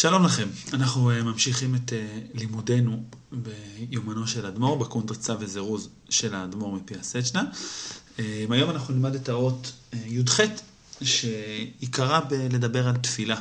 שלום 0.00 0.24
לכם, 0.24 0.48
אנחנו 0.72 1.10
uh, 1.10 1.22
ממשיכים 1.22 1.74
את 1.74 1.92
uh, 1.92 2.38
לימודנו 2.38 3.02
ביומנו 3.32 4.26
של 4.26 4.46
אדמו"ר, 4.46 4.78
בקונטרצה 4.78 5.34
וזירוז 5.40 5.88
של 6.08 6.34
האדמו"ר 6.34 6.74
מפי 6.76 6.94
הסצ'נה. 6.94 7.44
Uh, 8.16 8.20
היום 8.50 8.70
אנחנו 8.70 8.94
נלמד 8.94 9.14
את 9.14 9.28
האות 9.28 9.72
י"ח, 10.06 10.40
שעיקרה 11.02 12.20
בלדבר 12.20 12.88
על 12.88 12.96
תפילה, 12.96 13.40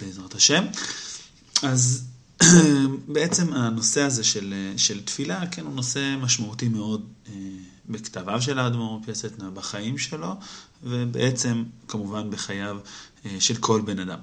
בעזרת 0.00 0.34
השם. 0.34 0.64
אז 1.62 2.04
בעצם 3.14 3.52
הנושא 3.52 4.02
הזה 4.02 4.24
של, 4.24 4.54
של 4.76 5.04
תפילה, 5.04 5.46
כן, 5.46 5.64
הוא 5.64 5.74
נושא 5.74 6.16
משמעותי 6.20 6.68
מאוד 6.68 7.06
בכתביו 7.88 8.42
של 8.42 8.58
האדמו"ר 8.58 9.00
מפי 9.00 9.10
הסצ'נה, 9.10 9.50
בחיים 9.50 9.98
שלו, 9.98 10.34
ובעצם 10.82 11.64
כמובן 11.88 12.30
בחייו 12.30 12.78
של 13.38 13.56
כל 13.56 13.80
בן 13.80 13.98
אדם. 13.98 14.18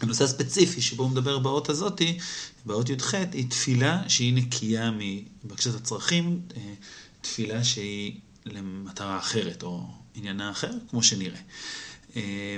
הנושא 0.00 0.24
הספציפי 0.24 0.82
שבו 0.82 1.02
הוא 1.02 1.10
מדבר 1.10 1.38
באות 1.38 1.68
הזאתי, 1.68 2.18
באות 2.66 2.88
י"ח, 2.88 3.14
היא 3.14 3.50
תפילה 3.50 4.02
שהיא 4.08 4.34
נקייה 4.34 4.90
מבקשת 5.44 5.74
הצרכים, 5.74 6.40
אה, 6.56 6.74
תפילה 7.20 7.64
שהיא 7.64 8.20
למטרה 8.46 9.18
אחרת 9.18 9.62
או 9.62 9.86
עניינה 10.14 10.50
אחר, 10.50 10.70
כמו 10.90 11.02
שנראה. 11.02 11.40
אה, 12.16 12.56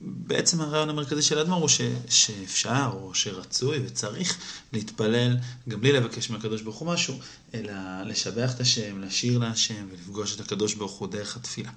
בעצם 0.00 0.60
הרעיון 0.60 0.88
המרכזי 0.88 1.22
של 1.22 1.38
האדמו"ר 1.38 1.60
הוא 1.60 1.68
ש, 1.68 1.80
שאפשר 2.08 2.90
או 2.92 3.14
שרצוי 3.14 3.78
וצריך 3.86 4.38
להתפלל 4.72 5.36
גם 5.68 5.80
בלי 5.80 5.92
לבקש 5.92 6.30
מהקדוש 6.30 6.62
ברוך 6.62 6.76
הוא 6.76 6.88
משהו, 6.88 7.18
אלא 7.54 7.72
לשבח 8.06 8.54
את 8.54 8.60
השם, 8.60 9.00
לשיר 9.00 9.38
להשם 9.38 9.86
ולפגוש 9.90 10.34
את 10.34 10.40
הקדוש 10.40 10.74
ברוך 10.74 10.92
הוא 10.92 11.08
דרך 11.08 11.36
התפילה. 11.36 11.70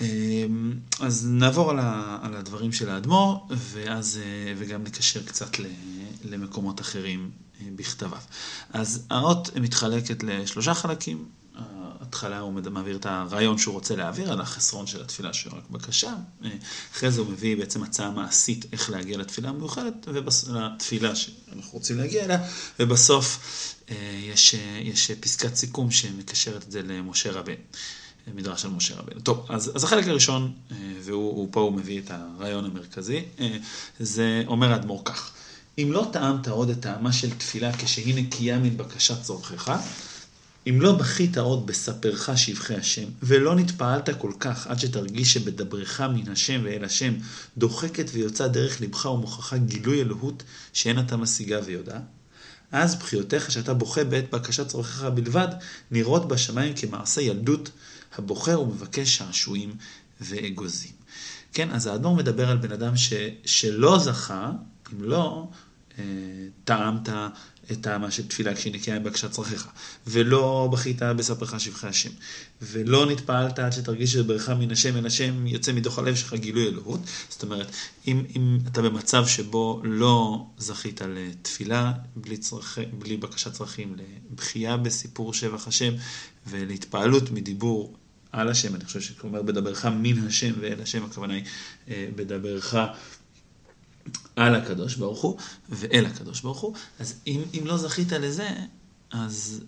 אמ, 0.00 0.72
אז 1.00 1.26
נעבור 1.30 1.70
על 2.22 2.34
הדברים 2.34 2.72
של 2.72 2.88
האדמו"ר, 2.90 3.46
ואז, 3.50 4.20
אה, 4.22 4.52
וגם 4.56 4.84
נקשר 4.84 5.22
קצת 5.22 5.56
למקומות 6.24 6.80
אחרים 6.80 7.30
אה, 7.60 7.66
בכתביו. 7.76 8.22
אז 8.72 9.06
האות 9.10 9.56
מתחלקת 9.56 10.22
לשלושה 10.22 10.74
חלקים. 10.74 11.24
ההתחלה 12.00 12.38
הוא 12.38 12.52
מעביר 12.70 12.96
את 12.96 13.06
הרעיון 13.06 13.58
שהוא 13.58 13.74
רוצה 13.74 13.96
להעביר 13.96 14.32
על 14.32 14.40
החסרון 14.40 14.86
של 14.86 15.02
התפילה 15.02 15.32
שהוא 15.32 15.52
רק 15.56 15.70
בקשה. 15.70 16.14
אה, 16.44 16.50
אחרי 16.92 17.10
זה 17.10 17.20
הוא 17.20 17.30
מביא 17.30 17.56
בעצם 17.56 17.82
הצעה 17.82 18.10
מעשית 18.10 18.66
איך 18.72 18.90
להגיע 18.90 19.18
לתפילה 19.18 19.48
המיוחדת, 19.48 20.08
לתפילה 20.52 21.16
שאנחנו 21.16 21.72
רוצים 21.72 21.98
להגיע 21.98 22.24
אליה, 22.24 22.38
ובסוף 22.80 23.38
יש, 24.22 24.54
יש 24.82 25.10
פסקת 25.10 25.54
סיכום 25.54 25.90
שמקשרת 25.90 26.62
את 26.62 26.70
זה 26.70 26.82
למשה 26.82 27.32
רבנו. 27.32 27.56
מדרש 28.34 28.62
של 28.62 28.68
משה 28.68 28.94
רבנו. 28.94 29.20
טוב, 29.20 29.46
אז, 29.48 29.72
אז 29.74 29.84
החלק 29.84 30.08
הראשון, 30.08 30.52
אה, 30.70 30.76
ופה 31.00 31.60
הוא 31.60 31.72
מביא 31.72 32.00
את 32.00 32.10
הרעיון 32.10 32.64
המרכזי, 32.64 33.22
אה, 33.40 33.56
זה 34.00 34.42
אומר 34.46 34.72
האדמו"ר 34.72 35.02
כך: 35.04 35.30
אם 35.78 35.88
לא 35.92 36.08
טעמת 36.12 36.48
עוד 36.48 36.70
את 36.70 36.80
טעמה 36.80 37.12
של 37.12 37.30
תפילה 37.30 37.72
כשהיא 37.76 38.14
נקייה 38.14 38.58
מבקשת 38.58 39.22
צורכך, 39.22 39.72
אם 40.68 40.80
לא 40.80 40.92
בכית 40.92 41.38
עוד 41.38 41.66
בספרך 41.66 42.38
שבחי 42.38 42.74
השם, 42.74 43.04
ולא 43.22 43.54
נתפעלת 43.54 44.08
כל 44.18 44.32
כך 44.40 44.66
עד 44.66 44.80
שתרגיש 44.80 45.32
שבדברך 45.32 46.00
מן 46.00 46.32
השם 46.32 46.60
ואל 46.64 46.84
השם 46.84 47.14
דוחקת 47.58 48.06
ויוצא 48.12 48.48
דרך 48.48 48.80
לבך 48.80 49.04
ומוכחה 49.06 49.56
גילוי 49.56 50.00
אלוהות 50.00 50.42
שאין 50.72 50.98
אתה 50.98 51.16
משיגה 51.16 51.60
ויודעה, 51.64 52.00
אז 52.72 52.94
בחיותיך 52.94 53.50
שאתה 53.50 53.74
בוכה 53.74 54.04
בעת 54.04 54.30
בקשת 54.30 54.68
צורכך 54.68 55.02
בלבד, 55.04 55.48
נראות 55.90 56.28
בשמיים 56.28 56.72
כמעשה 56.76 57.20
ילדות 57.20 57.70
הבוחר 58.18 58.60
ומבקש 58.60 59.16
שעשועים 59.16 59.76
ואגוזים. 60.20 60.92
כן, 61.52 61.70
אז 61.70 61.86
האדמו"ר 61.86 62.16
מדבר 62.16 62.50
על 62.50 62.56
בן 62.56 62.72
אדם 62.72 62.96
ש, 62.96 63.12
שלא 63.44 63.98
זכה, 63.98 64.52
אם 64.92 65.02
לא 65.02 65.48
אה, 65.98 66.04
טעמת 66.64 67.08
טעמה 67.80 68.10
של 68.10 68.28
תפילה 68.28 68.54
כשהיא 68.54 68.74
נקייה 68.74 68.96
עם 68.96 69.04
בקשת 69.04 69.30
צרכיך, 69.30 69.68
ולא 70.06 70.68
בכית 70.72 71.02
בספרך 71.02 71.60
שבחי 71.60 71.86
השם, 71.86 72.10
ולא 72.62 73.06
נתפעלת 73.06 73.58
עד 73.58 73.72
שתרגיש 73.72 74.12
שברך 74.12 74.48
מן 74.48 74.70
השם 74.70 74.96
אל 74.96 75.06
השם 75.06 75.46
יוצא 75.46 75.72
מתוך 75.72 75.98
הלב 75.98 76.14
שלך 76.14 76.34
גילוי 76.34 76.68
אלוהות. 76.68 77.00
זאת 77.28 77.42
אומרת, 77.42 77.70
אם, 78.06 78.24
אם 78.36 78.58
אתה 78.66 78.82
במצב 78.82 79.26
שבו 79.26 79.80
לא 79.84 80.46
זכית 80.58 81.00
לתפילה 81.08 81.92
בלי, 82.16 82.36
צרכ... 82.36 82.78
בלי 82.98 83.16
בקשת 83.16 83.52
צרכים, 83.52 83.96
לבכייה 84.30 84.76
בסיפור 84.76 85.34
שבח 85.34 85.68
השם 85.68 85.92
ולהתפעלות 86.46 87.30
מדיבור 87.30 87.96
על 88.32 88.48
השם, 88.48 88.74
אני 88.74 88.84
חושב 88.84 89.00
שאומר 89.00 89.42
בדברך 89.42 89.86
מן 89.86 90.26
השם 90.26 90.52
ואל 90.60 90.82
השם, 90.82 91.04
הכוונה 91.04 91.34
היא 91.34 91.44
אה, 91.88 92.08
בדברך 92.16 92.74
על 94.36 94.54
הקדוש 94.54 94.94
ברוך 94.96 95.22
הוא 95.22 95.36
ואל 95.68 96.06
הקדוש 96.06 96.40
ברוך 96.40 96.60
הוא, 96.60 96.74
אז 97.00 97.14
אם, 97.26 97.42
אם 97.54 97.66
לא 97.66 97.76
זכית 97.76 98.12
לזה, 98.12 98.48
אז, 99.10 99.64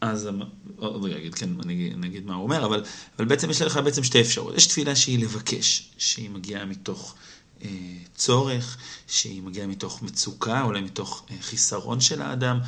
אז 0.00 0.28
עוד 0.76 1.04
רגע 1.04 1.16
אגיד, 1.16 1.34
כן, 1.34 1.50
אני, 1.64 1.92
אני 1.94 2.06
אגיד 2.06 2.26
מה 2.26 2.34
הוא 2.34 2.42
אומר, 2.42 2.66
אבל, 2.66 2.84
אבל 3.18 3.24
בעצם 3.24 3.50
יש 3.50 3.62
לך 3.62 3.76
בעצם 3.76 4.04
שתי 4.04 4.20
אפשרויות. 4.20 4.56
יש 4.56 4.66
תפילה 4.66 4.96
שהיא 4.96 5.18
לבקש, 5.18 5.90
שהיא 5.98 6.30
מגיעה 6.30 6.64
מתוך 6.64 7.14
אה, 7.62 7.68
צורך, 8.14 8.76
שהיא 9.06 9.42
מגיעה 9.42 9.66
מתוך 9.66 10.02
מצוקה, 10.02 10.62
אולי 10.62 10.80
מתוך 10.80 11.26
אה, 11.30 11.36
חיסרון 11.40 12.00
של 12.00 12.22
האדם. 12.22 12.60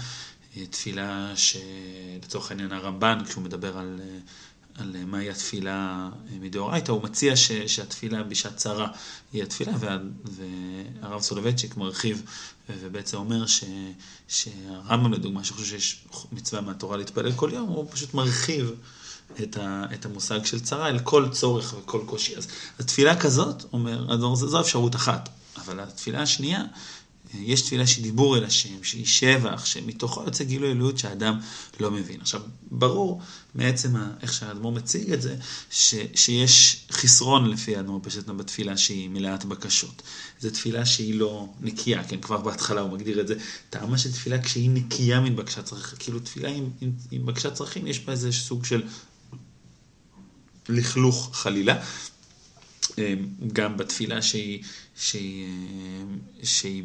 אה, 0.56 0.67
תפילה 0.67 1.33
שלצורך 1.37 2.50
העניין 2.50 2.73
הרמב"ן, 2.73 3.19
כשהוא 3.27 3.44
מדבר 3.44 3.78
על... 3.78 4.00
אה, 4.03 4.19
על 4.78 5.04
מהי 5.06 5.31
התפילה 5.31 6.09
אה, 6.12 6.38
מדאורייתא, 6.41 6.92
הוא 6.92 7.03
מציע 7.03 7.37
ש, 7.37 7.53
שהתפילה 7.53 8.22
בשעת 8.22 8.56
צרה 8.56 8.88
היא 9.32 9.42
התפילה, 9.42 9.72
וה, 9.81 9.98
והרב 10.25 11.22
סולובייצ'יק 11.22 11.76
מרחיב 11.76 12.22
ובעצם 12.69 13.16
אומר 13.16 13.47
ש, 13.47 13.64
שהרמב"ם 14.28 15.12
לדוגמה, 15.12 15.44
שחושב 15.44 15.64
שיש 15.64 16.04
מצווה 16.32 16.62
מהתורה 16.62 16.97
להתפלל 16.97 17.32
כל 17.32 17.50
יום, 17.53 17.69
הוא 17.69 17.87
פשוט 17.91 18.14
מרחיב 18.14 18.72
את, 19.42 19.56
ה, 19.56 19.84
את 19.94 20.04
המושג 20.04 20.44
של 20.44 20.60
צרה 20.60 20.88
אל 20.88 20.98
כל 20.98 21.28
צורך 21.32 21.75
וכל 21.78 22.00
קושי. 22.06 22.37
אז 22.37 22.48
התפילה 22.78 23.20
כזאת, 23.20 23.64
אומר, 23.72 24.16
זו 24.34 24.60
אפשרות 24.60 24.97
אחת, 24.97 25.28
אבל 25.56 25.81
התפילה 25.81 26.22
השנייה 26.22 26.64
יש 27.34 27.62
תפילה 27.62 27.87
שהיא 27.87 28.03
דיבור 28.03 28.37
אל 28.37 28.44
השם, 28.44 28.82
שהיא 28.82 29.06
שבח, 29.06 29.64
שמתוכו 29.64 30.22
יוצא 30.25 30.44
גילוי 30.44 30.70
אלוהות 30.70 30.98
שהאדם 30.98 31.41
לא 31.81 31.91
מבין. 31.91 32.20
עכשיו, 32.20 32.41
ברור 32.70 33.22
מעצם 33.54 33.94
איך 34.22 34.32
שהאדמו"ר 34.32 34.72
מציג 34.72 35.12
את 35.12 35.22
זה, 35.22 35.37
ש, 35.70 35.94
שיש 36.14 36.87
חסרון 36.91 37.50
לפי 37.50 37.76
האדמו"ר 37.76 38.00
פשוט 38.03 38.28
בתפילה 38.28 38.76
שהיא 38.76 39.09
מלאת 39.09 39.44
בקשות. 39.44 40.03
זו 40.41 40.50
תפילה 40.50 40.87
שהיא 40.87 41.14
לא 41.14 41.48
נקייה, 41.60 42.04
כן, 42.04 42.20
כבר 42.20 42.37
בהתחלה 42.37 42.81
הוא 42.81 42.92
מגדיר 42.92 43.20
את 43.20 43.28
זה. 43.28 43.34
טעמה 43.70 43.98
של 43.98 44.12
תפילה 44.12 44.43
כשהיא 44.43 44.70
נקייה 44.70 45.20
מבקשת 45.20 45.64
צרכים, 45.64 45.98
כאילו 45.98 46.19
תפילה 46.20 46.48
עם, 46.48 46.70
עם, 46.81 46.93
עם 47.10 47.26
בקשת 47.26 47.54
צרכים, 47.54 47.87
יש 47.87 48.00
בה 48.00 48.12
איזה 48.12 48.32
סוג 48.32 48.64
של 48.64 48.82
לכלוך 50.69 51.31
חלילה. 51.37 51.82
אמ, 52.98 53.03
גם 53.53 53.76
בתפילה 53.76 54.22
שהיא, 54.22 54.62
שהיא, 54.97 55.44
אמ, 55.44 56.19
שהיא 56.42 56.82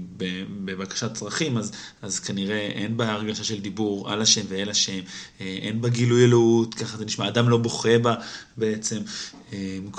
בבקשת 0.66 1.14
צרכים, 1.14 1.58
אז, 1.58 1.72
אז 2.02 2.20
כנראה 2.20 2.58
אין 2.58 2.98
בה 2.98 3.12
הרגשה 3.12 3.44
של 3.44 3.60
דיבור 3.60 4.12
על 4.12 4.22
השם 4.22 4.42
ואל 4.48 4.70
השם, 4.70 5.00
אה, 5.42 5.58
אין 5.62 5.82
בה 5.82 5.90
גילוי 5.90 6.24
אלוהות, 6.24 6.76
ככה 6.76 6.98
זה 6.98 7.06
נשמע, 7.06 7.28
אדם 7.28 7.50
לא 7.50 7.58
בוכה 7.58 7.98
בה 8.00 8.16
בעצם. 8.58 8.98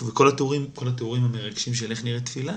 וכל 0.09 0.29
התיאורים, 0.29 0.67
כל 0.75 0.89
התיאורים 0.89 1.25
המרגשים 1.25 1.75
של 1.75 1.91
איך 1.91 2.05
נראית 2.05 2.25
תפילה, 2.25 2.55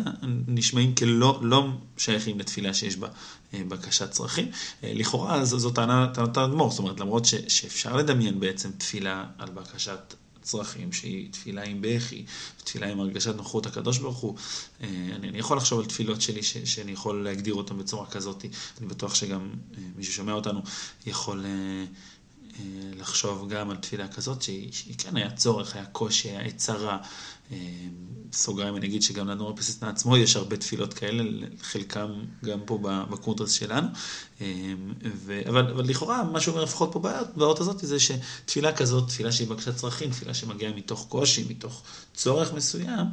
נשמעים 0.47 0.95
כלא 0.95 1.39
לא 1.41 1.67
שייכים 1.97 2.39
לתפילה 2.39 2.73
שיש 2.73 2.97
בה 2.97 3.07
אה, 3.53 3.61
בקשת 3.67 4.11
צרכים. 4.11 4.47
אה, 4.83 4.91
לכאורה 4.95 5.45
זו 5.45 5.69
טענת 5.71 6.37
האדמו"ר, 6.37 6.69
זאת 6.69 6.79
אומרת, 6.79 6.99
למרות 6.99 7.25
ש, 7.25 7.35
שאפשר 7.47 7.95
לדמיין 7.95 8.39
בעצם 8.39 8.69
תפילה 8.77 9.25
על 9.37 9.49
בקשת 9.49 10.13
צרכים, 10.45 10.93
שהיא 10.93 11.31
תפילה 11.31 11.63
עם 11.63 11.77
בכי, 11.81 12.25
תפילה 12.63 12.87
עם 12.87 12.99
הרגשת 12.99 13.35
נוחות 13.35 13.65
הקדוש 13.65 13.97
ברוך 13.97 14.17
הוא. 14.17 14.35
אה, 14.81 14.87
אני, 15.15 15.29
אני 15.29 15.37
יכול 15.37 15.57
לחשוב 15.57 15.79
על 15.79 15.85
תפילות 15.85 16.21
שלי 16.21 16.43
ש, 16.43 16.57
שאני 16.57 16.91
יכול 16.91 17.23
להגדיר 17.23 17.53
אותן 17.53 17.77
בצורה 17.77 18.05
כזאת, 18.05 18.45
אני 18.79 18.87
בטוח 18.87 19.15
שגם 19.15 19.49
אה, 19.77 19.83
מי 19.95 20.03
ששומע 20.03 20.33
אותנו 20.33 20.61
יכול 21.05 21.45
אה, 21.45 21.85
לחשוב 22.95 23.49
גם 23.49 23.69
על 23.69 23.77
תפילה 23.77 24.07
כזאת, 24.07 24.41
שהיא, 24.41 24.73
שהיא 24.73 24.95
כן 24.97 25.17
היה 25.17 25.31
צורך, 25.31 25.75
היה 25.75 25.85
קושי, 25.85 26.29
היה 26.29 26.51
צרה. 26.51 26.97
סוגריים 28.35 28.75
אני 28.75 28.87
אגיד 28.87 29.01
שגם 29.01 29.27
לאדמו"ר 29.27 29.53
אפיסטן 29.53 29.87
עצמו 29.87 30.17
יש 30.17 30.35
הרבה 30.35 30.57
תפילות 30.57 30.93
כאלה, 30.93 31.23
חלקם 31.61 32.09
גם 32.45 32.59
פה 32.65 32.79
בקונטרס 33.09 33.51
שלנו. 33.51 33.87
ו, 35.15 35.41
אבל, 35.49 35.71
אבל 35.71 35.85
לכאורה, 35.89 36.23
מה 36.23 36.41
שאומר 36.41 36.63
לפחות 36.63 36.89
פה 36.93 36.99
באות 37.35 37.59
הזאת, 37.59 37.79
זה 37.81 37.97
שתפילה 37.99 38.73
כזאת, 38.73 39.07
תפילה 39.07 39.31
שהיא 39.31 39.47
בקשת 39.47 39.75
צרכים, 39.75 40.11
תפילה 40.11 40.33
שמגיעה 40.33 40.73
מתוך 40.73 41.05
קושי, 41.09 41.45
מתוך 41.49 41.83
צורך 42.13 42.53
מסוים, 42.53 43.05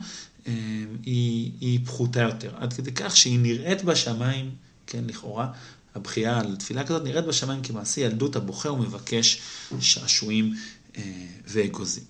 היא, 0.46 1.52
היא 1.60 1.80
פחותה 1.86 2.20
יותר. 2.20 2.50
עד 2.56 2.72
כדי 2.72 2.92
כך 2.92 3.16
שהיא 3.16 3.38
נראית 3.38 3.84
בשמיים, 3.84 4.50
כן, 4.86 5.04
לכאורה, 5.06 5.48
הבכייה 5.94 6.40
על 6.40 6.56
תפילה 6.56 6.84
כזאת 6.84 7.04
נראית 7.04 7.24
בשמיים 7.24 7.62
כמעשה 7.62 8.00
ילדות 8.00 8.36
הבוכה 8.36 8.70
ומבקש 8.70 9.40
שעשועים 9.80 10.54
אה, 10.96 11.26
ואגוזים. 11.46 12.04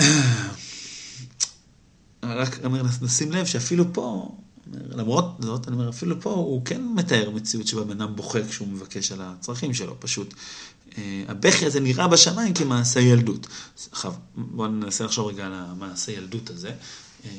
רק 2.34 2.64
אומר, 2.64 2.82
נשים 3.02 3.32
לב 3.32 3.46
שאפילו 3.46 3.84
פה, 3.92 4.34
למרות 4.72 5.36
זאת, 5.38 5.68
אני 5.68 5.76
אומר, 5.76 5.88
אפילו 5.88 6.20
פה 6.20 6.30
הוא 6.30 6.64
כן 6.64 6.82
מתאר 6.96 7.30
מציאות 7.30 7.66
שבה 7.66 7.84
בן 7.84 8.00
אדם 8.00 8.16
בוכה 8.16 8.38
כשהוא 8.48 8.68
מבקש 8.68 9.12
על 9.12 9.18
הצרכים 9.22 9.74
שלו, 9.74 9.96
פשוט. 9.98 10.34
אה, 10.98 11.24
הבכי 11.28 11.66
הזה 11.66 11.80
נראה 11.80 12.08
בשמיים 12.08 12.54
כמעשה 12.54 13.00
ילדות. 13.00 13.46
עכשיו, 13.92 14.14
בואו 14.36 14.68
ננסה 14.68 15.04
לחשוב 15.04 15.26
רגע 15.26 15.46
על 15.46 15.52
המעשה 15.54 16.12
ילדות 16.12 16.50
הזה. 16.50 16.72
אה, 17.24 17.30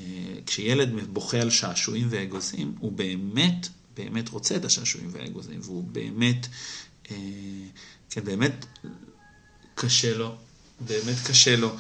כשילד 0.46 0.90
בוכה 1.10 1.38
על 1.42 1.50
שעשועים 1.50 2.08
ואגוזים, 2.10 2.76
הוא 2.80 2.92
באמת, 2.92 3.68
באמת 3.98 4.30
רוצה 4.30 4.56
את 4.56 4.66
השעשועים 4.66 5.10
והאגוזים, 5.12 5.60
והוא 5.64 5.84
באמת, 5.84 6.48
אה, 7.12 7.16
כן, 8.10 8.24
באמת 8.24 8.66
קשה 9.76 10.18
לו, 10.18 10.36
באמת 10.88 11.18
קשה 11.26 11.56
לו 11.56 11.76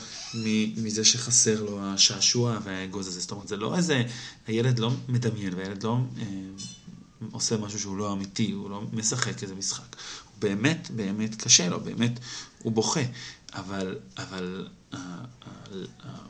מזה 0.77 1.05
שחסר 1.05 1.63
לו 1.63 1.79
השעשוע 1.81 2.59
והאגוז 2.63 3.07
הזה. 3.07 3.19
זאת 3.19 3.31
אומרת, 3.31 3.47
זה 3.47 3.57
לא 3.57 3.77
איזה, 3.77 4.03
הילד 4.47 4.79
לא 4.79 4.91
מדמיין, 5.07 5.53
והילד 5.53 5.83
לא 5.83 5.97
אה, 6.17 6.25
עושה 7.31 7.57
משהו 7.57 7.79
שהוא 7.79 7.97
לא 7.97 8.13
אמיתי, 8.13 8.51
הוא 8.51 8.69
לא 8.69 8.81
משחק 8.93 9.43
איזה 9.43 9.55
משחק. 9.55 9.95
הוא 10.25 10.39
באמת, 10.39 10.91
באמת 10.95 11.35
קשה 11.35 11.69
לו, 11.69 11.79
באמת, 11.79 12.19
הוא 12.63 12.71
בוכה. 12.73 13.01
אבל, 13.53 13.99
אבל 14.17 14.67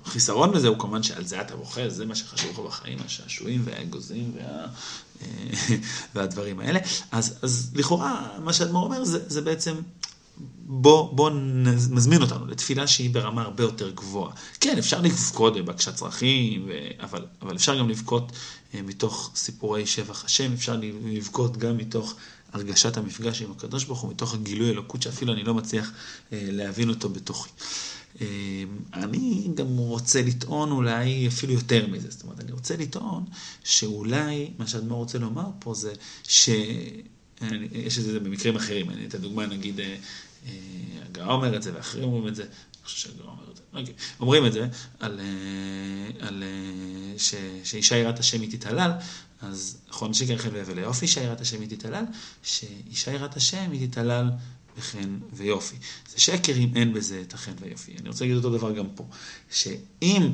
החיסרון 0.06 0.52
בזה 0.52 0.68
הוא 0.68 0.80
כמובן 0.80 1.04
שעל 1.04 1.26
זה 1.26 1.42
אתה 1.42 1.56
בוכה, 1.56 1.90
זה 1.90 2.06
מה 2.06 2.16
שחשוב 2.16 2.52
לך 2.52 2.60
בחיים, 2.60 2.98
השעשועים 3.06 3.62
והאגוזים 3.66 4.32
וה, 4.36 4.68
והדברים 6.16 6.60
האלה. 6.60 6.80
אז, 7.12 7.40
אז 7.42 7.72
לכאורה, 7.76 8.38
מה 8.44 8.54
שאדמו"ר 8.54 8.84
אומר 8.86 9.04
זה, 9.04 9.20
זה 9.28 9.42
בעצם 9.42 9.76
בוא, 10.74 11.16
בוא 11.16 11.30
נזמין 11.90 12.22
אותנו 12.22 12.46
לתפילה 12.46 12.88
שהיא 12.88 13.10
ברמה 13.10 13.42
הרבה 13.42 13.64
יותר 13.64 13.90
גבוהה. 13.92 14.34
כן, 14.60 14.78
אפשר 14.78 15.02
לבכות 15.02 15.58
בבקשת 15.58 15.96
צרכים, 15.96 16.66
ו... 16.68 16.72
אבל, 17.00 17.26
אבל 17.42 17.56
אפשר 17.56 17.80
גם 17.80 17.90
לבכות 17.90 18.32
אה, 18.74 18.82
מתוך 18.82 19.32
סיפורי 19.36 19.86
שבח 19.86 20.26
השם, 20.26 20.54
אפשר 20.54 20.80
לבכות 21.04 21.58
גם 21.58 21.78
מתוך 21.78 22.16
הרגשת 22.54 22.98
המפגש 22.98 23.42
עם 23.42 23.52
הקדוש 23.52 23.84
ברוך 23.84 24.02
הוא, 24.02 24.12
מתוך 24.12 24.34
הגילוי 24.34 24.70
אלוקות 24.70 25.02
שאפילו 25.02 25.34
אני 25.34 25.44
לא 25.44 25.54
מצליח 25.54 25.92
אה, 26.34 26.48
להבין 26.52 26.90
אותו 26.90 27.10
בתוכי. 27.10 27.50
אה, 28.22 28.28
אני 28.94 29.48
גם 29.56 29.78
רוצה 29.78 30.22
לטעון 30.22 30.72
אולי 30.72 31.28
אפילו 31.28 31.54
יותר 31.54 31.88
מזה, 31.88 32.12
זאת 32.12 32.24
אומרת, 32.24 32.40
אני 32.40 32.52
רוצה 32.52 32.78
לטעון 32.78 33.26
שאולי 33.64 34.52
מה 34.58 34.68
שאדמו"ר 34.68 35.00
רוצה 35.00 35.18
לומר 35.18 35.48
פה 35.60 35.74
זה 35.74 35.94
ש... 36.24 36.50
יש 37.72 37.98
את 37.98 38.04
זה 38.04 38.20
במקרים 38.20 38.56
אחרים, 38.56 38.90
אני 38.90 39.06
אתן 39.06 39.18
דוגמה, 39.18 39.46
נגיד, 39.46 39.80
הגר"א 41.06 41.32
אומר 41.32 41.56
את 41.56 41.64
זה, 41.64 41.72
ואחרים 41.76 42.04
אומרים 42.04 42.28
את 42.28 42.36
זה, 42.36 42.44
אני 42.44 42.84
חושב 42.84 42.98
שהגר"א 42.98 43.28
אומר 43.28 43.52
את 43.52 43.56
זה, 43.56 43.62
אוקיי. 43.74 43.94
אומרים 44.20 44.46
את 44.46 44.54
זה 44.54 44.68
על, 45.00 45.20
אה, 45.20 46.28
על 46.28 46.44
אה, 46.44 47.20
ש, 47.20 47.36
שאישה 47.64 47.98
יראת 47.98 48.20
השם 48.20 48.42
היא 48.42 48.52
תתהלל, 48.52 48.92
אז 49.42 49.78
נכון 49.90 50.14
שכן 50.14 50.38
חן 50.38 50.50
ויבל 50.54 50.76
ליופי, 50.76 51.06
אישה 51.06 51.22
יראת 51.22 51.42
השם 51.42 51.62
היא 51.62 51.70
תתהלל, 51.70 52.04
שאישה 52.44 53.12
יראת 53.12 53.36
השם 53.36 53.72
היא 53.72 53.88
תתהלל 53.88 54.30
בחן 54.78 55.20
ויופי. 55.34 55.76
זה 56.10 56.20
שקר 56.20 56.54
אם 56.58 56.70
אין 56.76 56.94
בזה 56.94 57.22
את 57.22 57.34
החן 57.34 57.54
ויופי. 57.60 57.98
אני 57.98 58.10
רוצה 58.10 58.24
להגיד 58.26 58.38
אותו 58.38 58.58
דבר 58.58 58.72
גם 58.72 58.86
פה, 58.96 59.08
שאם 59.52 60.32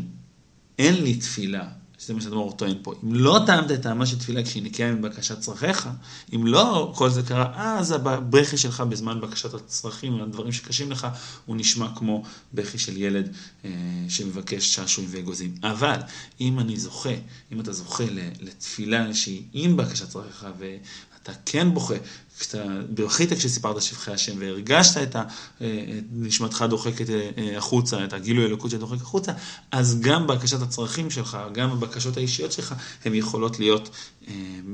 אין 0.79 1.03
לי 1.03 1.15
תפילה 1.15 1.69
שזה 1.99 2.13
מה 2.13 2.21
שאדמו"ר 2.21 2.51
טוען 2.51 2.77
פה, 2.81 2.93
אם 3.03 3.13
לא 3.13 3.39
טעמת 3.45 3.71
את 3.71 3.81
טעמה 3.81 4.05
של 4.05 4.19
תפילה 4.19 4.43
כשהיא 4.43 4.63
נקייה 4.63 4.93
מבקשת 4.93 5.39
צרכיך, 5.39 5.89
אם 6.35 6.47
לא 6.47 6.93
כל 6.95 7.09
זה 7.09 7.23
קרה, 7.23 7.77
אז 7.79 7.91
הבכי 7.91 8.57
שלך 8.57 8.81
בזמן 8.81 9.21
בקשת 9.21 9.53
הצרכים, 9.53 10.21
הדברים 10.21 10.51
שקשים 10.51 10.91
לך, 10.91 11.07
הוא 11.45 11.55
נשמע 11.55 11.87
כמו 11.95 12.23
בכי 12.53 12.77
של 12.77 12.97
ילד 12.97 13.35
אה, 13.65 13.71
שמבקש 14.09 14.75
שעשועים 14.75 15.09
ואגוזים. 15.13 15.55
אבל 15.63 15.99
אם 16.41 16.59
אני 16.59 16.77
זוכה, 16.77 17.13
אם 17.51 17.59
אתה 17.59 17.73
זוכה 17.73 18.03
לתפילה 18.39 19.13
שהיא 19.13 19.43
עם 19.53 19.77
בקשת 19.77 20.09
צרכיך, 20.09 20.47
ואתה 20.59 21.31
כן 21.45 21.73
בוכה, 21.73 21.95
כשאתה 22.39 22.63
בכית 22.89 23.33
כשסיפרת 23.33 23.81
שבחי 23.81 24.11
השם 24.11 24.39
והרגשת 24.39 24.97
את 24.97 25.15
אה, 25.15 25.99
נשמתך 26.11 26.65
דוחקת 26.69 27.09
אה, 27.09 27.57
החוצה, 27.57 28.03
את 28.03 28.13
הגילוי 28.13 28.45
אלוקות 28.45 28.71
שדוחק 28.71 29.01
החוצה, 29.01 29.31
אז 29.71 29.99
גם 29.99 30.27
בקשת 30.27 30.61
הצרכים 30.61 31.09
שלך, 31.09 31.37
גם 31.53 31.71
הבקשות 31.71 32.17
האישיות 32.17 32.51
שלך, 32.51 32.75
הן 33.05 33.15
יכולות 33.15 33.59
להיות 33.59 33.89
אה, 34.27 34.33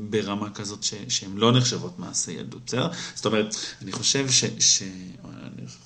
ברמה 0.10 0.50
כזאת 0.50 0.84
שהן 1.08 1.38
לא 1.38 1.52
נחשבות 1.52 2.00
מעשה 2.00 2.32
ילדות, 2.32 2.62
בסדר? 2.66 2.88
זאת 3.16 3.26
אומרת, 3.26 3.56
אני 3.82 3.92
חושב 3.92 4.30
ש... 4.30 4.46
ש... 4.60 4.84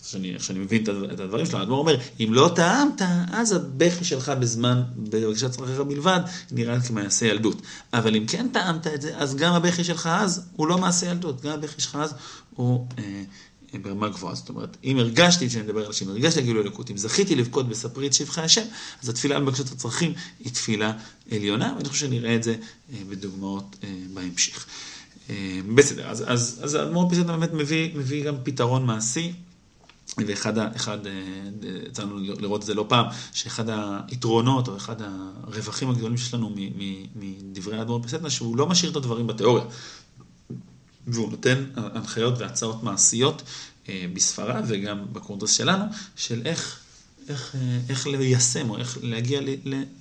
שאני, 0.04 0.34
שאני 0.40 0.60
מבין 0.60 0.84
את 1.14 1.20
הדברים 1.20 1.46
שלו, 1.46 1.60
האדמו"ר 1.60 1.80
אומר, 1.80 1.98
אם 2.20 2.30
לא 2.32 2.52
טעמת, 2.56 3.02
אז 3.32 3.52
הבכי 3.52 4.06
שלך 4.06 4.30
בזמן, 4.30 4.84
בבקשת 4.98 5.52
צרכיך 5.52 5.80
בלבד, 5.80 6.20
נראה 6.52 6.80
כמעשה 6.82 7.26
ילדות. 7.26 7.62
אבל 7.94 8.16
אם 8.16 8.26
כן 8.28 8.48
טעמת 8.54 8.88
את 8.88 9.02
זה, 9.02 9.18
אז 9.18 9.36
גם 9.36 9.54
הבכי 9.54 9.84
שלך 9.84 10.10
אז 10.14 10.50
הוא 10.56 10.68
לא 10.68 10.78
מעשה 10.78 11.06
ילדות, 11.06 11.42
גם 11.42 11.52
הבכי 11.52 11.67
שלך 11.78 11.96
אז 11.96 12.14
הוא 12.56 12.88
אה, 12.98 13.24
ברמה 13.74 14.10
גבוהה. 14.10 14.36
זאת 14.36 14.50
אומרת, 14.50 14.78
אם 14.84 14.98
הרגשתי, 14.98 15.50
כשאני 15.50 15.64
מדבר 15.64 15.86
על 15.86 15.90
השם, 15.90 16.10
הרגשתי 16.10 16.42
גילוי 16.42 16.62
אלוקות, 16.62 16.92
אם 16.92 16.98
זכיתי 16.98 17.36
לבכות 17.36 17.69
בספרי 17.69 18.08
את 18.08 18.14
שבחי 18.14 18.42
השם, 18.42 18.66
אז 19.04 19.10
התפילה 19.10 19.40
בבקשת 19.40 19.72
הצרכים 19.72 20.14
היא 20.40 20.54
תפילה 20.54 20.94
עליונה, 21.31 21.74
ואני 21.78 21.90
חושב 21.90 22.06
שנראה 22.06 22.36
את 22.36 22.44
זה 22.44 22.56
אה, 22.94 23.00
בדוגמאות 23.10 23.75
אה, 23.84 23.90
בהמשך. 24.14 24.66
אה, 25.30 25.60
בסדר, 25.75 26.08
אז, 26.10 26.24
אז, 26.28 26.60
אז 26.64 26.74
האדמו"ר 26.74 27.10
פיסטה 27.10 27.24
באמת 27.24 27.54
מביא, 27.54 27.96
מביא 27.96 28.24
גם 28.24 28.36
פתרון 28.44 28.86
מעשי. 28.86 29.34
ואחד, 30.28 30.58
אחד, 30.75 30.98
יצא 31.88 32.04
לנו 32.04 32.18
לראות 32.18 32.62
את 32.62 32.66
זה 32.66 32.74
לא 32.74 32.86
פעם, 32.88 33.06
שאחד 33.34 33.64
היתרונות 34.08 34.68
או 34.68 34.78
אחד 34.78 34.96
הרווחים 35.44 35.90
הגדולים 35.90 36.18
שיש 36.18 36.34
לנו 36.34 36.56
מדברי 37.16 37.78
האדמו"ר 37.78 38.04
פסטנה, 38.04 38.30
שהוא 38.30 38.58
לא 38.58 38.68
משאיר 38.68 38.92
את 38.92 38.96
הדברים 38.96 39.28
בתיאוריה. 39.28 39.64
והוא 41.07 41.31
נותן 41.31 41.63
הנחיות 41.75 42.38
והצעות 42.38 42.83
מעשיות 42.83 43.42
אה, 43.89 44.06
בספרד 44.13 44.63
וגם 44.68 45.06
בקונטרס 45.13 45.51
שלנו, 45.51 45.83
של 46.15 46.42
איך, 46.45 46.80
איך, 47.30 47.56
אה, 47.56 47.80
איך 47.89 48.07
ליישם 48.07 48.69
או 48.69 48.77
איך 48.77 48.98
להגיע 49.01 49.42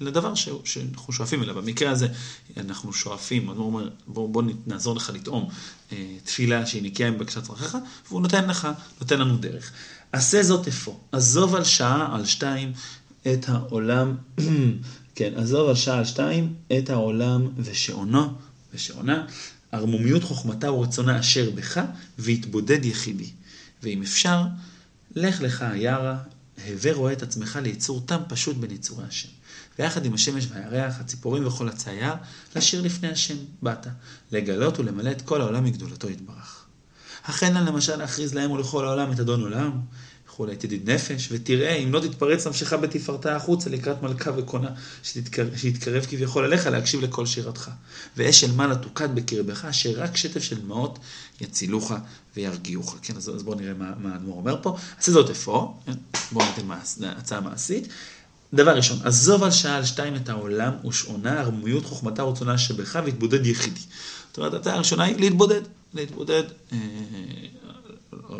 לדבר 0.00 0.34
שאנחנו 0.64 1.12
שואפים 1.12 1.42
אליו. 1.42 1.54
במקרה 1.54 1.90
הזה 1.90 2.08
אנחנו 2.56 2.92
שואפים, 2.92 3.48
הוא 3.48 3.66
אומר, 3.66 3.88
בוא, 4.06 4.28
בוא 4.28 4.42
נעזור 4.66 4.96
לך 4.96 5.10
לטעום 5.14 5.48
אה, 5.92 6.16
תפילה 6.24 6.66
שהיא 6.66 6.82
נקייה 6.82 7.10
מבקשת 7.10 7.42
צרכיך, 7.42 7.76
והוא 8.08 8.20
נותן 8.20 8.48
לך, 8.48 8.68
נותן 9.00 9.18
לנו 9.18 9.36
דרך. 9.36 9.72
עשה 10.12 10.42
זאת 10.42 10.68
אפוא, 10.68 10.94
עזוב 11.12 11.54
על 11.54 11.64
שעה, 11.64 12.16
על 12.16 12.24
שתיים, 12.24 12.72
את 13.22 13.48
העולם, 13.48 14.16
כן, 15.14 15.32
עזוב 15.36 15.68
על 15.68 15.74
שעה, 15.74 15.98
על 15.98 16.04
שתיים, 16.04 16.54
את 16.78 16.90
העולם 16.90 17.48
ושעונו, 17.56 18.34
ושעונה, 18.74 19.26
ערמומיות 19.73 20.25
חוכמתה 20.25 20.73
ורצונה 20.73 21.20
אשר 21.20 21.50
בך, 21.50 21.80
והתבודד 22.18 22.85
יחידי. 22.85 23.30
ואם 23.82 24.02
אפשר, 24.02 24.42
לך 25.14 25.40
לך 25.40 25.62
היערה, 25.62 26.18
הווה 26.66 26.92
רואה 26.92 27.12
את 27.12 27.23
עצמך 27.23 27.58
ליצור 27.62 28.02
תם 28.06 28.20
פשוט 28.28 28.56
בין 28.56 28.70
יצורי 28.70 29.04
השם. 29.08 29.28
ויחד 29.78 30.04
עם 30.04 30.14
השמש 30.14 30.46
והירח, 30.50 31.00
הציפורים 31.00 31.46
וכל 31.46 31.68
עצי 31.68 31.90
היער, 31.90 32.14
לשיר 32.56 32.80
לפני 32.82 33.08
השם 33.08 33.37
באת, 33.62 33.87
לגלות 34.32 34.78
ולמלא 34.78 35.11
את 35.11 35.23
כל 35.23 35.40
העולם 35.40 35.64
מגדולתו 35.64 36.11
יתברך. 36.11 36.64
אכן 37.23 37.54
למשל 37.64 37.96
להכריז 37.96 38.35
להם 38.35 38.50
ולכל 38.50 38.87
העולם 38.87 39.12
את 39.12 39.20
אדון 39.20 39.40
עולם, 39.40 39.80
וכולי, 40.37 40.57
תדיד 40.57 40.90
נפש, 40.90 41.28
ותראה 41.33 41.75
אם 41.75 41.93
לא 41.93 42.00
תתפרץ 42.00 42.47
נפשך 42.47 42.73
בתפארתה 42.73 43.37
החוצה 43.37 43.71
לקראת 43.71 44.02
מלכה 44.02 44.31
וקונה, 44.37 44.69
שיתקרב 45.57 46.07
כביכול 46.09 46.45
אליך 46.45 46.66
להקשיב 46.66 47.00
לכל 47.00 47.26
שירתך. 47.26 47.71
ואש 48.16 48.40
של 48.40 48.52
מעלה 48.52 48.76
תוקד 48.76 49.14
בקרבך, 49.14 49.64
אשר 49.64 49.93
רק 49.97 50.16
שטף 50.16 50.43
של 50.43 50.61
דמעות 50.61 50.99
יצילוך 51.40 51.93
וירגיעוך. 52.37 52.97
כן, 53.02 53.16
אז, 53.16 53.28
אז 53.28 53.43
בואו 53.43 53.57
נראה 53.61 53.75
מה, 53.75 53.93
מה 53.99 54.12
האדמו"ר 54.12 54.37
אומר 54.37 54.62
פה. 54.62 54.76
עשה 54.99 55.12
זאת 55.12 55.31
אפוא, 55.31 55.69
כן? 55.87 55.93
בואו 56.33 56.47
ניתן 56.47 56.66
מעש, 56.66 56.95
הצעה 57.02 57.40
מעשית. 57.40 57.88
דבר 58.55 58.76
ראשון, 58.76 58.99
עזוב 59.05 59.43
על 59.43 59.50
שעה 59.50 59.76
על 59.76 59.85
שתיים 59.85 60.16
את 60.16 60.28
העולם 60.28 60.73
ושעונה, 60.88 61.40
ערמומיות 61.40 61.85
חוכמתה 61.85 62.25
ורצונה 62.25 62.59
שבך 62.59 62.99
והתבודד 63.05 63.47
יחידי. 63.47 63.81
זאת 64.28 64.38
אומרת, 64.38 64.55
הצעה 64.55 64.75
הראשונה 64.75 65.05
היא 65.05 65.16
להתבודד, 65.16 65.61
להתבודד. 65.95 66.43
אה, 66.73 66.78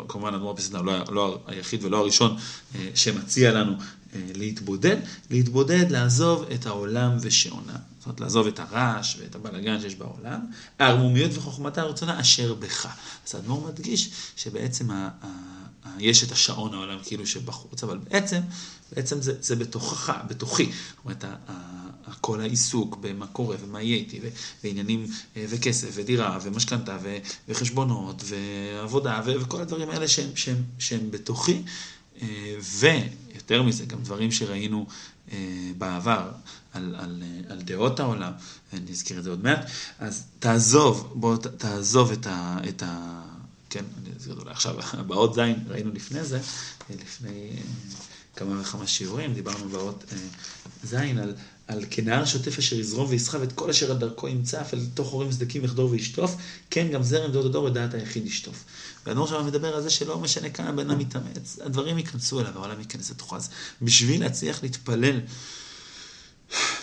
כמובן 0.07 0.33
אדמו"ר 0.33 0.55
פסטנר 0.55 0.81
לא, 0.81 0.93
לא 1.09 1.39
היחיד 1.47 1.83
ולא 1.83 1.97
הראשון 1.97 2.37
אה, 2.75 2.89
שמציע 2.95 3.51
לנו 3.51 3.71
אה, 3.71 4.19
להתבודד, 4.35 4.97
להתבודד, 5.29 5.91
לעזוב 5.91 6.45
את 6.55 6.65
העולם 6.65 7.17
ושעונה. 7.21 7.75
זאת 7.97 8.05
אומרת, 8.05 8.19
לעזוב 8.19 8.47
את 8.47 8.59
הרעש 8.59 9.17
ואת 9.19 9.35
הבלגן 9.35 9.81
שיש 9.81 9.95
בעולם, 9.95 10.39
הערמומיות 10.79 11.31
וחוכמתה 11.33 11.81
הרצונה 11.81 12.19
אשר 12.19 12.53
בך. 12.53 12.87
אז 13.27 13.35
האדמו"ר 13.35 13.67
מדגיש 13.67 14.09
שבעצם 14.35 14.91
ה, 14.91 15.09
יש 15.99 16.23
את 16.23 16.31
השעון 16.31 16.73
העולם 16.73 16.97
כאילו 17.03 17.27
שבחוץ, 17.27 17.83
אבל 17.83 17.97
בעצם, 17.97 18.41
בעצם 18.95 19.21
זה, 19.21 19.33
זה 19.41 19.55
בתוכך, 19.55 20.13
בתוכי. 20.27 20.65
זאת 20.65 21.05
אומרת, 21.05 21.25
כל 22.21 22.41
העיסוק 22.41 22.97
במה 23.01 23.27
קורה 23.27 23.55
ומה 23.61 23.81
יהיה 23.81 23.95
איתי, 23.95 24.19
ועניינים 24.63 25.07
אה, 25.37 25.45
וכסף 25.49 25.87
ודירה 25.93 26.39
ומשכנתה 26.41 26.97
וחשבונות 27.49 28.23
ועבודה 28.25 29.21
וכל 29.25 29.61
הדברים 29.61 29.89
האלה 29.89 30.07
שהם, 30.07 30.29
שהם, 30.35 30.63
שהם 30.79 31.11
בתוכי, 31.11 31.61
אה, 32.21 32.55
ויותר 32.79 33.63
מזה, 33.63 33.85
גם 33.85 34.03
דברים 34.03 34.31
שראינו 34.31 34.87
בעבר 35.77 36.31
על, 36.73 36.95
על, 36.99 37.23
על 37.49 37.61
דעות 37.61 37.99
העולם, 37.99 38.31
אני 38.73 38.91
אזכיר 38.91 39.19
את 39.19 39.23
זה 39.23 39.29
עוד 39.29 39.43
מעט, 39.43 39.65
אז 39.99 40.23
תעזוב, 40.39 41.11
בוא 41.15 41.37
תעזוב 41.37 42.11
את 42.11 42.27
ה... 42.27 42.57
את 42.69 42.83
ה 42.83 43.21
כן, 43.69 43.85
אני 43.97 44.15
אזכיר 44.15 44.33
את 44.33 44.45
זה 44.45 44.51
עכשיו, 44.51 44.75
באות 45.07 45.33
זין 45.33 45.55
ראינו 45.67 45.91
לפני 45.93 46.23
זה, 46.23 46.39
לפני 46.89 47.49
כמה 48.35 48.61
וכמה 48.61 48.87
שיעורים, 48.87 49.33
דיברנו 49.33 49.69
באות 49.69 50.03
זין 50.83 51.17
על, 51.17 51.35
על 51.67 51.85
כנהר 51.89 52.25
שוטף 52.25 52.57
אשר 52.57 52.79
יזרום 52.79 53.09
ויסחב 53.09 53.41
את 53.41 53.51
כל 53.51 53.69
אשר 53.69 53.91
על 53.91 53.97
דרכו 53.97 54.27
ימצא, 54.27 54.61
אף 54.61 54.73
אל 54.73 54.79
תוך 54.93 55.09
הורים 55.09 55.31
סדקים 55.31 55.63
יחדור 55.63 55.91
וישטוף, 55.91 56.35
כן 56.69 56.87
גם 56.91 57.03
זרם 57.03 57.31
דור 57.31 57.47
דור 57.47 57.67
לדעת 57.67 57.93
היחיד 57.93 58.25
ישטוף. 58.25 58.63
והאדמו"ר 59.05 59.27
שם 59.27 59.45
מדבר 59.45 59.75
על 59.75 59.83
זה 59.83 59.89
שלא 59.89 60.19
משנה 60.19 60.49
כמה 60.49 60.71
בן 60.71 60.89
אדם 60.89 60.99
מתאמץ, 60.99 61.59
הדברים 61.61 61.97
ייכנסו 61.97 62.39
אליו, 62.39 62.51
העולם 62.55 62.79
ייכנס 62.79 63.11
לתוכו. 63.11 63.35
אז 63.35 63.49
בשביל 63.81 64.21
להצליח 64.21 64.63
להתפלל, 64.63 65.21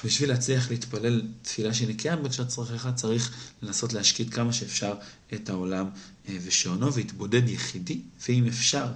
בשביל 0.05 0.29
להצליח 0.29 0.71
להתפלל 0.71 1.23
תפילה 1.43 1.75
שנקייה 1.75 2.17
בקשת 2.17 2.49
צרכיך, 2.49 2.89
צריך 2.95 3.33
לנסות 3.63 3.93
להשקיט 3.93 4.35
כמה 4.35 4.53
שאפשר 4.53 4.95
את 5.35 5.49
העולם 5.49 5.89
אה, 6.29 6.37
ושעונו, 6.45 6.95
והתבודד 6.95 7.49
יחידי, 7.49 8.01
ואם 8.29 8.47
אפשר, 8.47 8.87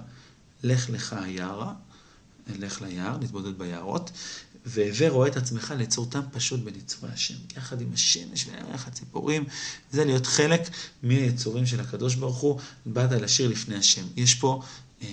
לך 0.63 0.89
לך 0.89 1.15
היערה, 1.21 1.73
לך 2.59 2.81
ליער, 2.81 3.17
נתבודד 3.17 3.57
ביערות, 3.57 4.11
והווה 4.65 5.09
רואה 5.09 5.27
את 5.27 5.37
עצמך 5.37 5.73
ליצורתם 5.77 6.21
פשוט 6.31 6.59
בניצורי 6.59 7.11
השם, 7.11 7.35
יחד 7.57 7.81
עם 7.81 7.93
השמש 7.93 8.47
והירח, 8.47 8.87
הציפורים, 8.87 9.43
זה 9.91 10.05
להיות 10.05 10.25
חלק 10.25 10.61
מהיצורים 11.03 11.65
של 11.65 11.79
הקדוש 11.79 12.15
ברוך 12.15 12.37
הוא, 12.37 12.59
באת 12.85 13.11
לשיר 13.11 13.47
לפני 13.49 13.75
השם. 13.75 14.05
יש 14.15 14.35
פה 14.35 14.61
אה, 15.01 15.07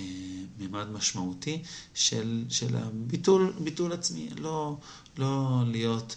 מימד 0.59 0.91
משמעותי 0.91 1.62
של, 1.95 2.45
של 2.49 2.76
הביטול 2.76 3.53
ביטול 3.61 3.93
עצמי, 3.93 4.29
לא, 4.38 4.76
לא 5.19 5.62
להיות, 5.67 6.17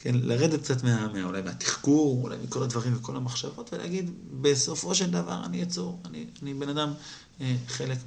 כן, 0.00 0.14
לרדת 0.14 0.62
קצת 0.62 0.84
מה, 0.84 1.08
מה, 1.12 1.24
אולי 1.24 1.42
מהתחקור, 1.42 2.22
אולי 2.22 2.36
מכל 2.44 2.62
הדברים 2.62 2.96
וכל 2.96 3.16
המחשבות, 3.16 3.72
ולהגיד, 3.72 4.10
בסופו 4.40 4.94
של 4.94 5.10
דבר 5.10 5.44
אני 5.44 5.56
יצור, 5.56 6.00
אני, 6.04 6.26
אני 6.42 6.54
בן 6.54 6.68
אדם 6.68 6.92
אה, 7.40 7.56
חלק 7.68 7.98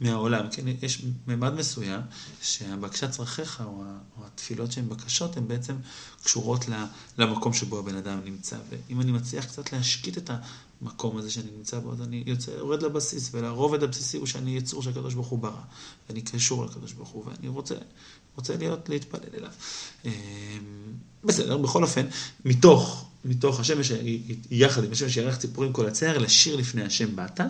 מהעולם. 0.00 0.46
כן, 0.50 0.62
יש 0.82 1.02
ממד 1.26 1.54
מסוים 1.54 2.00
שהבקשת 2.42 3.10
צרכיך, 3.10 3.62
או 3.66 3.84
התפילות 4.24 4.72
שהן 4.72 4.88
בקשות, 4.88 5.36
הן 5.36 5.48
בעצם 5.48 5.76
קשורות 6.22 6.64
למקום 7.18 7.52
שבו 7.52 7.78
הבן 7.78 7.96
אדם 7.96 8.20
נמצא. 8.24 8.56
ואם 8.70 9.00
אני 9.00 9.12
מצליח 9.12 9.44
קצת 9.44 9.72
להשקיט 9.72 10.18
את 10.18 10.30
המקום 10.82 11.16
הזה 11.16 11.30
שאני 11.30 11.50
נמצא 11.56 11.78
בו, 11.78 11.92
אז 11.92 12.02
אני 12.02 12.22
יוצא, 12.26 12.50
יורד 12.50 12.82
לבסיס, 12.82 13.30
והרובד 13.32 13.82
הבסיסי 13.82 14.16
הוא 14.16 14.26
שאני 14.26 14.56
יצור 14.56 14.82
שהקדוש 14.82 15.14
ברוך 15.14 15.26
הוא 15.26 15.38
ברא, 15.38 15.62
ואני 16.08 16.22
קשור 16.22 16.64
לקדוש 16.64 16.92
ברוך 16.92 17.08
הוא, 17.08 17.24
ואני 17.26 17.48
רוצה, 17.48 17.74
רוצה 18.36 18.56
להיות, 18.56 18.88
להתפלל 18.88 19.20
אליו. 19.34 19.50
אה, 20.06 20.10
בסדר, 21.24 21.56
בכל 21.56 21.82
אופן, 21.82 22.06
מתוך, 22.44 23.06
מתוך 23.24 23.60
השמש, 23.60 23.92
יחד 24.50 24.84
עם 24.84 24.92
השמש 24.92 25.14
שירח 25.14 25.36
ציפורים 25.36 25.72
כל 25.72 25.86
הצער, 25.86 26.18
לשיר 26.18 26.56
לפני 26.56 26.82
השם 26.82 27.16
באת. 27.16 27.40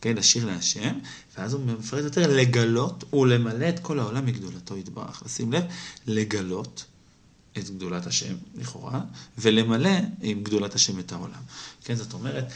כן, 0.00 0.16
לשיר 0.16 0.46
להשם, 0.46 0.98
ואז 1.38 1.52
הוא 1.52 1.64
מפרט 1.64 2.04
יותר 2.04 2.36
לגלות 2.36 3.14
ולמלא 3.14 3.68
את 3.68 3.78
כל 3.78 3.98
העולם 3.98 4.26
מגדולתו 4.26 4.76
יתברך. 4.76 5.22
ושים 5.26 5.52
לב, 5.52 5.64
לגלות 6.06 6.84
את 7.58 7.70
גדולת 7.70 8.06
השם, 8.06 8.34
לכאורה, 8.54 9.00
ולמלא 9.38 9.90
עם 10.22 10.42
גדולת 10.42 10.74
השם 10.74 10.98
את 10.98 11.12
העולם. 11.12 11.42
כן, 11.84 11.94
זאת 11.94 12.12
אומרת, 12.12 12.52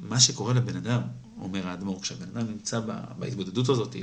מה 0.00 0.20
שקורה 0.20 0.54
לבן 0.54 0.76
אדם, 0.76 1.00
אומר 1.40 1.68
האדמו"ר, 1.68 2.02
כשהבן 2.02 2.36
אדם 2.36 2.46
נמצא 2.50 2.80
בהתבודדות 3.18 3.68
הזאת, 3.68 3.96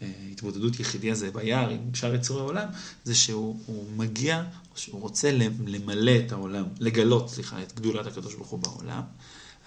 בהתבודדות 0.00 0.80
יחידי 0.80 1.10
הזה 1.10 1.30
ביער 1.30 1.68
עם 1.68 1.94
שאר 1.94 2.14
יצורי 2.14 2.40
העולם, 2.40 2.68
זה 3.04 3.14
שהוא 3.14 3.84
מגיע, 3.96 4.44
שהוא 4.74 5.00
רוצה 5.00 5.32
למלא 5.66 6.12
את 6.26 6.32
העולם, 6.32 6.64
לגלות, 6.80 7.30
סליחה, 7.30 7.62
את 7.62 7.74
גדולת 7.74 8.06
הקדוש 8.06 8.34
ברוך 8.34 8.48
הוא 8.48 8.58
בעולם. 8.58 9.02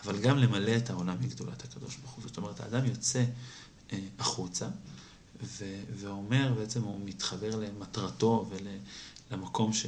אבל 0.05 0.20
גם 0.20 0.38
למלא 0.38 0.77
את 0.77 0.89
העולם 0.89 1.17
מגדולת 1.22 1.63
הקדוש 1.63 1.96
ברוך 1.96 2.12
הוא. 2.12 2.24
זאת 2.27 2.38
אומרת, 2.38 2.60
האדם 2.60 2.86
יוצא 2.86 3.24
אה, 3.93 4.00
החוצה, 4.20 4.67
ואומר, 5.96 6.53
בעצם 6.58 6.81
הוא 6.81 7.00
מתחבר 7.05 7.55
למטרתו 7.55 8.50
ולמקום 9.31 9.73
ש... 9.73 9.85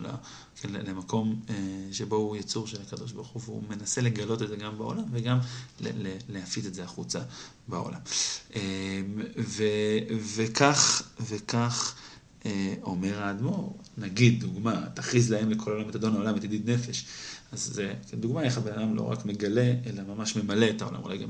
לא, 0.00 0.10
כן, 0.60 0.68
למקום 0.72 1.40
אה, 1.50 1.54
שבו 1.92 2.16
הוא 2.16 2.36
יצור 2.36 2.66
של 2.66 2.82
הקדוש 2.82 3.12
ברוך 3.12 3.28
הוא, 3.28 3.42
והוא 3.44 3.62
מנסה 3.68 4.00
לגלות 4.00 4.42
את 4.42 4.48
זה 4.48 4.56
גם 4.56 4.78
בעולם 4.78 5.04
וגם 5.10 5.38
ל- 5.80 6.06
ל- 6.06 6.16
להפיץ 6.28 6.66
את 6.66 6.74
זה 6.74 6.84
החוצה 6.84 7.20
בעולם. 7.68 8.00
אה, 8.56 8.60
ו- 9.38 9.98
וכך, 10.36 11.02
וכך 11.20 11.94
אה, 12.46 12.74
אומר 12.82 13.22
האדמו"ר, 13.22 13.76
נגיד, 13.98 14.40
דוגמה, 14.40 14.86
תכריז 14.94 15.30
להם 15.32 15.50
לכל 15.50 15.70
העולם 15.72 15.88
את 15.88 15.96
אדון 15.96 16.14
העולם, 16.14 16.36
את 16.36 16.44
ידיד 16.44 16.70
נפש. 16.70 17.04
אז 17.54 17.80
זה 18.08 18.16
דוגמה 18.16 18.42
איך 18.42 18.58
הבן 18.58 18.72
אדם 18.72 18.96
לא 18.96 19.02
רק 19.02 19.26
מגלה, 19.26 19.72
אלא 19.86 20.02
ממש 20.02 20.36
ממלא 20.36 20.66
את 20.70 20.82
העולם. 20.82 21.02
אולי 21.02 21.18
גם 21.18 21.28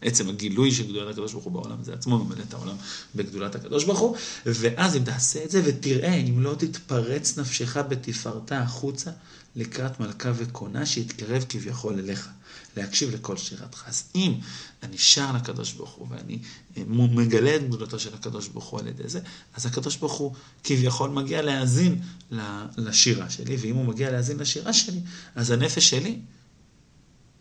עצם 0.00 0.28
הגילוי 0.28 0.72
של 0.72 0.88
גדולת 0.88 1.10
הקדוש 1.10 1.32
ברוך 1.32 1.44
הוא 1.44 1.52
בעולם, 1.52 1.76
זה 1.82 1.94
עצמו 1.94 2.24
ממלא 2.24 2.42
את 2.48 2.54
העולם 2.54 2.76
בגדולת 3.14 3.54
הקדוש 3.54 3.84
ברוך 3.84 3.98
הוא. 3.98 4.16
ואז 4.46 4.96
אם 4.96 5.04
תעשה 5.04 5.44
את 5.44 5.50
זה 5.50 5.62
ותראה, 5.64 6.14
אם 6.14 6.42
לא 6.42 6.54
תתפרץ 6.58 7.38
נפשך 7.38 7.76
בתפארתה 7.76 8.58
החוצה 8.58 9.10
לקראת 9.56 10.00
מלכה 10.00 10.32
וקונה, 10.36 10.86
שיתקרב 10.86 11.44
כביכול 11.48 11.98
אליך. 11.98 12.28
להקשיב 12.76 13.14
לכל 13.14 13.36
שירתך. 13.36 13.84
אז 13.86 14.04
אם 14.14 14.34
אני 14.82 14.98
שר 14.98 15.32
לקדוש 15.32 15.72
ברוך 15.72 15.90
הוא 15.90 16.06
ואני 16.10 16.38
אה, 16.76 16.82
מגלה 16.86 17.56
את 17.56 17.68
גדולתו 17.68 17.98
של 17.98 18.14
הקדוש 18.14 18.48
ברוך 18.48 18.64
הוא 18.64 18.80
על 18.80 18.86
ידי 18.86 19.08
זה, 19.08 19.20
אז 19.54 19.66
הקדוש 19.66 19.96
ברוך 19.96 20.12
הוא 20.12 20.34
כביכול 20.64 21.10
מגיע 21.10 21.42
להאזין 21.42 22.00
לשירה 22.76 23.30
שלי, 23.30 23.56
ואם 23.56 23.74
הוא 23.74 23.84
מגיע 23.84 24.10
להאזין 24.10 24.38
לשירה 24.38 24.72
שלי, 24.72 25.00
אז 25.34 25.50
הנפש 25.50 25.90
שלי 25.90 26.18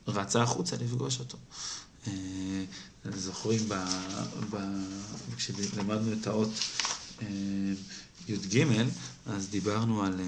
רצה 0.08 0.44
החוצה 0.44 0.76
לפגוש 0.76 1.20
אותו. 1.20 1.38
אה, 2.08 2.14
זוכרים, 3.18 3.60
ב, 3.68 3.74
ב, 4.50 4.58
כשלמדנו 5.38 6.14
את 6.14 6.28
האות 6.28 6.50
אה, 7.22 7.28
י"ג, 8.28 8.66
אז 9.26 9.48
דיברנו 9.50 10.04
על... 10.04 10.22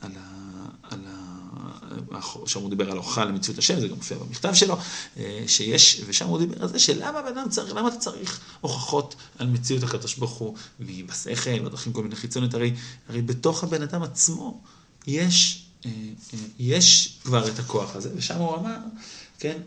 על 0.00 0.10
ה... 0.16 0.66
על 0.82 1.00
ה... 1.06 1.20
שם 2.46 2.60
הוא 2.60 2.70
דיבר 2.70 2.90
על 2.90 2.96
הוכחה 2.96 3.24
למציאות 3.24 3.58
השם, 3.58 3.80
זה 3.80 3.88
גם 3.88 3.96
מופיע 3.96 4.18
במכתב 4.18 4.54
שלו, 4.54 4.76
אה, 5.16 5.44
שיש, 5.46 6.02
ושם 6.06 6.26
הוא 6.26 6.38
דיבר 6.38 6.62
על 6.62 6.68
זה 6.68 6.78
שלמה 6.78 7.22
בן 7.22 7.38
אדם 7.38 7.48
צריך, 7.48 7.74
למה 7.74 7.88
אתה 7.88 7.96
צריך 7.96 8.40
הוכחות 8.60 9.14
על 9.38 9.46
מציאות 9.46 9.82
הקדוש 9.82 10.14
ברוך 10.14 10.32
הוא, 10.32 10.56
בשכל, 10.80 11.58
בדרכים 11.58 11.92
כל 11.92 12.02
מיני 12.02 12.16
חיצוניות, 12.16 12.54
הרי, 12.54 12.74
הרי 13.08 13.22
בתוך 13.22 13.64
הבן 13.64 13.82
אדם 13.82 14.02
עצמו 14.02 14.60
יש, 15.06 15.66
אה, 15.86 15.90
אה, 16.34 16.38
יש 16.58 17.18
כבר 17.24 17.48
את 17.48 17.58
הכוח 17.58 17.96
הזה, 17.96 18.10
ושם 18.16 18.36
הוא 18.36 18.56
אמר, 18.56 18.76
כן, 19.38 19.58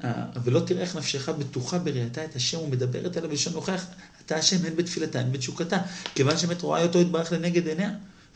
ולא 0.44 0.60
תראה 0.60 0.82
איך 0.82 0.96
נפשך 0.96 1.30
בטוחה 1.30 1.80
בראייתה 1.80 2.26
את 2.26 2.36
השם 2.36 2.60
ומדברת 2.60 3.18
אליו 3.18 3.30
בלשון 3.30 3.54
נוכח, 3.54 3.86
אתה 4.26 4.36
השם 4.36 4.66
הן 4.66 4.76
בתפילתה 4.76 5.20
הן 5.20 5.32
בתשוקתה, 5.32 5.78
כיוון 6.16 6.38
שבאמת 6.38 6.62
רואה 6.62 6.84
אותו 6.84 7.00
יתברך 7.00 7.32
לנגד 7.32 7.68
עיניה. 7.68 7.90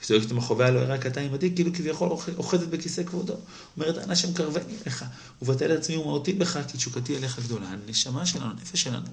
וזועקת 0.03 0.31
עם 0.31 0.37
החובה 0.37 0.71
לא 0.71 0.79
ירק 0.79 1.05
אתה 1.05 1.21
עמדי, 1.21 1.55
כאילו 1.55 1.73
כביכול 1.73 2.09
אוחזת 2.37 2.67
בכיסא 2.67 3.03
כבודו. 3.03 3.35
אומרת, 3.77 3.97
אנא 3.97 4.15
שם 4.15 4.33
קרבני 4.33 4.73
לך, 4.85 5.05
ובטל 5.41 5.71
עצמי 5.71 5.97
ומהותי 5.97 6.33
בך, 6.33 6.59
כי 6.67 6.77
תשוקתי 6.77 7.17
אליך 7.17 7.39
גדולה. 7.39 7.67
הנשמה 7.67 8.25
שלנו, 8.25 8.51
הנפש 8.51 8.81
שלנו, 8.81 9.07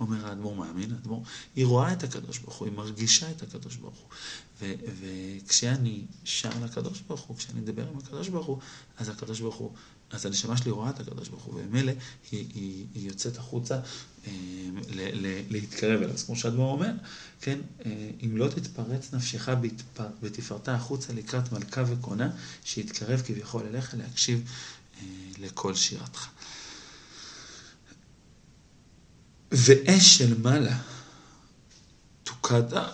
אומר 0.00 0.26
האדמו"ר 0.26 0.54
מאמין, 0.54 0.92
האדמו"ר, 0.92 1.22
היא 1.56 1.66
רואה 1.66 1.92
את 1.92 2.02
הקדוש 2.02 2.38
ברוך 2.38 2.56
הוא, 2.56 2.68
היא 2.68 2.76
מרגישה 2.76 3.30
את 3.30 3.42
הקדוש 3.42 3.76
ברוך 3.76 3.98
הוא. 3.98 4.08
וכשאני 5.00 6.04
שר 6.24 6.50
לקדוש 6.64 7.00
ברוך 7.08 7.20
הוא, 7.20 7.36
כשאני 7.36 7.60
מדבר 7.60 7.82
עם 7.88 7.98
הקדוש 7.98 8.28
ברוך 8.28 8.46
הוא, 8.46 8.58
אז 8.98 9.08
הקדוש 9.08 9.40
ברוך 9.40 9.56
הוא 9.56 9.70
אז 10.10 10.26
הנשמה 10.26 10.56
שלי 10.56 10.70
רואה 10.70 10.90
את 10.90 11.00
הקדוש 11.00 11.28
ברוך 11.28 11.42
הוא, 11.42 11.54
וממילא 11.60 11.92
היא, 12.30 12.46
היא, 12.54 12.86
היא 12.94 13.08
יוצאת 13.08 13.38
החוצה 13.38 13.80
להתקרב 15.50 16.02
אליו. 16.02 16.14
אז 16.14 16.22
כמו 16.22 16.36
שאדמו"ר 16.36 16.72
אומר, 16.72 16.92
כן, 17.40 17.58
אה, 17.86 18.10
אם 18.24 18.36
לא 18.36 18.48
תתפרץ 18.48 19.14
נפשך 19.14 19.48
בתפארתה 20.22 20.74
החוצה 20.74 21.12
לקראת 21.12 21.52
מלכה 21.52 21.84
וקונה, 21.86 22.30
שיתקרב 22.64 23.22
כביכול 23.26 23.66
אליך 23.66 23.94
להקשיב 23.98 24.50
אה, 24.96 25.06
לכל 25.38 25.74
שירתך. 25.74 26.28
ואש 29.52 30.18
של 30.18 30.40
מעלה 30.40 30.78
תוקד, 32.24 32.74
אה, 32.74 32.88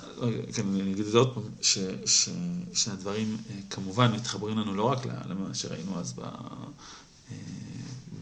כן, 0.52 0.68
אני 0.68 0.92
אגיד 0.92 1.06
את 1.06 1.12
זה 1.12 1.18
עוד 1.18 1.35
פעם, 1.35 1.42
שהדברים 2.73 3.37
אה, 3.50 3.56
כמובן 3.71 4.12
מתחברים 4.12 4.59
לנו 4.59 4.75
לא 4.75 4.85
רק 4.85 5.06
למה 5.06 5.54
שראינו 5.54 6.00
אז 6.00 6.12
ב... 6.16 6.23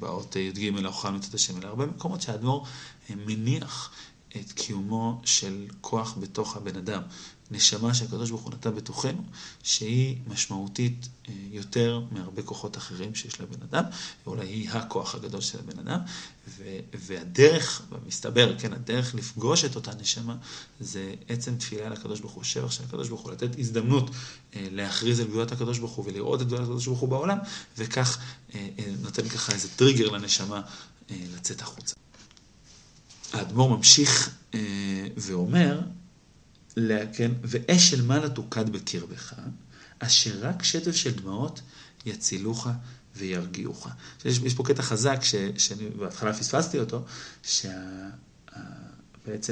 באות 0.04 0.36
י"ג 0.36 0.84
ההוכחה 0.84 1.10
מצד 1.10 1.34
השם, 1.34 1.58
אלא 1.58 1.68
הרבה 1.68 1.86
מקומות 1.86 2.22
שהאדמו"ר 2.22 2.66
אה, 3.10 3.14
מניח 3.26 3.90
את 4.36 4.52
קיומו 4.52 5.20
של 5.24 5.66
כוח 5.80 6.16
בתוך 6.20 6.56
הבן 6.56 6.76
אדם, 6.76 7.02
נשמה 7.50 7.94
שהקדוש 7.94 8.30
ברוך 8.30 8.42
הוא 8.42 8.52
נתן 8.52 8.74
בתוכנו, 8.74 9.22
שהיא 9.62 10.16
משמעותית 10.26 11.08
אה, 11.28 11.34
יותר 11.50 12.02
מהרבה 12.10 12.42
כוחות 12.42 12.76
אחרים 12.76 13.14
שיש 13.14 13.40
לבן 13.40 13.62
אדם, 13.62 13.84
ואולי 14.26 14.46
היא 14.46 14.70
הכוח 14.70 15.14
הגדול 15.14 15.40
של 15.40 15.58
הבן 15.58 15.78
אדם, 15.78 15.98
והדרך, 16.94 17.82
במסתבר, 17.90 18.58
כן, 18.58 18.72
הדרך 18.72 19.14
לפגוש 19.14 19.64
את 19.64 19.76
אותה 19.76 19.94
נשמה, 19.94 20.36
זה 20.80 21.14
עצם 21.28 21.56
תפילה 21.56 21.88
לקדוש 21.88 22.20
ברוך 22.20 22.32
הוא, 22.32 22.44
שבח 22.44 22.70
של 22.70 22.84
הקדוש 22.84 23.08
ברוך 23.08 23.20
הוא, 23.20 23.32
לתת 23.32 23.58
הזדמנות 23.58 24.10
אה, 24.10 24.66
להכריז 24.70 25.20
על 25.20 25.26
גדולת 25.26 25.52
הקדוש 25.52 25.78
ברוך 25.78 25.92
הוא 25.92 26.04
ולראות 26.08 26.42
את 26.42 26.46
גדולת 26.46 26.62
הקדוש 26.62 26.86
ברוך 26.86 27.00
הוא 27.00 27.08
בעולם, 27.08 27.38
וכך 27.78 28.18
אה, 28.54 28.68
נותן 29.02 29.28
ככה 29.28 29.52
איזה 29.52 29.68
טריגר 29.76 30.10
לנשמה 30.10 30.60
לצאת 31.10 31.62
החוצה. 31.62 31.94
האדמו"ר 33.32 33.76
ממשיך 33.76 34.30
ואומר, 35.16 35.80
כן, 37.12 37.30
ואש 37.42 37.90
של 37.90 38.02
מעלה 38.02 38.28
תוקד 38.28 38.70
בקרבך, 38.70 39.34
אשר 39.98 40.38
רק 40.40 40.62
שטף 40.62 40.96
של 40.96 41.14
דמעות 41.14 41.60
יצילוך 42.06 42.68
וירגיעוך. 43.16 43.88
יש, 44.24 44.38
יש 44.38 44.54
פה 44.54 44.64
קטע 44.64 44.82
חזק, 44.82 45.18
ש, 45.22 45.34
שאני 45.58 45.90
בהתחלה 45.90 46.32
פספסתי 46.32 46.78
אותו, 46.78 47.04
שבעצם 47.42 48.60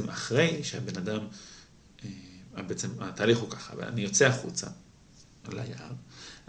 אחרי 0.08 0.64
שהבן 0.64 0.96
אדם, 0.96 1.20
אה, 2.04 2.62
בעצם 2.62 2.88
התהליך 3.00 3.38
הוא 3.38 3.50
ככה, 3.50 3.74
ואני 3.76 4.00
יוצא 4.00 4.26
החוצה 4.26 4.66
ליער, 5.48 5.92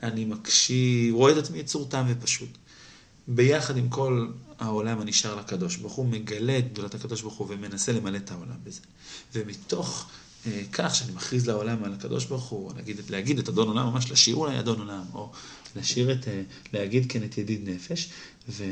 אני 0.03 0.25
מקשיב, 0.25 1.15
רואה 1.15 1.31
את 1.31 1.37
עצמי 1.37 1.59
יצור 1.59 1.89
טעם 1.89 2.05
ופשוט. 2.09 2.49
ביחד 3.27 3.77
עם 3.77 3.89
כל 3.89 4.27
העולם 4.59 5.01
הנשאר 5.01 5.35
לקדוש 5.35 5.75
ברוך 5.75 5.93
הוא, 5.93 6.05
מגלה 6.05 6.57
את 6.57 6.73
גדולת 6.73 6.95
הקדוש 6.95 7.21
ברוך 7.21 7.33
הוא 7.33 7.47
ומנסה 7.49 7.91
למלא 7.91 8.17
את 8.17 8.31
העולם 8.31 8.55
בזה. 8.63 8.81
ומתוך 9.33 10.09
כך 10.71 10.95
שאני 10.95 11.11
מכריז 11.11 11.47
לעולם 11.47 11.83
על 11.83 11.93
הקדוש 11.93 12.25
ברוך 12.25 12.43
הוא, 12.43 12.73
להגיד, 12.75 12.97
להגיד 13.09 13.39
את 13.39 13.49
אדון 13.49 13.67
עולם, 13.67 13.85
ממש 13.85 14.11
לשיר 14.11 14.35
אולי 14.35 14.59
אדון 14.59 14.79
עולם, 14.79 15.03
או 15.13 15.31
לשיר 15.75 16.11
את, 16.11 16.27
אה, 16.27 16.41
להגיד 16.73 17.05
כן 17.09 17.23
את 17.23 17.37
ידיד 17.37 17.69
נפש, 17.69 18.09
ו, 18.49 18.63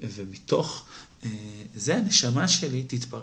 ומתוך 0.00 0.84
אה, 1.24 1.30
זה 1.74 1.96
הנשמה 1.96 2.48
שלי 2.48 2.82
תתפר... 2.82 3.22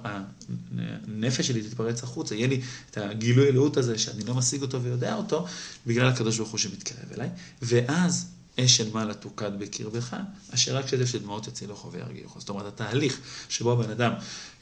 הנפש 1.08 1.48
שלי 1.48 1.62
תתפרץ 1.62 2.04
החוצה, 2.04 2.36
יהיה 2.36 2.48
לי 2.48 2.62
את 2.92 2.98
הגילוי 2.98 3.48
אלוהות 3.48 3.78
הזה 3.78 3.98
שאני 3.98 4.24
לא 4.24 4.36
משיג 4.36 4.62
אותו 4.62 4.82
ויודע 4.82 5.16
אותו, 5.16 5.46
בגלל 5.88 6.08
הקדוש 6.08 6.38
ברוך 6.38 6.50
הוא 6.50 6.58
שמתקרב 6.58 7.12
אליי, 7.14 7.30
ואז 7.62 8.37
אש 8.60 8.82
מעלה 8.82 9.14
תוקד 9.14 9.60
בקרבך, 9.60 10.16
אשר 10.54 10.78
רק 10.78 10.88
שטף 10.88 11.06
של 11.06 11.20
דמעות 11.20 11.48
יצילוך 11.48 11.88
וירגיעוך. 11.92 12.40
זאת 12.40 12.50
אומרת, 12.50 12.66
התהליך 12.66 13.20
שבו 13.50 13.72
הבן 13.72 13.92
אדם 13.92 14.14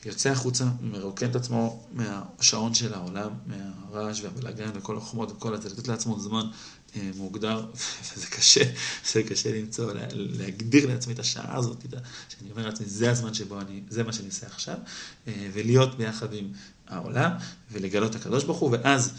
יוצא 0.05 0.29
החוצה, 0.29 0.65
מרוקן 0.81 1.29
את 1.29 1.35
עצמו 1.35 1.87
מהשעון 1.91 2.73
של 2.73 2.93
העולם, 2.93 3.31
מהרעש 3.45 4.21
והבלאגן 4.21 4.69
וכל 4.73 4.97
החומות 4.97 5.31
וכל 5.31 5.53
הזה, 5.53 5.69
לתת 5.69 5.87
לעצמו 5.87 6.19
זמן 6.19 6.45
אה, 6.95 7.11
מוגדר, 7.15 7.65
וזה 8.15 8.27
קשה, 8.27 8.63
זה 9.13 9.23
קשה 9.23 9.57
למצוא, 9.57 9.93
לה, 9.93 10.01
להגדיר 10.11 10.87
לעצמי 10.87 11.13
את 11.13 11.19
השעה 11.19 11.57
הזאת, 11.57 11.85
שאני 12.29 12.51
אומר 12.51 12.65
לעצמי, 12.65 12.85
זה 12.85 13.11
הזמן 13.11 13.33
שבו 13.33 13.61
אני, 13.61 13.81
זה 13.89 14.03
מה 14.03 14.13
שאני 14.13 14.27
אעשה 14.27 14.47
עכשיו, 14.47 14.77
אה, 15.27 15.49
ולהיות 15.53 15.97
ביחד 15.97 16.33
עם 16.33 16.47
העולם, 16.87 17.31
ולגלות 17.71 18.15
הקדוש 18.15 18.43
ברוך 18.43 18.57
הוא, 18.57 18.71
ואז 18.71 19.13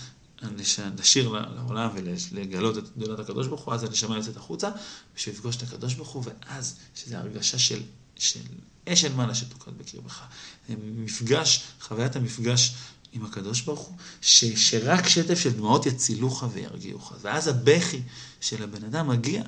לשיר 0.98 1.28
לעולם 1.28 1.90
ולגלות 2.32 2.78
את 2.78 2.84
גדולת 2.98 3.18
הקדוש 3.18 3.46
ברוך 3.46 3.64
הוא, 3.64 3.74
אז 3.74 3.84
הנשמה 3.84 4.16
יוצאת 4.16 4.36
החוצה, 4.36 4.70
בשביל 5.16 5.34
לפגוש 5.34 5.56
את 5.56 5.62
הקדוש 5.62 5.94
ברוך 5.94 6.08
הוא, 6.08 6.24
ואז, 6.26 6.76
שזו 6.94 7.16
הרגשה 7.16 7.58
של, 7.58 7.82
של 8.16 8.40
אש 8.88 9.04
אל 9.04 9.12
מעלה 9.12 9.34
שתוקד 9.34 9.78
בקרבך. 9.78 10.22
מפגש, 10.68 11.62
חוויית 11.80 12.16
המפגש 12.16 12.74
עם 13.12 13.24
הקדוש 13.24 13.60
ברוך 13.60 13.80
הוא, 13.80 13.96
ש, 14.20 14.44
שרק 14.44 15.08
שטף 15.08 15.38
של 15.38 15.52
דמעות 15.52 15.86
יצילוך 15.86 16.44
וירגיעוך. 16.52 17.12
ואז 17.20 17.48
הבכי 17.48 18.02
של 18.40 18.62
הבן 18.62 18.84
אדם 18.84 19.08
מגיע 19.08 19.42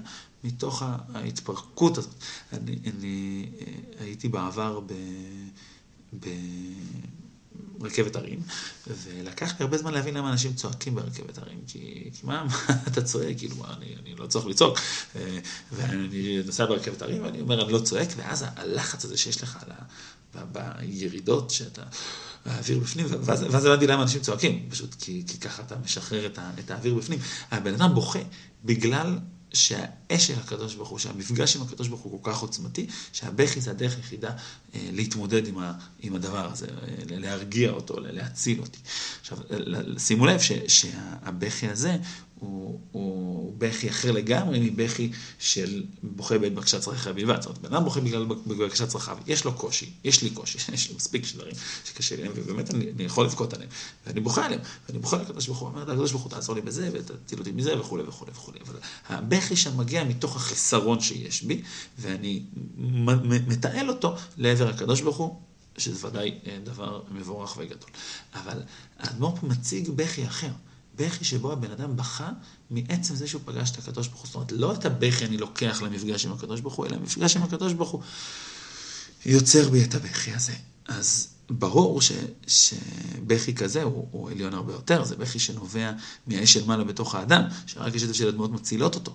מתוך 0.45 0.83
ההתפרקות 1.14 1.99
הזאת. 1.99 2.14
אני, 2.52 2.78
אני 2.87 3.47
אה, 3.61 4.04
הייתי 4.04 4.28
בעבר 4.28 4.80
ב... 4.80 4.92
ב 6.21 6.28
רכבת 7.80 8.16
הרים, 8.16 8.40
ולקח 8.87 9.49
לי 9.49 9.56
הרבה 9.61 9.78
זמן 9.78 9.94
להבין 9.94 10.14
למה 10.14 10.32
אנשים 10.32 10.52
צועקים 10.54 10.94
ברכבת 10.94 11.38
הרים, 11.38 11.58
כי, 11.66 12.11
כי 12.14 12.26
מה, 12.26 12.44
מה 12.44 12.75
אתה 12.88 13.02
צועק, 13.02 13.38
כאילו, 13.38 13.56
אני, 13.76 13.94
אני 14.02 14.14
לא 14.14 14.26
צריך 14.26 14.47
לצעוק, 14.47 14.78
אה, 15.16 15.38
ואני 15.73 16.42
נוסע 16.47 16.66
ברכבת 16.66 17.02
הרים, 17.02 17.23
ואני 17.23 17.40
אומר, 17.40 17.64
אני 17.64 17.73
לא 17.73 17.78
צועק, 17.78 18.08
ואז 18.17 18.45
הלחץ 18.56 19.04
הזה 19.04 19.17
שיש 19.17 19.43
לך 19.43 19.58
על 19.62 19.73
ה... 19.73 19.82
בירידות, 20.52 21.50
שאתה, 21.50 21.82
האוויר 22.45 22.78
בפנים, 22.78 23.06
ואז, 23.10 23.43
ואז 23.50 23.64
הבנתי 23.64 23.86
למה 23.86 24.02
אנשים 24.02 24.21
צועקים, 24.21 24.67
פשוט 24.71 24.95
כי, 24.95 25.23
כי 25.26 25.38
ככה 25.38 25.62
אתה 25.62 25.76
משחרר 25.84 26.26
את, 26.26 26.38
ה, 26.38 26.50
את 26.58 26.71
האוויר 26.71 26.95
בפנים. 26.95 27.19
הבן 27.50 27.75
אדם 27.75 27.95
בוכה 27.95 28.19
בגלל 28.64 29.19
שהאש 29.52 30.26
של 30.26 30.34
הקדוש 30.39 30.75
ברוך 30.75 30.89
הוא, 30.89 30.99
שהמפגש 30.99 31.56
עם 31.56 31.63
הקדוש 31.63 31.89
ברוך 31.89 32.00
הוא 32.00 32.23
כל 32.23 32.30
כך 32.30 32.39
עוצמתי, 32.39 32.87
שהבכי 33.13 33.61
זה 33.61 33.71
הדרך 33.71 33.97
היחידה 33.97 34.30
אה, 34.75 34.89
להתמודד 34.93 35.47
עם, 35.47 35.58
ה, 35.58 35.73
עם 36.00 36.15
הדבר 36.15 36.50
הזה, 36.52 36.67
אה, 36.67 36.95
להרגיע 37.08 37.71
אותו, 37.71 38.00
להציל 38.00 38.61
אותי. 38.61 38.78
עכשיו, 39.21 39.39
שימו 39.99 40.26
לב 40.26 40.41
שהבכי 40.69 41.69
הזה 41.69 41.97
הוא, 42.39 42.81
הוא 42.93 43.55
בכי 43.59 43.91
אחר 43.91 44.13
לגמרי 44.13 44.71
מבכי 44.71 45.11
של 45.39 45.85
בוכה 46.03 46.39
בעת 46.39 46.55
בקשת 46.55 46.81
צרכיו 46.81 47.15
בלבד. 47.15 47.43
זאת 47.43 47.47
אומרת, 47.47 47.63
בן 47.63 47.75
אדם 47.75 47.85
בוכה 47.85 48.01
בגלל 48.01 48.25
בקשת 48.47 48.89
צרכיו, 48.89 49.19
יש 49.27 49.45
לו 49.45 49.53
קושי, 49.53 49.91
יש 50.05 50.23
לי 50.23 50.31
קושי, 50.31 50.59
יש 50.75 50.91
לי 50.91 50.97
מספיק 50.97 51.35
דברים 51.35 51.55
שקשה 51.85 52.17
לי, 52.17 52.29
ובאמת 52.35 52.75
אני, 52.75 52.91
אני 52.91 53.05
יכול 53.05 53.25
לבכות 53.25 53.55
עליהם, 53.55 53.71
ואני 54.07 54.21
בוכה 54.21 54.47
עליהם, 54.47 54.61
ואני 54.89 54.99
בוכה 54.99 55.17
לקדוש 55.17 55.47
ברוך 55.47 55.59
הוא, 55.59 55.69
אומר 55.69 55.85
לקדוש 55.85 56.11
ברוך 56.11 56.23
הוא 56.23 56.31
תעזור 56.31 56.55
לי 56.55 56.61
בזה, 56.61 56.91
ותציל 56.93 57.39
אותי 57.39 57.53
מזה, 57.53 57.81
וכולי 57.81 58.03
וכולי 58.03 58.33
וכולי. 58.33 58.59
אבל 58.67 58.79
הבכי 59.09 59.57
שם 59.57 59.77
מגיע 59.77 60.05
מתוך 60.05 60.37
החסרון 60.37 61.01
שיש 61.01 61.43
בי, 61.43 61.63
ואני 61.99 62.43
מתעל 63.47 63.89
אותו 63.89 64.17
לעבר 64.37 64.69
הקדוש 64.69 65.01
ברוך 65.01 65.17
הוא. 65.17 65.41
שזה 65.79 66.07
ודאי 66.07 66.39
אה, 66.47 66.59
דבר 66.65 67.03
מבורך 67.11 67.57
וגדול. 67.59 67.91
אבל 68.35 68.63
האדמו"ר 68.99 69.37
פה 69.37 69.47
מציג 69.47 69.91
בכי 69.91 70.27
אחר. 70.27 70.51
בכי 70.99 71.25
שבו 71.25 71.52
הבן 71.52 71.71
אדם 71.71 71.97
בכה 71.97 72.30
מעצם 72.71 73.15
זה 73.15 73.28
שהוא 73.28 73.43
פגש 73.45 73.71
את 73.71 73.78
הקדוש 73.78 74.08
ברוך 74.08 74.21
הוא. 74.21 74.26
זאת 74.26 74.34
אומרת, 74.34 74.52
לא 74.52 74.73
את 74.73 74.84
הבכי 74.84 75.25
אני 75.25 75.37
לוקח 75.37 75.82
למפגש 75.82 76.26
עם 76.26 76.32
הקדוש 76.32 76.61
ברוך 76.61 76.75
הוא, 76.75 76.87
אלא 76.87 76.97
המפגש 76.97 77.37
עם 77.37 77.43
הקדוש 77.43 77.73
ברוך 77.73 77.91
הוא 77.91 78.02
יוצר 79.26 79.71
בי 79.71 79.84
את 79.84 79.95
הבכי 79.95 80.34
הזה. 80.34 80.52
אז 80.89 81.28
ברור 81.50 82.02
ש, 82.02 82.13
שבכי 82.47 83.54
כזה 83.54 83.82
הוא, 83.82 84.08
הוא 84.11 84.30
עליון 84.30 84.54
הרבה 84.54 84.73
יותר, 84.73 85.04
זה 85.04 85.17
בכי 85.17 85.39
שנובע 85.39 85.93
מהאש 86.26 86.52
של 86.52 86.65
מעלה 86.65 86.84
בתוך 86.84 87.15
האדם, 87.15 87.43
שרק 87.67 87.97
זה 87.97 88.15
של 88.15 88.28
הדמעות 88.28 88.50
מצילות 88.50 88.95
אותו. 88.95 89.15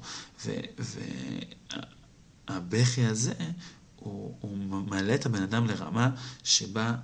והבכי 2.49 3.05
הזה, 3.05 3.33
הוא, 3.95 4.37
הוא 4.39 4.57
מעלה 4.87 5.15
את 5.15 5.25
הבן 5.25 5.43
אדם 5.43 5.67
לרמה 5.67 6.09
שבה 6.43 6.95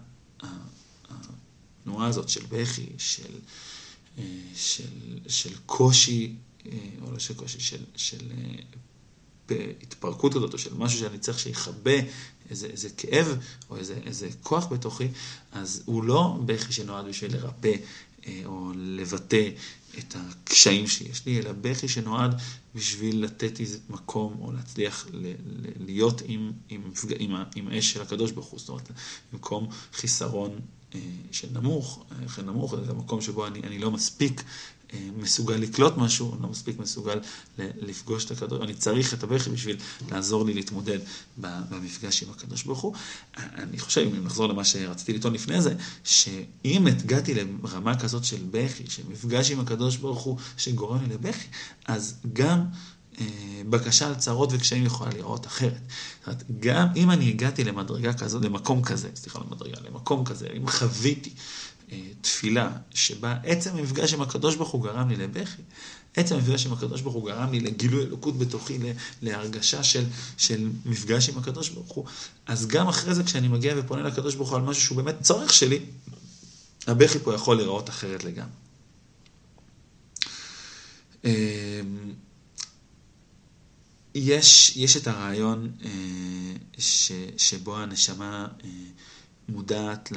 התנועה 1.09 2.07
הזאת 2.07 2.29
של 2.29 2.45
בכי, 2.49 2.89
של... 2.97 3.33
אה, 4.17 4.23
של, 4.55 5.19
של 5.27 5.55
קושי, 5.65 6.35
אה, 6.65 6.71
או 7.01 7.11
לא 7.11 7.19
של 7.19 7.33
קושי, 7.33 7.59
של, 7.59 7.83
של 7.95 8.31
אה, 9.51 9.71
התפרקות 9.81 10.33
כזאת, 10.33 10.53
או 10.53 10.57
של 10.57 10.73
משהו 10.73 10.99
שאני 10.99 11.19
צריך 11.19 11.39
שיכבה 11.39 11.99
איזה, 12.49 12.67
איזה 12.67 12.89
כאב, 12.89 13.37
או 13.69 13.77
איזה, 13.77 13.99
איזה 14.05 14.29
כוח 14.43 14.65
בתוכי, 14.65 15.07
אז 15.51 15.83
הוא 15.85 16.03
לא 16.03 16.39
בכי 16.45 16.73
שנועד 16.73 17.05
בשביל 17.05 17.33
לרפא 17.33 17.75
או 18.45 18.71
לבטא 18.75 19.49
את 19.97 20.15
הקשיים 20.15 20.87
שיש 20.87 21.25
לי, 21.25 21.39
אלא 21.39 21.51
בכי 21.51 21.87
שנועד 21.87 22.41
בשביל 22.75 23.23
לתת 23.23 23.59
איזה 23.59 23.77
מקום, 23.89 24.37
או 24.41 24.51
להצליח 24.51 25.07
ל, 25.13 25.27
ל, 25.27 25.33
להיות 25.79 26.21
עם, 26.25 26.51
עם, 26.69 26.81
עם, 27.19 27.35
עם 27.55 27.67
האש 27.67 27.91
של 27.91 28.01
הקדוש 28.01 28.31
ברוך 28.31 28.47
הוא, 28.47 28.59
זאת 28.59 28.69
אומרת, 28.69 28.91
במקום 29.33 29.67
חיסרון 29.93 30.59
אה, 30.95 30.99
של 31.31 31.47
נמוך, 31.53 32.05
לכן 32.25 32.45
נמוך 32.45 32.75
זה 32.85 32.91
המקום 32.91 33.21
שבו 33.21 33.47
אני, 33.47 33.59
אני 33.59 33.79
לא 33.79 33.91
מספיק 33.91 34.43
אה, 34.93 35.09
מסוגל 35.17 35.55
לקלוט 35.55 35.97
משהו, 35.97 36.33
אני 36.33 36.43
לא 36.43 36.49
מספיק 36.49 36.79
מסוגל 36.79 37.19
לפגוש 37.57 38.25
את 38.25 38.31
הקדוש, 38.31 38.61
אני 38.61 38.73
צריך 38.73 39.13
את 39.13 39.23
הבכי 39.23 39.49
בשביל 39.49 39.77
לעזור 40.11 40.45
לי 40.45 40.53
להתמודד 40.53 40.99
במפגש 41.37 42.23
עם 42.23 42.29
הקדוש 42.29 42.63
ברוך 42.63 42.79
הוא. 42.79 42.93
אני 43.37 43.79
חושב, 43.79 44.01
אם 44.01 44.25
נחזור 44.25 44.47
למה 44.47 44.65
שרציתי 44.65 45.13
לטעון 45.13 45.33
לפני 45.33 45.61
זה, 45.61 45.75
שאם 46.03 46.87
הגעתי 46.87 47.33
לרמה 47.33 47.99
כזאת 47.99 48.25
של 48.25 48.43
בכי, 48.51 48.83
של 48.89 49.03
מפגש 49.09 49.51
עם 49.51 49.59
הקדוש 49.59 49.97
ברוך 49.97 50.21
הוא 50.21 50.37
שגורם 50.57 51.03
לי 51.03 51.13
לבכי, 51.13 51.47
אז 51.87 52.15
גם 52.33 52.59
אה, 52.59 52.65
בקשה 53.69 54.07
על 54.07 54.15
צרות 54.15 54.49
וקשיים 54.51 54.85
יכולה 54.85 55.11
לראות 55.11 55.47
אחרת. 55.47 55.81
זאת 56.19 56.27
אומרת, 56.27 56.43
גם 56.59 56.87
אם 56.95 57.11
אני 57.11 57.29
הגעתי 57.29 57.63
למדרגה 57.63 58.13
כזאת, 58.13 58.45
למקום 58.45 58.83
כזה, 58.83 59.09
סליחה, 59.15 59.39
למדרגה, 59.39 59.77
למקום 59.89 60.25
כזה, 60.25 60.47
אם 60.57 60.67
חוויתי 60.67 61.33
אה, 61.91 62.01
תפילה 62.21 62.71
שבה 62.93 63.37
עצם 63.43 63.77
המפגש 63.77 64.13
עם 64.13 64.21
הקדוש 64.21 64.55
ברוך 64.55 64.69
הוא 64.69 64.83
גרם 64.83 65.09
לי 65.09 65.15
לבכי, 65.15 65.61
עצם 66.15 66.35
המפגש 66.35 66.65
עם 66.65 66.73
הקדוש 66.73 67.01
ברוך 67.01 67.15
הוא 67.15 67.25
גרם 67.25 67.51
לי 67.51 67.59
לגילוי 67.59 68.03
אלוקות 68.03 68.37
בתוכי, 68.37 68.77
להרגשה 69.21 69.83
של, 69.83 70.03
של 70.37 70.69
מפגש 70.85 71.29
עם 71.29 71.37
הקדוש 71.37 71.69
ברוך 71.69 71.91
הוא, 71.91 72.05
אז 72.45 72.67
גם 72.67 72.87
אחרי 72.87 73.15
זה 73.15 73.23
כשאני 73.23 73.47
מגיע 73.47 73.73
ופונה 73.77 74.01
לקדוש 74.01 74.35
ברוך 74.35 74.49
הוא 74.49 74.57
על 74.57 74.63
משהו 74.63 74.83
שהוא 74.83 74.97
באמת 74.97 75.15
צורך 75.21 75.53
שלי, 75.53 75.79
הבכי 76.87 77.19
פה 77.19 77.33
יכול 77.33 77.57
להיראות 77.57 77.89
אחרת 77.89 78.23
לגמרי. 78.23 78.49
יש, 84.15 84.77
יש 84.77 84.97
את 84.97 85.07
הרעיון 85.07 85.71
ש, 86.77 87.11
שבו 87.37 87.77
הנשמה 87.77 88.47
מודעת 89.49 90.11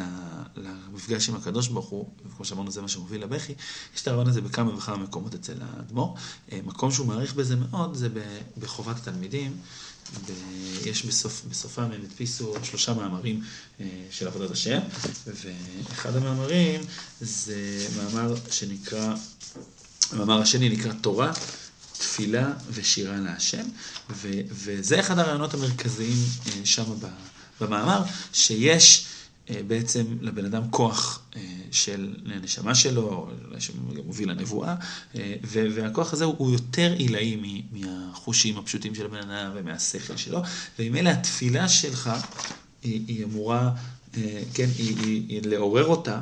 למפגש 0.57 1.29
עם 1.29 1.35
הקדוש 1.35 1.69
ברוך 1.69 1.89
הוא, 1.89 2.09
וכמו 2.27 2.45
שאמרנו 2.45 2.71
זה 2.71 2.83
מה 2.83 2.89
שמוביל 2.89 3.23
לבכי, 3.23 3.53
יש 3.97 4.03
את 4.03 4.09
הרעיון 4.09 4.29
הזה 4.29 4.41
בכמה 4.41 4.75
וכמה 4.77 4.97
מקומות 4.97 5.35
אצל 5.35 5.55
האדמו"ר. 5.61 6.17
מקום 6.53 6.93
שהוא 6.93 7.07
מעריך 7.07 7.35
בזה 7.35 7.57
מאוד 7.57 7.95
זה 7.95 8.09
בחובת 8.59 8.97
התלמידים. 8.97 9.57
יש 10.85 11.05
בסוף, 11.05 11.43
בסופם 11.49 11.83
הם 11.83 12.03
הדפיסו 12.05 12.55
שלושה 12.63 12.95
מאמרים 12.95 13.43
של 14.11 14.27
עבודת 14.27 14.51
השם, 14.51 14.81
ואחד 15.27 16.17
המאמרים 16.17 16.81
זה 17.21 17.87
מאמר 17.97 18.35
שנקרא, 18.51 19.15
המאמר 20.13 20.41
השני 20.41 20.69
נקרא 20.69 20.93
תורה, 20.93 21.33
תפילה 22.03 22.53
ושירה 22.73 23.17
להשם, 23.17 23.65
וזה 24.51 25.01
אחד 25.01 25.19
הרעיונות 25.19 25.55
המרכזיים 25.55 26.17
שם 26.65 26.85
במאמר, 27.61 28.03
שיש 28.33 29.07
בעצם 29.67 30.05
לבן 30.21 30.45
אדם 30.45 30.63
כוח 30.71 31.23
של 31.71 32.15
הנשמה 32.27 32.75
שלו, 32.75 33.31
שמוביל 33.59 34.31
לנבואה, 34.31 34.75
והכוח 35.51 36.13
הזה 36.13 36.25
הוא 36.25 36.53
יותר 36.53 36.93
עילאי 36.93 37.63
מהחושים 37.73 38.59
הפשוטים 38.59 38.95
של 38.95 39.05
הבן 39.05 39.31
אדם 39.31 39.51
ומהשכל 39.55 40.17
שלו, 40.17 40.43
ועם 40.79 40.97
אלה 40.97 41.11
התפילה 41.11 41.69
שלך 41.69 42.11
היא 42.83 43.25
אמורה, 43.25 43.71
כן, 44.55 44.69
היא, 44.79 44.97
היא, 44.99 45.25
היא 45.29 45.43
לעורר 45.45 45.87
אותה. 45.87 46.21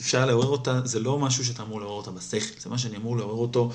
אפשר 0.00 0.26
לעורר 0.26 0.48
אותה, 0.48 0.80
זה 0.84 1.00
לא 1.00 1.18
משהו 1.18 1.44
שאתה 1.44 1.62
אמור 1.62 1.80
לעורר 1.80 1.96
אותה 1.96 2.10
בשכל, 2.10 2.60
זה 2.60 2.70
מה 2.70 2.78
שאני 2.78 2.96
אמור 2.96 3.16
לעורר 3.16 3.34
אותו 3.34 3.72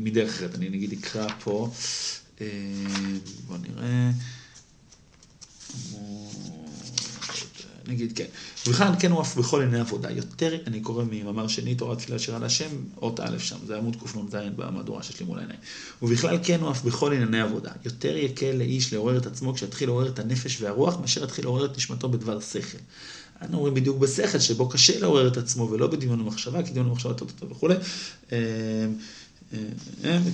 מדרך 0.00 0.28
אחרת. 0.28 0.54
אני 0.54 0.68
נגיד 0.68 0.92
אקרא 0.92 1.26
פה, 1.44 1.70
בוא 3.46 3.56
נראה. 3.58 4.10
נגיד 7.90 8.12
כן. 8.16 8.24
ובכלל 8.66 8.92
כן 8.98 9.10
הוא 9.10 9.22
אף 9.22 9.36
בכל 9.36 9.60
עיני 9.60 9.80
עבודה. 9.80 10.10
יותר, 10.10 10.56
אני 10.66 10.80
קורא 10.80 11.04
ממאמר 11.10 11.48
שני, 11.48 11.74
תורת 11.74 11.98
תפילה 11.98 12.18
שירה 12.18 12.38
להשם, 12.38 12.68
אות 13.02 13.20
א' 13.20 13.38
שם, 13.38 13.56
זה 13.66 13.76
עמוד 13.76 13.96
קנ"ז 13.96 14.34
במהדורה 14.56 15.02
שיש 15.02 15.20
לי 15.20 15.26
מול 15.26 15.38
העיניים. 15.38 15.60
ובכלל 16.02 16.38
כן 16.42 16.60
הוא 16.60 16.70
אף 16.70 16.82
בכל 16.82 17.12
ענייני 17.12 17.40
עבודה. 17.40 17.70
יותר 17.84 18.16
יקל 18.16 18.52
לאיש 18.52 18.92
לעורר 18.92 19.18
את 19.18 19.26
עצמו 19.26 19.54
כשיתחיל 19.54 19.88
לעורר 19.88 20.08
את 20.08 20.18
הנפש 20.18 20.60
והרוח, 20.60 20.96
מאשר 21.00 21.24
יתחיל 21.24 21.44
לעורר 21.44 21.64
את 21.64 21.76
נשמתו 21.76 22.08
בדבר 22.08 22.40
שכל. 22.40 22.78
אנו 23.42 23.56
אומרים 23.56 23.74
בדיוק 23.74 23.98
בשכל, 23.98 24.38
שבו 24.38 24.68
קשה 24.68 25.00
לעורר 25.00 25.28
את 25.28 25.36
עצמו 25.36 25.70
ולא 25.70 25.86
בדמיון 25.86 26.20
ומחשבה, 26.20 26.62
כי 26.62 26.70
דמיון 26.70 26.86
ומחשבה 26.86 27.14
טוב 27.14 27.32
טוב 27.38 27.52
וכולי. 27.52 27.74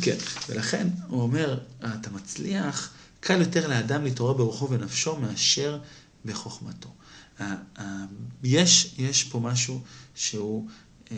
כן, 0.00 0.16
ולכן 0.48 0.88
הוא 1.08 1.22
אומר, 1.22 1.58
אתה 1.78 2.10
מצליח, 2.10 2.90
קל 3.20 3.40
יותר 3.40 3.68
לאדם 3.68 4.04
להתעורר 4.04 4.32
ברוחו 4.32 4.70
ונפשו 4.70 5.16
מאשר 5.16 5.78
בחוכמתו. 6.24 6.88
יש, 8.44 8.94
יש 8.98 9.24
פה 9.24 9.40
משהו 9.40 9.80
שהוא 10.14 10.68
אה, 11.12 11.16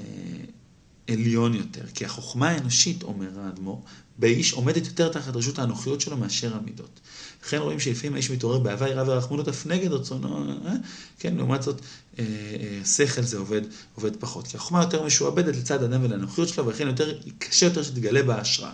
עליון 1.08 1.54
יותר, 1.54 1.86
כי 1.94 2.04
החוכמה 2.04 2.48
האנושית, 2.48 3.02
אומר 3.02 3.40
האדמו"ר, 3.40 3.82
באיש 4.18 4.52
עומדת 4.52 4.86
יותר 4.86 5.08
תחת 5.08 5.36
רשות 5.36 5.58
האנוכיות 5.58 6.00
שלו 6.00 6.16
מאשר 6.16 6.56
המידות. 6.56 7.00
לכן 7.44 7.58
רואים 7.58 7.80
שלפעמים 7.80 8.14
האיש 8.14 8.30
מתעורר 8.30 8.58
באהבה, 8.58 8.88
יראה 8.88 9.04
ורחמנות 9.06 9.48
אף 9.48 9.66
נגד 9.66 9.92
רצונו, 9.92 10.50
אה? 10.66 10.72
כן, 11.18 11.36
לעומת 11.36 11.62
זאת, 11.62 11.80
אה, 12.18 12.24
אה, 12.60 12.84
שכל 12.84 13.22
זה 13.22 13.38
עובד, 13.38 13.60
עובד 13.94 14.16
פחות. 14.16 14.46
כי 14.46 14.56
החוכמה 14.56 14.80
יותר 14.82 15.04
משועבדת 15.04 15.56
לצד 15.56 15.82
האדם 15.82 16.04
ולאנוכיות 16.04 16.48
שלו, 16.48 16.66
ולכן 16.66 16.86
יותר, 16.86 17.18
קשה 17.38 17.66
יותר 17.66 17.82
שתגלה 17.82 18.22
בה 18.22 18.40
השראה. 18.40 18.72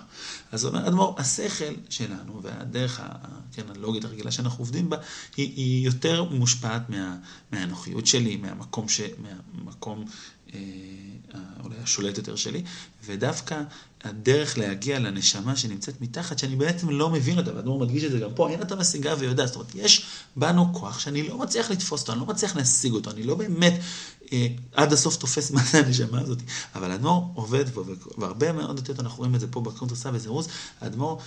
אז 0.53 0.65
אומר 0.65 0.89
אדמו"ר, 0.89 1.15
השכל 1.19 1.75
שלנו, 1.89 2.41
והדרך 2.43 3.01
כן, 3.53 3.63
הלוגית 3.69 4.05
הרגילה 4.05 4.31
שאנחנו 4.31 4.59
עובדים 4.59 4.91
בה, 4.91 4.97
היא, 5.37 5.53
היא 5.57 5.85
יותר 5.87 6.25
מושפעת 6.25 6.91
מה, 6.91 7.17
מהאנוכיות 7.53 8.07
שלי, 8.07 8.37
מהמקום, 8.37 8.89
ש, 8.89 9.01
מהמקום 9.19 10.05
אה, 10.55 10.61
אולי 11.65 11.77
השולט 11.83 12.19
יותר 12.19 12.37
שלי, 12.37 12.63
ודווקא 13.05 13.63
הדרך 14.05 14.59
להגיע 14.59 14.99
לנשמה 14.99 15.57
שנמצאת 15.57 16.01
מתחת, 16.01 16.39
שאני 16.39 16.57
בעצם 16.57 16.91
לא 16.91 17.11
מבין 17.11 17.39
אותה, 17.39 17.57
ואדמו"ר 17.57 17.85
מדגיש 17.85 18.05
את 18.05 18.11
זה 18.11 18.19
גם 18.19 18.31
פה, 18.35 18.51
אין 18.51 18.63
אתה 18.63 18.77
משיגה 18.77 19.15
ויודע, 19.19 19.47
זאת 19.47 19.57
אומרת, 19.57 19.75
יש 19.75 20.07
בנו 20.37 20.75
כוח 20.75 20.99
שאני 20.99 21.29
לא 21.29 21.39
מצליח 21.39 21.71
לתפוס 21.71 22.01
אותו, 22.01 22.13
אני 22.13 22.21
לא 22.21 22.27
מצליח 22.27 22.57
להשיג 22.57 22.93
אותו, 22.93 23.11
אני 23.11 23.23
לא 23.23 23.35
באמת 23.35 23.81
אה, 24.33 24.47
עד 24.73 24.93
הסוף 24.93 25.17
תופס 25.17 25.51
מה 25.51 25.63
זה 25.63 25.79
הנשמה 25.79 26.21
הזאת, 26.21 26.39
אבל 26.75 26.91
האדמו"ר 26.91 27.31
עובד 27.35 27.69
פה, 27.69 27.85
והרבה 28.19 28.53
מאוד 28.53 28.79
יותר, 28.79 29.03
אנחנו 29.03 29.19
רואים 29.19 29.35
את 29.35 29.41
זה 29.41 29.47
פה 29.47 29.61
בקונטרסה 29.61 30.11
וזירוז, 30.13 30.49
האדמו"ר 30.81 31.21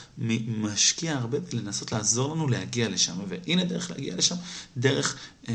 משקיע 0.48 1.18
הרבה 1.18 1.40
בלנסות 1.40 1.92
לעזור 1.92 2.36
לנו 2.36 2.48
להגיע 2.48 2.90
לשם, 2.90 3.14
והנה 3.28 3.64
דרך 3.64 3.92
להגיע 3.92 4.16
לשם, 4.16 4.36
דרך 4.78 5.16
אה, 5.50 5.54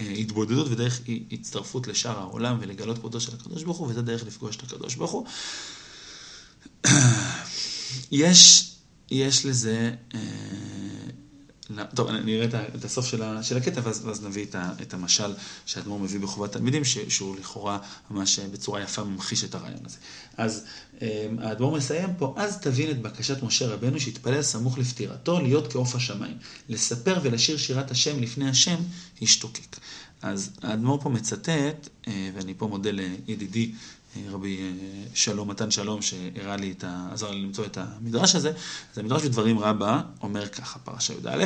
אה, 0.00 0.10
התבודדות 0.10 0.66
ודרך 0.70 1.00
הצטרפות 1.32 1.86
לשאר 1.86 2.18
העולם 2.18 2.56
ולגלות 2.60 2.98
כבודו 2.98 3.20
של 3.20 3.32
הקדוש 3.34 3.62
ברוך 3.62 3.78
הוא, 3.78 3.88
וזה 3.88 4.02
דרך 4.02 4.24
לפגוש 4.26 4.56
את 4.56 4.62
הקדוש 4.62 4.94
ברוך 4.94 5.10
הוא. 5.10 5.26
יש, 8.12 8.70
יש 9.10 9.46
לזה, 9.46 9.90
אה, 10.14 10.20
טוב, 11.94 12.10
נראה 12.10 12.46
את 12.74 12.84
הסוף 12.84 13.06
של 13.42 13.56
הקטע, 13.56 13.80
ואז, 13.84 14.00
ואז 14.04 14.24
נביא 14.24 14.44
את, 14.44 14.54
ה, 14.54 14.72
את 14.82 14.94
המשל 14.94 15.32
שהאדמו"ר 15.66 16.00
מביא 16.00 16.20
בחובת 16.20 16.52
תלמידים, 16.52 16.84
ש, 16.84 16.98
שהוא 16.98 17.36
לכאורה 17.36 17.78
ממש 18.10 18.38
בצורה 18.38 18.82
יפה 18.82 19.04
ממחיש 19.04 19.44
את 19.44 19.54
הרעיון 19.54 19.80
הזה. 19.84 19.96
אז 20.36 20.64
אה, 21.02 21.28
האדמו"ר 21.38 21.76
מסיים 21.76 22.10
פה, 22.18 22.34
אז 22.36 22.58
תבין 22.58 22.90
את 22.90 23.02
בקשת 23.02 23.42
משה 23.42 23.66
רבנו 23.66 24.00
שהתפלל 24.00 24.42
סמוך 24.42 24.78
לפטירתו, 24.78 25.40
להיות 25.40 25.72
כעוף 25.72 25.94
השמיים, 25.94 26.36
לספר 26.68 27.18
ולשיר 27.22 27.56
שירת 27.56 27.90
השם 27.90 28.20
לפני 28.20 28.48
השם, 28.48 28.76
השתוקק. 29.22 29.76
אז 30.22 30.50
האדמו"ר 30.62 31.00
פה 31.00 31.08
מצטט, 31.08 31.88
אה, 32.08 32.30
ואני 32.34 32.54
פה 32.56 32.66
מודה 32.66 32.90
לידידי 32.90 33.72
רבי 34.30 34.58
אה, 34.60 35.06
שלום, 35.14 35.50
מתן 35.50 35.70
שלום, 35.70 36.02
שהראה 36.02 36.56
לי 36.56 36.72
את 36.72 36.84
ה... 36.84 37.08
עזר 37.12 37.30
לי 37.30 37.42
למצוא 37.42 37.66
את 37.66 37.78
המדרש 37.78 38.34
הזה, 38.34 38.52
אז 38.92 38.98
המדרש 38.98 39.22
בדברים 39.22 39.58
רבה 39.58 40.00
אומר 40.22 40.48
ככה, 40.48 40.78
פרשה 40.78 41.14
י"א, 41.14 41.44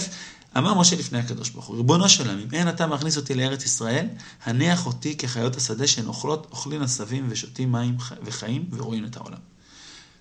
אמר 0.59 0.74
משה 0.74 0.96
לפני 0.96 1.18
הקדוש 1.18 1.50
ברוך 1.50 1.66
הוא, 1.66 1.76
ריבונו 1.76 2.09
של 2.09 2.31
עמים, 2.31 2.48
אין 2.52 2.68
אתה 2.68 2.87
מכניס 2.87 3.16
אותי 3.16 3.35
לארץ 3.35 3.64
ישראל, 3.64 4.07
הניח 4.44 4.87
אותי 4.87 5.16
כחיות 5.16 5.57
השדה 5.57 5.87
שהן 5.87 6.07
אוכלות, 6.07 6.46
אוכלין 6.50 6.83
עשבים 6.83 7.26
ושותים 7.28 7.72
מים 7.72 7.96
וחיים 8.22 8.64
ורואים 8.70 9.04
את 9.04 9.16
העולם. 9.16 9.38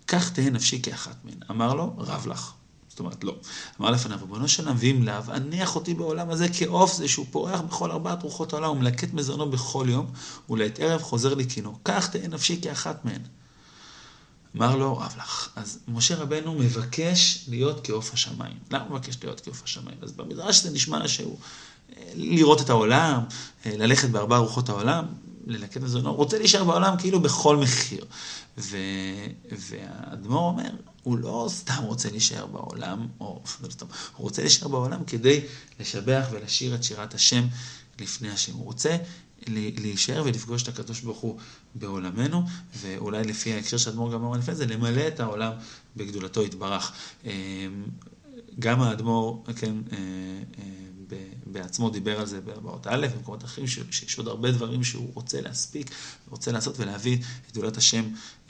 כך 0.07 0.31
תהא 0.31 0.49
נפשי 0.49 0.81
כאחת 0.81 1.15
מהן. 1.23 1.37
אמר 1.51 1.73
לו, 1.73 1.93
רב 1.97 2.27
לך. 2.27 2.51
זאת 2.97 2.99
אומרת, 2.99 3.23
לא. 3.23 3.35
אמר 3.81 3.91
לפניו, 3.91 4.17
ריבונו 4.21 4.47
של 4.47 4.69
נביאים 4.69 5.03
לאו, 5.03 5.23
הניח 5.27 5.75
אותי 5.75 5.93
בעולם 5.93 6.29
הזה 6.29 6.47
כעוף 6.53 6.93
זה 6.93 7.07
שהוא 7.07 7.25
פורח 7.31 7.61
בכל 7.61 7.91
ארבעת 7.91 8.23
רוחות 8.23 8.53
העולם 8.53 8.69
ומלקט 8.69 9.13
מזונו 9.13 9.49
בכל 9.49 9.85
יום, 9.89 10.11
ולעת 10.49 10.79
ערב 10.79 11.01
חוזר 11.01 11.33
לקינו. 11.33 11.77
כך 11.85 12.09
תהא 12.09 12.27
נפשי 12.27 12.59
כאחת 12.61 13.05
מהן. 13.05 13.21
אמר 14.55 14.75
לו, 14.75 14.97
רב 14.97 15.13
לך. 15.17 15.49
אז 15.55 15.79
משה 15.87 16.15
רבנו 16.15 16.53
מבקש 16.53 17.45
להיות 17.47 17.79
כעוף 17.83 18.13
השמיים. 18.13 18.57
למה 18.71 18.83
הוא 18.83 18.97
מבקש 18.97 19.17
להיות 19.23 19.41
כעוף 19.41 19.63
השמיים? 19.63 19.97
אז 20.01 20.11
במדרש 20.11 20.63
זה 20.63 20.71
נשמע 20.71 21.07
שהוא 21.07 21.37
אה, 21.97 22.03
לראות 22.15 22.61
את 22.61 22.69
העולם, 22.69 23.21
אה, 23.65 23.77
ללכת 23.77 24.09
בארבע 24.09 24.37
רוחות 24.37 24.69
העולם, 24.69 25.05
ללקט 25.47 25.81
מזונו, 25.81 26.13
רוצה 26.13 26.37
להישאר 26.37 26.63
בעולם 26.63 26.97
כאילו 26.97 27.19
בכל 27.19 27.57
מחיר. 27.57 28.05
ו... 28.57 28.77
והאדמו"ר 29.51 30.49
אומר, 30.49 30.69
הוא 31.03 31.17
לא 31.17 31.45
סתם 31.49 31.83
רוצה 31.83 32.09
להישאר 32.09 32.45
בעולם, 32.47 33.07
או 33.19 33.41
לא 33.63 33.69
סתם, 33.69 33.85
הוא 34.15 34.23
רוצה 34.23 34.41
להישאר 34.41 34.67
בעולם 34.67 35.03
כדי 35.03 35.41
לשבח 35.79 36.27
ולשיר 36.31 36.75
את 36.75 36.83
שירת 36.83 37.13
השם 37.13 37.47
לפני 37.99 38.29
השם. 38.29 38.53
הוא 38.53 38.65
רוצה 38.65 38.97
להישאר 39.47 40.23
ולפגוש 40.25 40.63
את 40.63 40.67
הקדוש 40.67 41.01
ברוך 41.01 41.19
הוא 41.19 41.39
בעולמנו, 41.75 42.43
ואולי 42.75 43.23
לפי 43.23 43.53
ההקשר 43.53 43.77
שהאדמו"ר 43.77 44.13
גם 44.13 44.23
אמר 44.25 44.37
לפני 44.37 44.55
זה, 44.55 44.65
למלא 44.65 45.07
את 45.07 45.19
העולם 45.19 45.51
בגדולתו 45.95 46.43
יתברך. 46.43 46.91
אמ, 47.25 47.31
גם 48.59 48.81
האדמו"ר, 48.81 49.43
כן, 49.55 49.75
אה, 49.91 49.97
אה, 50.59 50.86
בעצמו 51.45 51.89
דיבר 51.89 52.19
על 52.19 52.25
זה 52.25 52.41
באות 52.41 52.87
א', 52.87 53.07
במקומות 53.15 53.43
אחרים, 53.43 53.67
שיש 53.67 54.17
עוד 54.17 54.27
הרבה 54.27 54.51
דברים 54.51 54.83
שהוא 54.83 55.11
רוצה 55.13 55.41
להספיק, 55.41 55.91
רוצה 56.29 56.51
לעשות 56.51 56.79
ולהביא 56.79 57.17
את 57.17 57.51
גדולת 57.51 57.77
השם 57.77 58.03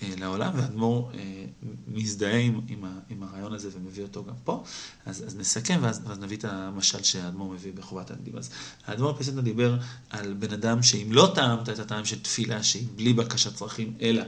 אה, 0.03 0.13
לעולם, 0.17 0.51
והאדמו"ר 0.55 1.11
אה, 1.13 1.45
מזדהה 1.87 2.39
עם, 2.39 3.23
הרעיון 3.23 3.53
הזה 3.53 3.69
ומביא 3.73 4.03
אותו 4.03 4.25
גם 4.25 4.33
פה. 4.43 4.63
אז, 5.05 5.23
אז 5.27 5.35
נסכם 5.35 5.79
ואז, 5.81 6.01
ואז 6.05 6.19
נביא 6.19 6.37
את 6.37 6.45
המשל 6.45 7.03
שהאדמו"ר 7.03 7.53
מביא 7.53 7.73
בחובת 7.73 8.11
הנדיב. 8.11 8.37
אז 8.37 8.49
האדמו"ר 8.85 9.17
פסנטה 9.17 9.41
דיבר 9.41 9.77
על 10.09 10.33
בן 10.33 10.53
אדם 10.53 10.83
שאם 10.83 11.07
לא 11.11 11.31
טעמת 11.35 11.69
את 11.69 11.79
הטעם 11.79 12.05
של 12.05 12.19
תפילה, 12.19 12.63
שהיא 12.63 12.87
בלי 12.95 13.13
בקשת 13.13 13.55
צרכים, 13.55 13.93
אלא 14.01 14.23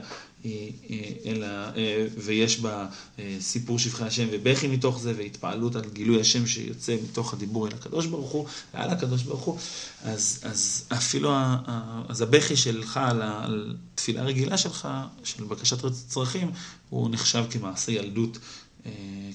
אלא, 1.26 1.46
ויש 2.18 2.60
בה 2.60 2.86
סיפור 3.40 3.78
שבחי 3.78 4.04
השם 4.04 4.26
ובכי 4.32 4.68
מתוך 4.68 5.00
זה, 5.00 5.14
והתפעלות 5.16 5.76
על 5.76 5.84
גילוי 5.92 6.20
השם 6.20 6.46
שיוצא 6.46 6.96
מתוך 7.04 7.34
הדיבור 7.34 7.66
אל 7.66 7.72
הקדוש 7.72 8.06
ברוך 8.06 8.30
הוא, 8.30 8.46
ועל 8.74 8.90
הקדוש 8.90 9.22
ברוך 9.22 9.40
הוא, 9.40 9.58
אז, 10.02 10.40
אז 10.42 10.84
אפילו, 10.92 11.34
אז 12.08 12.22
הבכי 12.22 12.56
שלך 12.56 12.96
על, 12.96 13.22
על 13.22 13.76
תפילה 13.94 14.22
רגילה 14.22 14.58
שלך, 14.58 14.88
של 15.24 15.44
בקשת 15.44 15.84
צרכים, 16.08 16.50
הוא 16.88 17.10
נחשב 17.10 17.44
כמעשה 17.50 17.92
ילדות. 17.92 18.38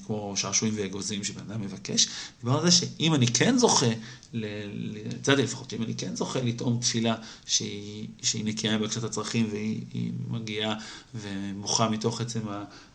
כמו 0.06 0.32
שעשועים 0.36 0.74
ואגוזים 0.76 1.24
שבן 1.24 1.50
אדם 1.50 1.60
מבקש, 1.60 2.08
דיברנו 2.40 2.58
על 2.58 2.64
זה 2.64 2.70
שאם 2.70 3.14
אני 3.14 3.26
כן 3.26 3.58
זוכה, 3.58 3.86
לצד 4.32 5.38
לפחות, 5.38 5.72
אם 5.72 5.82
אני 5.82 5.94
כן 5.94 6.16
זוכה 6.16 6.40
לטעום 6.40 6.78
תפילה 6.80 7.14
שהיא, 7.46 8.08
שהיא 8.22 8.44
נקייה 8.44 8.78
מבקשת 8.78 9.04
הצרכים 9.04 9.48
והיא 9.50 10.12
מגיעה 10.28 10.74
ומוחה 11.14 11.88
מתוך 11.88 12.20
עצם 12.20 12.40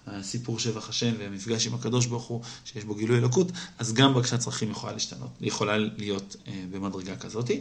הסיפור 0.07 0.59
שבח 0.59 0.89
השם 0.89 1.13
והמפגש 1.19 1.67
עם 1.67 1.73
הקדוש 1.73 2.05
ברוך 2.05 2.23
הוא, 2.23 2.41
שיש 2.65 2.83
בו 2.83 2.95
גילוי 2.95 3.17
אלוקות, 3.17 3.51
אז 3.79 3.93
גם 3.93 4.13
בקשת 4.13 4.39
צרכים 4.39 4.71
יכולה 4.71 4.93
להשתנות, 4.93 5.29
יכולה 5.41 5.77
להיות 5.77 6.35
אה, 6.47 6.63
במדרגה 6.71 7.15
כזאת. 7.15 7.51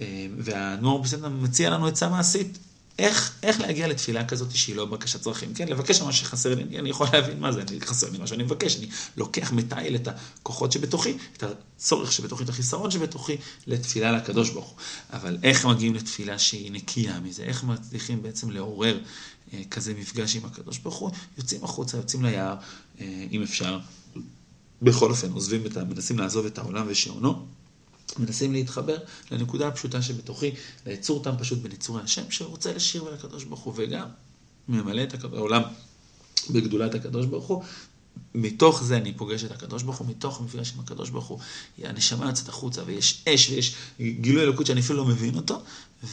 אה, 0.00 0.26
והאדמו"ר 0.38 1.02
בסדר 1.02 1.28
מציע 1.28 1.70
לנו 1.70 1.86
עצה 1.86 2.08
מעשית. 2.08 2.58
איך, 2.98 3.32
איך 3.42 3.60
להגיע 3.60 3.88
לתפילה 3.88 4.24
כזאת 4.24 4.50
שהיא 4.54 4.76
לא 4.76 4.84
בקשת 4.84 5.20
צרכים, 5.20 5.54
כן? 5.54 5.68
לבקש 5.68 6.00
מה 6.00 6.12
שחסר 6.12 6.54
לי, 6.54 6.78
אני 6.78 6.90
יכול 6.90 7.06
להבין 7.12 7.40
מה 7.40 7.52
זה, 7.52 7.62
אני 7.62 7.80
חסר 7.80 8.10
לי 8.10 8.18
מה 8.18 8.26
שאני 8.26 8.42
מבקש, 8.42 8.76
אני 8.76 8.88
לוקח, 9.16 9.52
מתעל 9.52 9.94
את 9.94 10.08
הכוחות 10.08 10.72
שבתוכי, 10.72 11.16
את 11.36 11.42
הצורך 11.42 12.12
שבתוכי, 12.12 12.44
את 12.44 12.48
החיסרון 12.48 12.90
שבתוכי, 12.90 13.36
לתפילה 13.66 14.12
לקדוש 14.12 14.50
ברוך 14.50 14.68
הוא. 14.68 14.76
אבל 15.12 15.38
איך 15.42 15.66
מגיעים 15.66 15.94
לתפילה 15.94 16.38
שהיא 16.38 16.72
נקייה 16.72 17.20
מזה? 17.20 17.42
איך 17.42 17.64
מצליחים 17.64 18.22
בעצם 18.22 18.50
לעורר 18.50 18.98
אה, 19.52 19.62
כזה 19.70 19.94
מפגש 19.94 20.36
עם 20.36 20.44
הקדוש 20.44 20.78
ברוך 20.78 20.96
הוא? 20.96 21.10
יוצאים 21.38 21.64
החוצה, 21.64 21.96
יוצאים 21.96 22.24
ליער, 22.24 22.56
אה, 23.00 23.26
אם 23.30 23.42
אפשר. 23.42 23.78
בכל 24.82 25.10
אופן, 25.10 25.30
עוזבים 25.30 25.66
את 25.66 25.76
ה... 25.76 25.84
מנסים 25.84 26.18
לעזוב 26.18 26.46
את 26.46 26.58
העולם 26.58 26.86
ושעונו. 26.88 27.46
מנסים 28.18 28.52
להתחבר 28.52 28.96
לנקודה 29.30 29.68
הפשוטה 29.68 30.02
שבתוכי, 30.02 30.50
ליצור 30.86 31.22
טעם 31.22 31.38
פשוט 31.38 31.58
בין 31.58 31.72
יצורי 31.72 32.02
השם, 32.02 32.30
שרוצה 32.30 32.72
לשיר 32.72 33.04
ולקדוש 33.04 33.44
ברוך 33.44 33.60
הוא, 33.60 33.74
וגם 33.76 34.08
ממלא 34.68 35.02
את 35.02 35.24
העולם 35.24 35.62
בגדולת 36.50 36.94
הקדוש 36.94 37.26
ברוך 37.26 37.46
הוא. 37.46 37.62
מתוך 38.34 38.82
זה 38.82 38.96
אני 38.96 39.12
פוגש 39.12 39.44
את 39.44 39.50
הקדוש 39.50 39.82
ברוך 39.82 39.96
הוא, 39.96 40.08
מתוך 40.08 40.40
המפגש 40.40 40.72
עם 40.74 40.80
הקדוש 40.80 41.10
ברוך 41.10 41.26
הוא, 41.26 41.38
הנשמה 41.78 42.26
יוצאת 42.26 42.48
החוצה, 42.48 42.82
ויש 42.86 43.24
אש, 43.28 43.50
ויש 43.50 43.74
גילוי 44.00 44.42
אלוקות 44.42 44.66
שאני 44.66 44.80
אפילו 44.80 44.98
לא 44.98 45.04
מבין 45.04 45.36
אותו, 45.36 45.62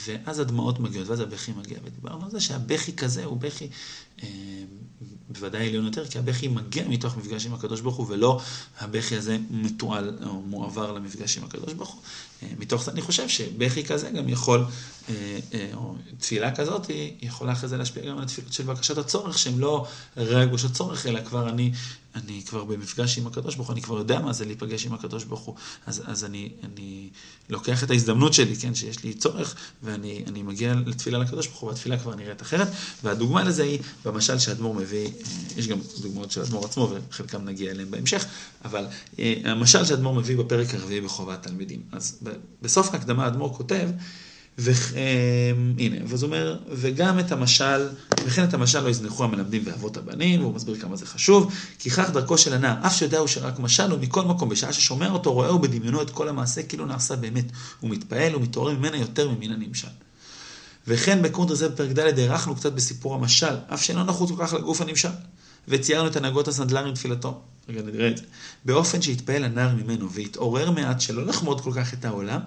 ואז 0.05 0.39
הדמעות 0.39 0.79
מגיעות, 0.79 1.07
ואז 1.07 1.19
הבכי 1.19 1.51
מגיע. 1.51 1.77
ודיברנו 1.83 2.25
על 2.25 2.31
זה 2.31 2.39
שהבכי 2.39 2.95
כזה 2.95 3.25
הוא 3.25 3.37
בכי 3.37 3.67
בוודאי 5.29 5.67
עליון 5.67 5.85
יותר, 5.85 6.07
כי 6.07 6.19
הבכי 6.19 6.47
מגיע 6.47 6.87
מתוך 6.87 7.17
מפגש 7.17 7.45
עם 7.45 7.53
הקדוש 7.53 7.81
ברוך 7.81 7.95
הוא, 7.95 8.05
ולא 8.09 8.41
הבכי 8.79 9.15
הזה 9.15 9.37
מתועל 9.51 10.17
או 10.25 10.41
מועבר 10.41 10.91
למפגש 10.91 11.37
עם 11.37 11.43
הקדוש 11.43 11.73
ברוך 11.73 11.89
הוא. 11.89 12.01
אה, 12.43 12.47
מתוך 12.59 12.83
זה 12.83 12.91
אני 12.91 13.01
חושב 13.01 13.29
שבכי 13.29 13.83
כזה 13.83 14.09
גם 14.09 14.29
יכול, 14.29 14.65
אה, 15.09 15.39
אה, 15.53 15.69
או 15.73 15.95
תפילה 16.19 16.55
כזאת, 16.55 16.87
היא 16.87 17.13
יכולה 17.21 17.51
אחרי 17.51 17.69
זה 17.69 17.77
להשפיע 17.77 18.05
גם 18.05 18.17
על 18.17 18.23
התפילות 18.23 18.53
של 18.53 18.63
בקשת 18.63 18.97
הצורך, 18.97 19.37
שהן 19.37 19.57
לא 19.57 19.85
רגוש 20.17 20.65
הצורך, 20.65 21.05
אלא 21.05 21.19
כבר 21.23 21.49
אני, 21.49 21.71
אני 22.15 22.41
כבר 22.45 22.63
במפגש 22.63 23.17
עם 23.17 23.27
הקדוש 23.27 23.55
ברוך 23.55 23.67
הוא, 23.67 23.73
אני 23.73 23.81
כבר 23.81 23.97
יודע 23.97 24.19
מה 24.19 24.33
זה 24.33 24.45
להיפגש 24.45 24.85
עם 24.85 24.93
הקדוש 24.93 25.23
ברוך 25.23 25.41
הוא, 25.41 25.55
אז, 25.85 26.03
אז 26.05 26.25
אני, 26.25 26.49
אני 26.63 27.09
לוקח 27.49 27.83
את 27.83 27.91
ההזדמנות 27.91 28.33
שלי, 28.33 28.55
כן, 28.55 28.75
שיש 28.75 29.03
לי 29.03 29.13
צורך, 29.13 29.55
ואני 29.83 30.43
מגיע 30.43 30.73
לתפילה 30.85 31.17
לקדוש 31.17 31.47
ברוך 31.47 31.59
הוא, 31.59 31.69
והתפילה 31.69 31.99
כבר 31.99 32.15
נראית 32.15 32.41
אחרת, 32.41 32.67
והדוגמה 33.03 33.43
לזה 33.43 33.63
היא 33.63 33.79
במשל 34.11 34.39
שהאדמו"ר 34.39 34.75
מביא, 34.75 35.09
יש 35.57 35.67
גם 35.67 35.79
דוגמאות 36.01 36.31
של 36.31 36.41
האדמו"ר 36.41 36.65
עצמו, 36.65 36.93
וחלקם 37.09 37.45
נגיע 37.45 37.71
אליהם 37.71 37.91
בהמשך, 37.91 38.25
אבל 38.65 38.85
המשל 39.43 39.85
שהאדמו"ר 39.85 40.15
מביא 40.15 40.37
בפרק 40.37 40.73
הרביעי 40.73 41.01
בחובת 41.01 41.43
תלמידים. 41.43 41.81
אז 41.91 42.19
בסוף 42.61 42.93
ההקדמה 42.93 43.23
האדמו"ר 43.23 43.53
כותב, 43.57 43.89
והנה, 44.57 45.95
ואז 46.07 46.23
הוא 46.23 46.27
אומר, 46.27 46.57
וגם 46.71 47.19
את 47.19 47.31
המשל, 47.31 47.89
וכן 48.25 48.43
את 48.43 48.53
המשל 48.53 48.79
לא 48.79 48.89
יזנחו 48.89 49.23
המלמדים 49.23 49.61
ואבות 49.65 49.97
הבנים, 49.97 50.41
והוא 50.41 50.53
מסביר 50.53 50.75
כמה 50.75 50.95
זה 50.95 51.05
חשוב, 51.05 51.53
כי 51.79 51.89
כך 51.89 52.09
דרכו 52.09 52.37
של 52.37 52.53
הנער, 52.53 52.87
אף 52.87 52.95
שיודע 52.95 53.17
הוא 53.17 53.27
שרק 53.27 53.59
משל, 53.59 53.93
ומכל 53.93 54.23
מקום, 54.23 54.49
בשעה 54.49 54.73
ששומע 54.73 55.09
אותו, 55.09 55.33
רואה 55.33 55.47
הוא 55.47 55.59
בדמיונו 55.59 56.01
את 56.01 56.09
כל 56.09 56.29
המעשה, 56.29 56.63
כאילו 56.63 56.85
נעשה 56.85 57.15
באמת. 57.15 57.45
הוא 57.79 57.89
מתפעל, 57.89 58.33
הוא 58.33 58.41
מתעורר 58.41 58.77
ממנה 58.77 58.97
יותר 58.97 59.29
ממין 59.29 59.51
הנמשל. 59.51 59.87
וכן 60.87 61.21
בקונטר 61.21 61.53
זה 61.55 61.69
בפרק 61.69 61.91
ד' 61.91 62.19
הארכנו 62.19 62.55
קצת 62.55 62.73
בסיפור 62.73 63.15
המשל, 63.15 63.55
אף 63.73 63.83
שאינו 63.83 64.03
נחוץ 64.03 64.31
כל 64.31 64.45
כך 64.45 64.53
לגוף 64.53 64.81
הנמשל. 64.81 65.09
וציירנו 65.67 66.07
את 66.07 66.15
הנהגות 66.15 66.47
הסנדלר 66.47 66.85
עם 66.85 66.93
תפילתו. 66.93 67.41
רגע 67.69 67.81
נראה 67.81 68.07
את 68.07 68.17
זה. 68.17 68.23
באופן 68.65 69.01
שיתפעל 69.01 69.43
הנער 69.43 69.75
ממנו 69.75 70.11
ויתעורר 70.11 70.71
מעט 70.71 71.01
שלא 71.01 71.25
לחמוד 71.25 71.61
כל 71.61 71.71
כך 71.75 71.93
את 71.93 72.05
העולם, 72.05 72.39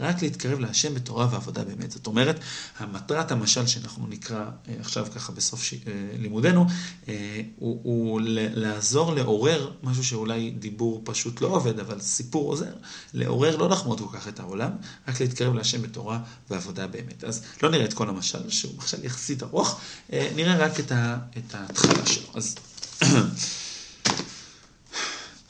רק 0.00 0.22
להתקרב 0.22 0.58
להשם 0.58 0.94
בתורה 0.94 1.28
ועבודה 1.30 1.64
באמת. 1.64 1.90
זאת 1.90 2.06
אומרת, 2.06 2.40
המטרת 2.78 3.32
המשל 3.32 3.66
שאנחנו 3.66 4.06
נקרא 4.06 4.44
אה, 4.68 4.74
עכשיו 4.80 5.06
ככה 5.14 5.32
בסוף 5.32 5.62
ש... 5.62 5.74
אה, 5.74 5.78
לימודנו, 6.18 6.66
אה, 7.08 7.40
הוא, 7.56 7.80
הוא 7.82 8.20
לעזור 8.24 9.14
לעורר 9.14 9.70
משהו 9.82 10.04
שאולי 10.04 10.50
דיבור 10.50 11.02
פשוט 11.04 11.40
לא 11.40 11.46
עובד, 11.46 11.78
אבל 11.78 12.00
סיפור 12.00 12.48
עוזר, 12.50 12.72
לעורר 13.14 13.56
לא 13.56 13.68
לחמוד 13.68 14.00
כל 14.00 14.18
כך 14.18 14.28
את 14.28 14.40
העולם, 14.40 14.70
רק 15.08 15.20
להתקרב 15.20 15.54
להשם 15.54 15.82
בתורה 15.82 16.20
ועבודה 16.50 16.86
באמת. 16.86 17.24
אז 17.24 17.42
לא 17.62 17.70
נראה 17.70 17.84
את 17.84 17.92
כל 17.92 18.08
המשל, 18.08 18.50
שהוא 18.50 18.72
משל 18.78 19.04
יחסית 19.04 19.42
ארוך, 19.42 19.80
נראה 20.12 20.56
רק. 20.56 20.72
את 20.80 21.54
ההתחלה 21.54 22.06
שלו. 22.06 22.26
אז... 22.34 22.54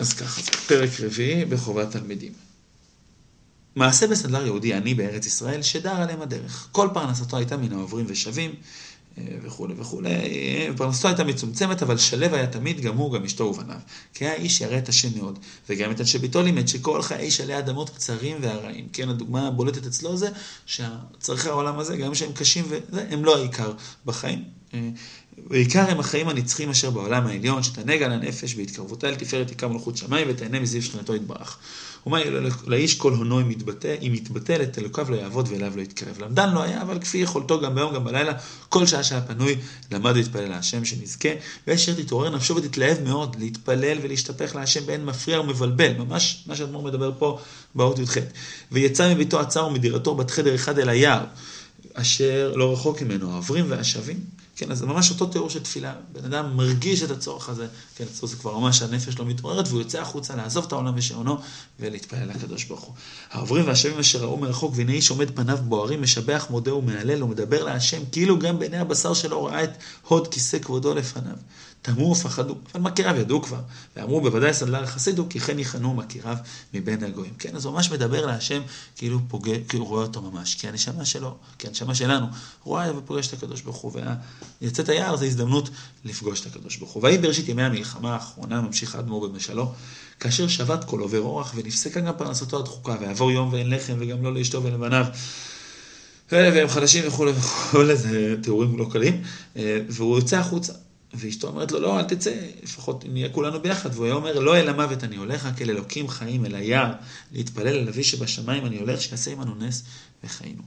אז 0.02 0.12
ככה, 0.12 0.42
פרק 0.66 0.90
רביעי 1.00 1.44
בחובת 1.44 1.90
תלמידים. 1.90 2.32
מעשה 3.76 4.06
בסנדלר 4.06 4.46
יהודי 4.46 4.74
עני 4.74 4.94
בארץ 4.94 5.26
ישראל, 5.26 5.62
שדר 5.62 6.02
עליהם 6.02 6.22
הדרך. 6.22 6.68
כל 6.72 6.88
פרנסתו 6.94 7.36
הייתה 7.36 7.56
מן 7.56 7.72
העוברים 7.72 8.06
ושבים, 8.08 8.54
אה, 9.18 9.24
וכולי 9.42 9.74
וכולי. 9.78 10.08
פרנסתו 10.76 11.08
הייתה 11.08 11.24
מצומצמת, 11.24 11.82
אבל 11.82 11.98
שלו 11.98 12.26
היה 12.26 12.46
תמיד, 12.46 12.80
גם 12.80 12.96
הוא, 12.96 13.12
גם 13.12 13.24
אשתו 13.24 13.44
ובניו. 13.44 13.76
כי 14.14 14.24
היה 14.24 14.34
איש 14.34 14.60
ירא 14.60 14.78
את 14.78 14.88
השם 14.88 15.08
מאוד, 15.16 15.38
וגם 15.68 15.90
את 15.90 16.00
אנשי 16.00 16.18
ביתו 16.18 16.42
לימד 16.42 16.68
שכל 16.68 17.02
חיי 17.02 17.30
שלי 17.30 17.58
אדמות 17.58 17.90
קצרים 17.90 18.36
והרעים. 18.40 18.88
כן, 18.92 19.08
הדוגמה 19.08 19.48
הבולטת 19.48 19.86
אצלו 19.86 20.16
זה 20.16 20.28
שצרכי 20.66 21.48
העולם 21.48 21.78
הזה, 21.78 21.96
גם 21.96 22.14
שהם 22.14 22.32
קשים, 22.32 22.64
וזה, 22.68 23.06
הם 23.10 23.24
לא 23.24 23.36
העיקר 23.36 23.72
בחיים. 24.06 24.44
ועיקר 25.50 25.90
הם 25.90 26.00
החיים 26.00 26.28
הנצחים 26.28 26.70
אשר 26.70 26.90
בעולם 26.90 27.26
העליון, 27.26 27.62
שתענג 27.62 28.02
על 28.02 28.12
הנפש 28.12 28.54
בהתקרבותה 28.54 29.08
אל 29.08 29.14
תפארת 29.14 29.50
עיקר 29.50 29.68
מלכות 29.68 29.96
שמיים 29.96 30.26
ותהנה 30.30 30.60
מזיו 30.60 30.82
שכנתו 30.82 31.14
יתברך. 31.14 31.58
ומה 32.06 32.18
לאיש 32.66 32.94
כל 32.94 33.12
הונו 33.12 33.40
אם 33.40 33.50
יתבטא, 33.50 33.94
אם 34.02 34.14
יתבטל 34.14 34.62
את 34.62 34.78
אלוקיו 34.78 35.10
לא 35.10 35.16
יעבוד 35.16 35.48
ואליו 35.48 35.72
לא 35.76 35.82
יתקרב. 35.82 36.18
למדן 36.22 36.54
לא 36.54 36.62
היה, 36.62 36.82
אבל 36.82 36.98
כפי 36.98 37.18
יכולתו 37.18 37.60
גם 37.60 37.74
ביום 37.74 37.94
גם 37.94 38.04
בלילה, 38.04 38.32
כל 38.68 38.86
שעה 38.86 39.02
שהיה 39.02 39.20
פנוי, 39.20 39.56
למד 39.92 40.16
להתפלל 40.16 40.48
להשם 40.48 40.84
שנזכה, 40.84 41.28
ואשר 41.66 41.94
תתעורר 41.94 42.36
נפשו 42.36 42.56
ותתלהב 42.56 43.00
מאוד, 43.00 43.36
להתפלל 43.38 43.98
ולהשתפך 44.02 44.54
להשם 44.54 44.86
באין 44.86 45.04
מפריע 45.04 45.40
ומבלבל, 45.40 45.92
ממש 45.92 46.44
מה 46.46 46.56
שאדמו"ר 46.56 46.82
מדבר 46.82 47.12
פה 47.18 47.38
באות 47.74 47.98
י"ח. 47.98 48.16
ויצא 48.72 49.14
מביתו 49.14 49.40
עצר 49.40 49.66
ומדירתו 49.66 50.14
בת 50.14 50.30
חדר 50.30 50.54
אחד 50.54 50.78
אל 50.78 50.88
היער, 50.88 51.24
אשר 51.94 52.52
לא 52.56 52.72
רחוק 52.72 53.02
ממנו, 53.02 53.32
העוברים 53.32 53.64
והשבים. 53.68 54.41
כן, 54.56 54.70
אז 54.70 54.78
זה 54.78 54.86
ממש 54.86 55.10
אותו 55.10 55.26
תיאור 55.26 55.50
של 55.50 55.62
תפילה. 55.62 55.94
בן 56.12 56.24
אדם 56.24 56.56
מרגיש 56.56 57.02
את 57.02 57.10
הצורך 57.10 57.48
הזה, 57.48 57.66
כן, 57.94 58.04
אצלו 58.04 58.28
זה 58.28 58.36
כבר 58.36 58.58
ממש 58.58 58.82
הנפש 58.82 59.18
לא 59.18 59.24
מתעוררת, 59.24 59.68
והוא 59.68 59.80
יוצא 59.80 60.00
החוצה 60.00 60.36
לעזוב 60.36 60.64
את 60.66 60.72
העולם 60.72 60.92
ושעונו 60.96 61.38
ולהתפלל 61.80 62.28
לקדוש 62.28 62.64
ברוך 62.64 62.80
הוא. 62.80 62.94
העוברים 63.30 63.66
והשבים 63.66 63.98
אשר 63.98 64.22
ראו 64.22 64.36
מרחוק, 64.36 64.72
והנה 64.76 64.92
איש 64.92 65.10
עומד 65.10 65.36
פניו 65.36 65.58
בוערים, 65.64 66.02
משבח, 66.02 66.46
מודה 66.50 66.74
ומהלל, 66.74 67.22
ומדבר 67.22 67.64
להשם, 67.64 68.02
כאילו 68.12 68.38
גם 68.38 68.58
בעיני 68.58 68.78
הבשר 68.78 69.14
שלו 69.14 69.44
ראה 69.44 69.64
את 69.64 69.70
הוד 70.08 70.28
כיסא 70.28 70.58
כבודו 70.58 70.94
לפניו. 70.94 71.36
תמו 71.82 72.10
ופחדו, 72.10 72.56
אבל 72.74 72.82
מכיריו 72.82 73.16
ידעו 73.16 73.42
כבר, 73.42 73.60
ואמרו 73.96 74.20
בוודאי 74.20 74.54
סנדלר 74.54 74.86
חסידו, 74.86 75.26
כי 75.30 75.40
כן 75.40 75.58
יכנו 75.58 75.94
מכיריו 75.94 76.36
מבין 76.74 77.04
הגויים. 77.04 77.32
כן, 77.38 77.56
אז 77.56 77.64
הוא 77.64 77.74
ממש 77.74 77.90
מדבר 77.90 78.26
להשם 78.26 78.62
כאילו 78.96 79.20
פוגע, 79.28 79.52
כאילו 79.68 79.84
רואה 79.84 80.02
אותו 80.02 80.22
ממש, 80.22 80.54
כי 80.54 80.68
הנשמה 80.68 81.04
שלו, 81.04 81.36
כי 81.58 81.66
הנשמה 81.66 81.94
שלנו, 81.94 82.26
רואה 82.64 82.98
ופוגש 82.98 83.28
את 83.28 83.32
הקדוש 83.32 83.60
ברוך 83.60 83.76
הוא, 83.76 83.92
ויצאת 84.60 84.88
היער 84.88 85.16
זו 85.16 85.24
הזדמנות 85.24 85.70
לפגוש 86.04 86.40
את 86.40 86.46
הקדוש 86.46 86.76
ברוך 86.76 86.92
הוא. 86.92 87.02
ויהי 87.02 87.18
בראשית 87.18 87.48
ימי 87.48 87.62
המלחמה 87.62 88.14
האחרונה, 88.14 88.60
ממשיך 88.60 88.94
האדמו"ר 88.94 89.28
במשלו, 89.28 89.72
כאשר 90.20 90.48
שבת 90.48 90.84
כל 90.84 91.00
עובר 91.00 91.20
אורח, 91.20 91.52
ונפסקה 91.56 92.00
גם 92.00 92.14
פרנסתו 92.18 92.58
הדחוקה, 92.58 92.96
ויעבור 93.00 93.30
יום 93.30 93.52
ואין 93.52 93.70
לחם, 93.70 93.94
וגם 93.98 94.22
לא 94.22 94.34
לאשתו 94.34 94.62
ולבניו. 94.62 95.06
והם 96.32 96.68
חדשים 96.68 97.04
וכולי 97.06 97.32
וכולי, 97.32 97.96
זה 98.04 98.34
תיאורים 98.42 98.78
לא 98.78 98.86
קלים, 98.92 99.22
אה, 99.56 99.78
והוא 99.88 100.18
יוצא 100.18 100.36
החוצה. 100.36 100.72
ואשתו 101.14 101.48
אומרת 101.48 101.72
לו, 101.72 101.80
לא, 101.80 101.98
אל 101.98 102.04
תצא, 102.04 102.32
לפחות 102.62 103.04
נהיה 103.08 103.28
כולנו 103.28 103.60
ביחד. 103.60 103.90
והוא 103.92 104.04
היה 104.04 104.14
אומר, 104.14 104.38
לא 104.38 104.56
אל 104.56 104.68
המוות 104.68 105.04
אני 105.04 105.16
הולך, 105.16 105.46
רק 105.46 105.62
אל 105.62 105.70
אלוקים 105.70 106.08
חיים, 106.08 106.46
אל 106.46 106.54
היער, 106.54 106.92
להתפלל 107.32 107.68
אל 107.68 107.88
אבי 107.88 108.04
שבשמיים 108.04 108.66
אני 108.66 108.78
הולך, 108.78 109.02
שיעשה 109.02 109.30
עמנו 109.30 109.54
נס 109.54 109.82
וחיינו. 110.24 110.62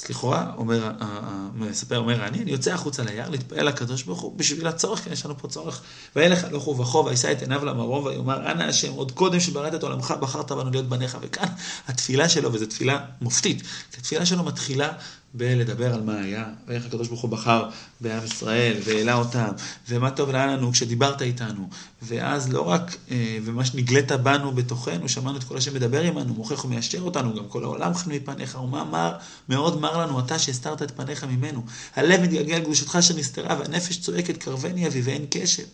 אז 0.00 0.10
לכאורה, 0.10 0.52
אומר, 0.56 0.92
המספר 1.00 1.98
אומר, 1.98 2.26
אני, 2.26 2.42
אני 2.42 2.50
יוצא 2.50 2.72
החוצה 2.72 3.02
ליער 3.02 3.30
להתפעל 3.30 3.68
לקדוש 3.68 4.02
ברוך 4.02 4.20
הוא 4.20 4.38
בשביל 4.38 4.66
הצורך, 4.66 5.04
כי 5.04 5.10
יש 5.10 5.24
לנו 5.24 5.38
פה 5.38 5.48
צורך. 5.48 5.82
וילך 6.16 6.44
הלוך 6.44 6.68
ובכה, 6.68 6.98
וישא 6.98 7.32
את 7.32 7.42
עיניו 7.42 7.64
למרום, 7.64 8.04
ויאמר, 8.04 8.50
אנא 8.50 8.62
השם, 8.62 8.92
עוד 8.92 9.12
קודם 9.12 9.40
שבראת 9.40 9.74
את 9.74 9.82
עולמך, 9.82 10.14
בחרת 10.20 10.52
בנו 10.52 10.70
להיות 10.70 10.88
בניך. 10.88 11.18
וכאן 11.20 11.48
התפילה 11.88 12.28
שלו, 12.28 12.52
וזו 12.52 12.66
תפילה 12.66 13.04
מופתית, 13.20 13.62
כי 13.62 13.98
התפילה 13.98 14.26
שלו 14.26 14.44
מתחילה 14.44 14.92
בלדבר 15.34 15.94
על 15.94 16.02
מה 16.02 16.20
היה, 16.20 16.44
ואיך 16.66 16.86
הקדוש 16.86 17.08
ברוך 17.08 17.20
הוא 17.20 17.30
בחר 17.30 17.68
בעם 18.00 18.24
ישראל, 18.24 18.76
והעלה 18.84 19.14
אותם, 19.14 19.48
ומה 19.88 20.10
טוב 20.10 20.30
היה 20.30 20.46
לנו 20.46 20.72
כשדיברת 20.72 21.22
איתנו. 21.22 21.68
ואז 22.02 22.52
לא 22.52 22.68
רק, 22.68 22.96
אה, 23.10 23.38
ומה 23.44 23.64
שנגלית 23.64 24.12
בנו 24.12 24.52
בתוכנו, 24.52 25.08
שמענו 25.08 25.38
את 25.38 25.44
כל 25.44 25.56
השם 25.56 25.74
מדבר 25.74 26.02
עמנו, 26.02 26.34
מוכיח 26.34 26.64
ומיישר 26.64 27.00
אותנו, 27.00 27.34
גם 27.34 27.44
כל 27.48 27.64
העולם 27.64 27.94
חן 27.94 28.12
מפניך, 28.12 28.58
ומה 28.62 28.84
מר, 28.84 29.16
מאוד 29.48 29.80
מר 29.80 29.98
לנו 29.98 30.20
אתה 30.20 30.38
שהסתרת 30.38 30.82
את 30.82 30.90
פניך 30.90 31.24
ממנו. 31.24 31.62
הלב 31.96 32.20
מתגעגע 32.20 32.56
על 32.56 32.62
קדושתך 32.62 32.98
שנסתרה, 33.00 33.58
והנפש 33.60 34.00
צועקת 34.00 34.36
קרבני 34.36 34.86
אבי 34.86 35.00
ואין 35.00 35.26
קשב. 35.30 35.64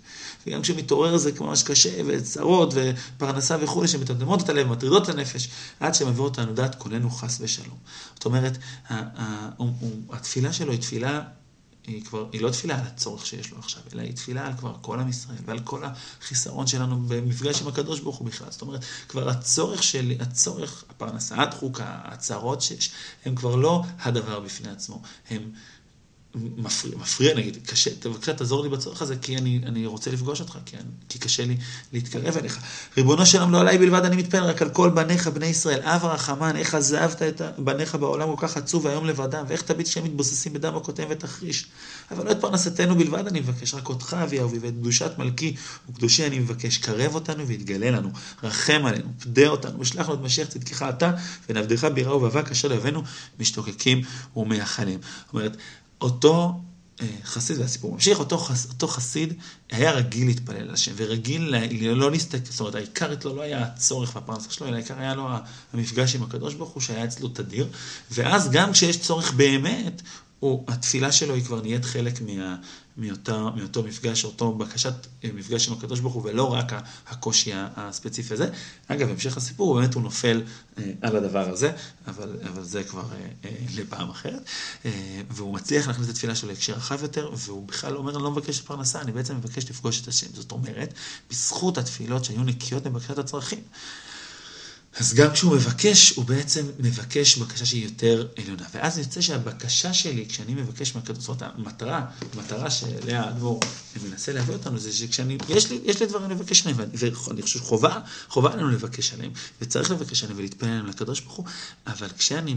וגם 0.47 0.63
כשמתעורר 0.63 1.17
זה 1.17 1.31
ממש 1.41 1.63
קשה, 1.63 2.01
וצרות, 2.07 2.75
ופרנסה 2.75 3.57
וכולי, 3.61 3.89
שמתדמות 3.89 4.43
את 4.43 4.49
הלב, 4.49 4.67
מטרידות 4.69 5.03
את 5.03 5.09
הנפש, 5.09 5.49
עד 5.81 5.95
שמביא 5.95 6.23
אותנו 6.23 6.53
דעת 6.53 6.75
כוננו 6.75 7.11
חס 7.11 7.39
ושלום. 7.41 7.79
זאת 8.15 8.25
אומרת, 8.25 8.59
התפילה 10.11 10.53
שלו 10.53 10.73
היא 10.73 10.81
תפילה 10.81 11.23
היא 11.87 12.05
כבר, 12.05 12.27
היא 12.33 12.41
לא 12.41 12.51
תפילה 12.51 12.75
על 12.79 12.87
הצורך 12.87 13.27
שיש 13.27 13.51
לו 13.51 13.59
עכשיו, 13.59 13.83
אלא 13.95 14.03
היא 14.03 14.13
תפילה 14.13 14.47
על 14.47 14.53
כבר 14.57 14.77
כל 14.81 15.01
עם 15.01 15.09
ישראל 15.09 15.39
ועל 15.45 15.59
כל 15.61 15.83
החיסרון 15.85 16.67
שלנו 16.67 17.01
במפגש 17.09 17.63
עם 17.63 17.69
הקדוש 17.69 18.01
ברוך 18.01 18.17
הוא 18.17 18.27
בכלל. 18.27 18.51
זאת 18.51 18.63
אומרת, 18.63 18.85
כבר 19.09 19.29
הצורך 19.29 19.83
שלי, 19.83 20.17
הצורך, 20.21 20.85
הפרנסה 20.91 21.43
הדחוקה, 21.43 21.99
הצרות 22.05 22.63
שיש, 22.63 22.91
הם 23.25 23.35
כבר 23.35 23.57
לא 23.57 23.83
הדבר 23.99 24.41
בפני 24.41 24.71
עצמו, 24.71 25.03
הם 25.31 25.51
מפריע, 26.57 26.96
מפריע 26.96 27.35
נגיד, 27.35 27.59
קשה, 27.66 27.90
בבקשה 28.05 28.33
תעזור 28.33 28.62
לי 28.62 28.68
בצורך 28.68 29.03
הזה, 29.03 29.16
כי 29.16 29.37
אני, 29.37 29.61
אני 29.66 29.87
רוצה 29.87 30.11
לפגוש 30.11 30.40
אותך, 30.40 30.59
כי, 30.66 30.77
אני, 30.77 30.85
כי 31.09 31.18
קשה 31.18 31.44
לי 31.44 31.57
להתקרב 31.92 32.37
אליך. 32.37 32.59
ריבונו 32.96 33.27
של 33.27 33.38
עולם, 33.38 33.53
לא 33.53 33.61
עליי 33.61 33.79
בלבד 33.79 34.05
אני 34.05 34.16
מתפלל, 34.16 34.44
רק 34.44 34.62
על 34.62 34.70
כל 34.70 34.90
בניך, 34.90 35.29
בני 35.29 35.46
ישראל. 35.46 35.81
אב 35.83 36.05
הרחמן, 36.05 36.57
איך 36.57 36.75
עזבת 36.75 37.22
את 37.22 37.42
בניך 37.59 37.94
בעולם 37.94 38.37
כל 38.37 38.46
כך 38.49 38.57
עצוב 38.57 38.85
והיום 38.85 39.07
לבדם, 39.07 39.44
ואיך 39.49 39.62
תביט 39.62 39.87
שהם 39.87 40.05
מתבוססים 40.05 40.53
בדם 40.53 40.77
הכותב 40.77 41.07
ותחריש. 41.11 41.66
אבל 42.11 42.25
לא 42.25 42.31
את 42.31 42.40
פרנסתנו 42.40 42.96
בלבד 42.96 43.27
אני 43.27 43.40
מבקש, 43.40 43.75
רק 43.75 43.88
אותך 43.88 44.16
אבי 44.22 44.40
אהובי, 44.40 44.59
ואת 44.59 44.75
קדושת 44.81 45.12
מלכי 45.18 45.55
וקדושי 45.90 46.27
אני 46.27 46.38
מבקש. 46.38 46.79
קרב 46.79 47.14
אותנו 47.14 47.46
ויתגלה 47.46 47.90
לנו, 47.90 48.11
רחם 48.42 48.83
עלינו, 48.87 49.09
פדה 49.18 49.49
אותנו, 49.49 49.81
ושלח 49.81 50.09
לנו 50.09 50.14
את 50.14 50.25
משיח 50.25 50.49
צדקך 50.49 50.83
אתה, 50.83 51.12
ונעבדך 51.49 51.85
ביראה 51.85 52.16
ובאבק 52.16 52.49
כאשר 52.49 52.68
לבנו 52.68 53.03
משתוקקים 53.40 54.03
ומייחלים. 54.37 54.99
זאת 55.25 55.35
אומרת, 55.35 55.57
אותו 56.01 56.61
אה, 57.03 57.07
חסיד, 57.25 57.59
והסיפור 57.59 57.93
ממשיך, 57.95 58.19
אותו, 58.19 58.39
חס, 58.39 58.67
אותו 58.67 58.89
חסיד 58.89 59.35
היה 59.71 59.93
רגיל 59.93 60.27
להתפלל 60.27 60.57
על 60.57 60.71
השם, 60.71 60.93
ורגיל 60.97 61.55
לא 61.81 62.11
להסתכל, 62.11 62.51
זאת 62.51 62.61
אומרת, 62.61 62.75
העיקר 62.75 63.13
אצלו 63.13 63.37
לא 63.37 63.43
היה 63.43 63.63
הצורך 63.63 64.17
והפרנסה 64.17 64.51
שלו, 64.51 64.67
אלא 64.67 64.75
העיקר 64.75 64.99
היה 64.99 65.15
לו 65.15 65.29
המפגש 65.73 66.15
עם 66.15 66.23
הקדוש 66.23 66.55
ברוך 66.55 66.71
הוא, 66.71 66.83
שהיה 66.83 67.05
אצלו 67.05 67.29
תדיר, 67.29 67.69
ואז 68.11 68.51
גם 68.51 68.73
כשיש 68.73 69.01
צורך 69.01 69.33
באמת, 69.33 70.03
הוא, 70.41 70.65
התפילה 70.69 71.13
שלו 71.13 71.35
היא 71.35 71.45
כבר 71.45 71.61
נהיית 71.61 71.85
חלק 71.85 72.21
מה, 72.21 72.57
מאותה, 72.97 73.49
מאותו 73.57 73.83
מפגש, 73.83 74.25
אותו 74.25 74.53
בקשת 74.53 75.07
אה, 75.25 75.31
מפגש 75.35 75.69
עם 75.69 75.75
הקדוש 75.75 76.01
ברוך 76.01 76.15
הוא, 76.15 76.23
ולא 76.25 76.53
רק 76.53 76.73
הקושי 77.09 77.51
הספציפי 77.55 78.35
הזה. 78.35 78.49
אגב, 78.89 79.09
המשך 79.09 79.37
הסיפור, 79.37 79.81
באמת 79.81 79.95
הוא 79.95 80.03
נופל 80.03 80.43
אה, 80.79 80.93
על 81.01 81.17
הדבר 81.17 81.51
הזה, 81.51 81.73
אבל, 82.07 82.37
אבל 82.49 82.63
זה 82.63 82.85
כבר 82.85 83.05
אה, 83.45 83.51
לפעם 83.75 84.11
אחרת. 84.11 84.43
והוא 85.31 85.55
מצליח 85.55 85.89
להכניס 85.89 86.09
את 86.09 86.13
התפילה 86.15 86.35
שלו 86.35 86.49
להקשר 86.49 86.73
רחב 86.73 87.03
יותר, 87.03 87.31
והוא 87.37 87.69
בכלל 87.69 87.97
אומר, 87.97 88.15
אני 88.17 88.23
לא 88.23 88.31
מבקש 88.31 88.61
פרנסה, 88.61 89.01
אני 89.01 89.13
בעצם 89.13 89.37
מבקש 89.37 89.71
לפגוש 89.71 90.03
את 90.03 90.09
השם. 90.09 90.27
זאת 90.35 90.53
אומרת, 90.53 90.95
בזכות 91.31 91.79
התפילות 91.79 92.25
שהיו 92.25 92.45
נקיות 92.45 92.87
מבקשת 92.87 93.19
הצרכים. 93.19 93.61
אז 95.01 95.15
גם 95.15 95.33
כשהוא 95.33 95.57
מבקש, 95.57 96.11
הוא 96.11 96.25
בעצם 96.25 96.67
מבקש 96.79 97.39
בקשה 97.39 97.67
שהיא 97.67 97.85
יותר 97.85 98.27
עליונה. 98.39 98.65
ואז 98.75 98.99
יוצא 98.99 99.21
שהבקשה 99.21 99.93
שלי, 99.93 100.27
כשאני 100.29 100.55
מבקש 100.55 100.95
מהקדוש, 100.95 101.25
זאת 101.25 101.43
אומרת, 101.43 101.55
המטרה, 101.59 102.07
המטרה 102.35 102.71
שאליה 102.71 103.23
האדמו"ר 103.23 103.61
מנסה 104.05 104.33
להביא 104.33 104.55
אותנו, 104.55 104.79
זה 104.79 104.93
שכשאני, 104.93 105.39
יש 105.49 105.71
לי, 105.71 105.81
יש 105.85 106.01
לי 106.01 106.07
דברים 106.07 106.31
לבקש 106.31 106.67
עליהם, 106.67 106.89
ואני 107.29 107.43
חושב 107.43 107.59
שחובה, 107.59 108.01
חובה 108.29 108.53
עלינו 108.53 108.69
לבקש 108.69 109.13
עליהם, 109.13 109.33
וצריך 109.61 109.91
לבקש 109.91 110.23
עליהם 110.25 110.39
ולהתפלל 110.39 110.69
עליהם 110.69 110.87
לקדוש 110.87 111.21
ברוך 111.21 111.35
הוא, 111.35 111.45
אבל 111.87 112.09
כשאני 112.19 112.55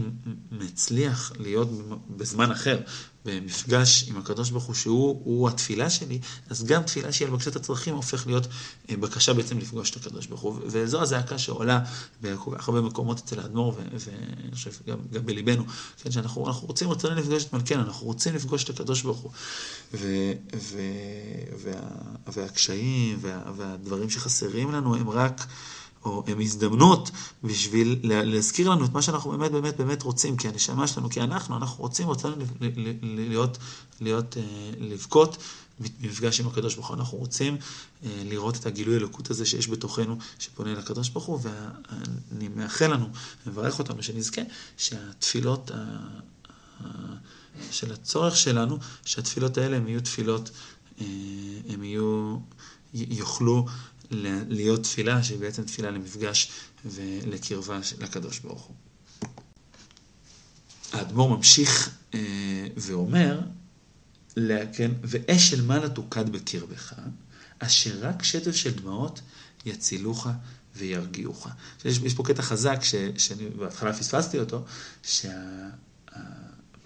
מצליח 0.52 1.32
להיות 1.38 1.68
בזמן 2.16 2.50
אחר, 2.50 2.80
במפגש 3.24 4.04
עם 4.08 4.18
הקדוש 4.18 4.50
ברוך 4.50 4.64
הוא, 4.64 4.74
שהוא 4.74 5.48
התפילה 5.48 5.90
שלי, 5.90 6.18
אז 6.50 6.64
גם 6.64 6.82
תפילה 6.82 7.12
שהיא 7.12 7.28
על 7.28 7.34
בקשת 7.34 7.56
הצרכים 7.56 7.94
הופך 7.94 8.26
להיות 8.26 8.46
אה, 8.90 8.96
בקשה 8.96 9.32
בעצם 9.32 9.58
לפגוש 9.58 9.90
את 9.90 9.96
הקדוש 9.96 10.26
ברוך 10.26 10.40
הוא. 10.40 10.60
וזו 10.66 11.02
הזעקה 11.02 11.38
שעולה 11.38 11.80
בכל 12.20 12.50
כך 12.58 12.68
הרבה 12.68 12.80
מקומות 12.80 13.18
אצל 13.18 13.40
האדמו"ר, 13.40 13.74
ואני 13.76 14.54
חושב 14.54 14.70
גם, 14.86 14.98
גם 15.12 15.26
בליבנו, 15.26 15.64
כן, 16.02 16.10
שאנחנו 16.10 16.42
רוצים, 16.42 16.88
רוצים 16.88 17.10
לפגוש 17.10 17.44
את 17.44 17.52
מלכנו, 17.52 17.82
אנחנו 17.82 18.06
רוצים 18.06 18.34
לפגוש 18.34 18.64
את 18.64 18.70
הקדוש 18.70 19.02
ברוך 19.02 19.18
הוא. 19.18 19.30
ו, 19.94 20.32
ו, 20.56 20.80
וה, 21.62 21.80
והקשיים 22.26 23.18
וה, 23.20 23.42
והדברים 23.56 24.10
שחסרים 24.10 24.72
לנו 24.72 24.94
הם 24.94 25.10
רק... 25.10 25.46
או 26.04 26.24
הם 26.26 26.40
הזדמנות 26.40 27.10
בשביל 27.44 28.00
להזכיר 28.02 28.70
לנו 28.70 28.84
את 28.84 28.92
מה 28.92 29.02
שאנחנו 29.02 29.30
באמת 29.30 29.52
באמת 29.52 29.76
באמת 29.76 30.02
רוצים, 30.02 30.36
כי 30.36 30.48
הנשמה 30.48 30.86
שלנו, 30.86 31.10
כי 31.10 31.20
אנחנו, 31.20 31.56
אנחנו 31.56 31.84
רוצים, 31.84 32.06
רוצים 32.06 32.32
להיות, 33.02 33.58
להיות, 34.00 34.36
אה, 34.36 34.42
לבכות 34.78 35.36
במפגש 35.80 36.40
עם 36.40 36.46
הקדוש 36.46 36.74
ברוך 36.74 36.88
הוא, 36.88 36.96
אנחנו 36.96 37.18
רוצים 37.18 37.56
אה, 38.04 38.10
לראות 38.24 38.56
את 38.56 38.66
הגילוי 38.66 38.96
אלוקות 38.96 39.30
הזה 39.30 39.46
שיש 39.46 39.68
בתוכנו, 39.68 40.18
שפונה 40.38 40.72
לקדוש 40.72 41.08
ברוך 41.08 41.24
הוא, 41.24 41.40
ואני 41.42 42.48
מאחל 42.48 42.94
לנו, 42.94 43.06
מברך 43.46 43.78
אותנו, 43.78 44.02
שנזכה 44.02 44.42
שהתפילות 44.76 45.70
של 47.70 47.92
הצורך 47.92 48.36
שלנו, 48.36 48.78
שהתפילות 49.04 49.58
האלה 49.58 49.76
הם 49.76 49.88
יהיו 49.88 50.00
תפילות, 50.00 50.50
אה, 51.00 51.06
הם 51.68 51.84
יהיו, 51.84 52.38
יוכלו 52.94 53.66
להיות 54.48 54.82
תפילה 54.82 55.22
שהיא 55.22 55.38
בעצם 55.38 55.64
תפילה 55.64 55.90
למפגש 55.90 56.50
ולקרבה 56.84 57.80
לקדוש 57.98 58.38
ברוך 58.38 58.62
הוא. 58.62 58.76
האדמו"ר 60.92 61.36
ממשיך 61.36 61.90
אה, 62.14 62.66
ואומר, 62.76 63.40
כן, 64.72 64.90
ואש 65.02 65.50
של 65.50 65.62
מעלה 65.62 65.88
תוקד 65.88 66.28
בקרבך, 66.28 66.92
אשר 67.58 67.98
רק 68.00 68.22
שטף 68.22 68.54
של 68.54 68.70
דמעות 68.70 69.20
יצילוך 69.66 70.26
וירגיעוך. 70.76 71.48
יש, 71.84 71.98
יש 71.98 72.14
פה 72.14 72.22
קטע 72.24 72.42
חזק 72.42 72.78
ש, 72.82 72.94
שאני 73.18 73.48
בהתחלה 73.48 73.92
פספסתי 73.92 74.38
אותו, 74.38 74.64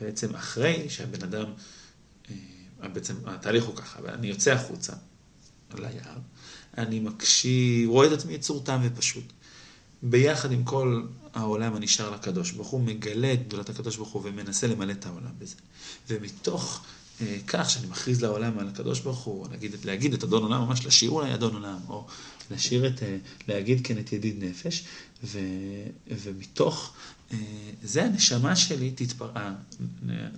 שבעצם 0.05 0.35
אחרי 0.35 0.91
שהבן 0.91 1.23
אדם, 1.23 1.47
אה, 2.31 2.89
בעצם 2.89 3.15
התהליך 3.27 3.65
הוא 3.65 3.77
ככה, 3.77 3.99
אני 4.09 4.27
יוצא 4.27 4.53
החוצה 4.53 4.93
ליער, 5.79 6.19
אני 6.79 7.01
מקשיב, 7.01 7.91
רואה 7.91 8.07
את 8.07 8.13
עצמי 8.13 8.33
יצור 8.33 8.65
תם 8.65 8.81
ופשוט. 8.83 9.33
ביחד 10.03 10.53
עם 10.53 10.65
כל 10.65 11.03
העולם 11.35 11.77
הנשאר 11.77 12.11
לקדוש 12.11 12.51
ברוך 12.51 12.69
הוא, 12.69 12.81
מגלה 12.81 13.33
את 13.33 13.47
גדולת 13.49 13.69
הקדוש 13.69 13.97
ברוך 13.97 14.13
הוא 14.13 14.23
ומנסה 14.25 14.67
למלא 14.67 14.93
את 14.93 15.07
העולם 15.07 15.31
בזה. 15.39 15.57
ומתוך 16.09 16.85
אה, 17.21 17.37
כך 17.47 17.71
שאני 17.71 17.87
מכריז 17.87 18.23
לעולם 18.23 18.59
על 18.59 18.69
הקדוש 18.69 19.01
ברוך 19.01 19.19
הוא, 19.19 19.49
להגיד, 19.51 19.77
להגיד 19.85 20.15
את 20.15 20.25
אדון 20.25 20.43
עולם, 20.43 20.61
ממש 20.61 20.87
לשיר 20.87 21.11
אולי 21.11 21.35
אדון 21.35 21.55
עולם, 21.55 21.79
או 21.89 22.07
לשיר 22.51 22.87
את, 22.87 23.03
אה, 23.03 23.17
להגיד 23.49 23.87
כן 23.87 23.99
את 23.99 24.13
ידיד 24.13 24.45
נפש, 24.45 24.85
ו, 25.25 25.39
ומתוך 26.07 26.93
זה 27.83 28.05
הנשמה 28.05 28.57
שלי 28.57 28.91
תתפר... 28.91 29.31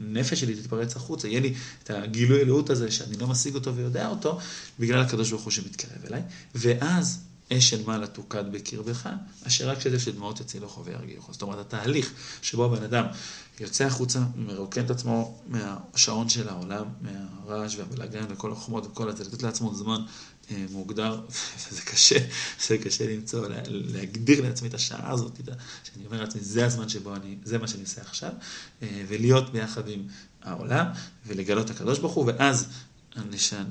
הנפש 0.01 0.41
שלי 0.41 0.55
תתפרץ 0.55 0.97
החוצה, 0.97 1.29
יהיה 1.29 1.41
לי 1.41 1.55
את 1.83 1.91
הגילוי 1.91 2.41
אלוהות 2.41 2.71
הזה 2.71 2.91
שאני 2.91 3.17
לא 3.17 3.27
משיג 3.27 3.55
אותו 3.55 3.75
ויודע 3.75 4.09
אותו, 4.09 4.39
בגלל 4.79 5.01
הקדוש 5.01 5.31
ברוך 5.31 5.43
הוא 5.43 5.51
שמתקרב 5.51 6.05
אליי, 6.07 6.23
ואז 6.55 7.21
אש 7.53 7.71
של 7.71 7.87
מעלה 7.87 8.07
תוקד 8.07 8.45
בקרבך, 8.53 9.09
אשר 9.47 9.71
רק 9.71 9.81
שטף 9.81 9.99
של 9.99 10.13
דמעות 10.13 10.41
יצילוך 10.41 10.81
וירגיעוך. 10.85 11.29
זאת 11.33 11.43
אומרת, 11.43 11.59
התהליך 11.59 12.13
שבו 12.43 12.65
הבן 12.65 12.85
אדם 12.85 13.07
יוצא 13.61 13.85
החוצה, 13.85 14.21
מרוקן 14.37 14.85
את 14.85 14.91
עצמו 14.91 15.39
מהשעון 15.47 16.29
של 16.29 16.49
העולם, 16.49 16.85
מהרעש 17.01 17.77
והבלאגן 17.77 18.25
וכל 18.29 18.53
החומות 18.53 18.87
וכל 18.87 19.09
הזה, 19.09 19.25
לתת 19.25 19.43
לעצמו 19.43 19.75
זמן 19.75 20.01
אה, 20.01 20.07
מוגדר, 20.71 21.21
וזה 21.71 21.83
קשה, 21.83 22.19
זה 22.67 22.79
קשה 22.79 23.07
למצוא, 23.07 23.47
להגדיר 23.69 24.43
לעצמי 24.43 24.69
את 24.69 24.75
השעה 24.75 25.11
הזאת, 25.11 25.41
שאני 25.85 26.07
אומר 26.07 26.21
לעצמי, 26.21 26.41
זה 26.41 26.67
הזמן 26.67 26.89
שבו 26.89 27.15
אני, 27.15 27.37
זה 27.45 27.59
מה 27.59 27.69
שאני 27.69 27.83
עושה 27.83 28.01
עכשיו, 28.01 28.33
אה, 28.83 29.03
ולהיות 29.09 29.53
ביחד 29.53 29.89
עם 29.89 30.03
העולם, 30.43 30.87
ולגלות 31.27 31.67
את 31.67 31.71
הקדוש 31.71 31.99
ברוך 31.99 32.13
הוא, 32.15 32.27
ואז 32.27 32.69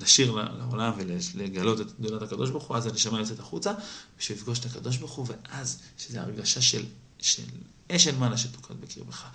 נשיר 0.02 0.32
לעולם 0.32 0.94
ולגלות 0.98 1.82
את 1.82 2.00
גדולת 2.00 2.22
הקדוש 2.22 2.50
ברוך 2.50 2.64
הוא, 2.64 2.78
אז 2.78 2.86
הנשמה 2.86 3.20
יוצאת 3.20 3.40
החוצה, 3.40 3.74
בשביל 4.20 4.38
לפגוש 4.38 4.60
את 4.60 4.66
הקדוש 4.66 4.98
ברוך 4.98 5.12
הוא, 5.12 5.28
ואז, 5.30 5.80
שזו 5.98 6.20
הרגשה 6.20 6.62
של 6.62 6.86
של 7.20 7.44
אש 7.92 8.08
אל 8.08 8.16
מעלה 8.16 8.38
שתוקד 8.38 8.74
בקרבך. 8.82 9.26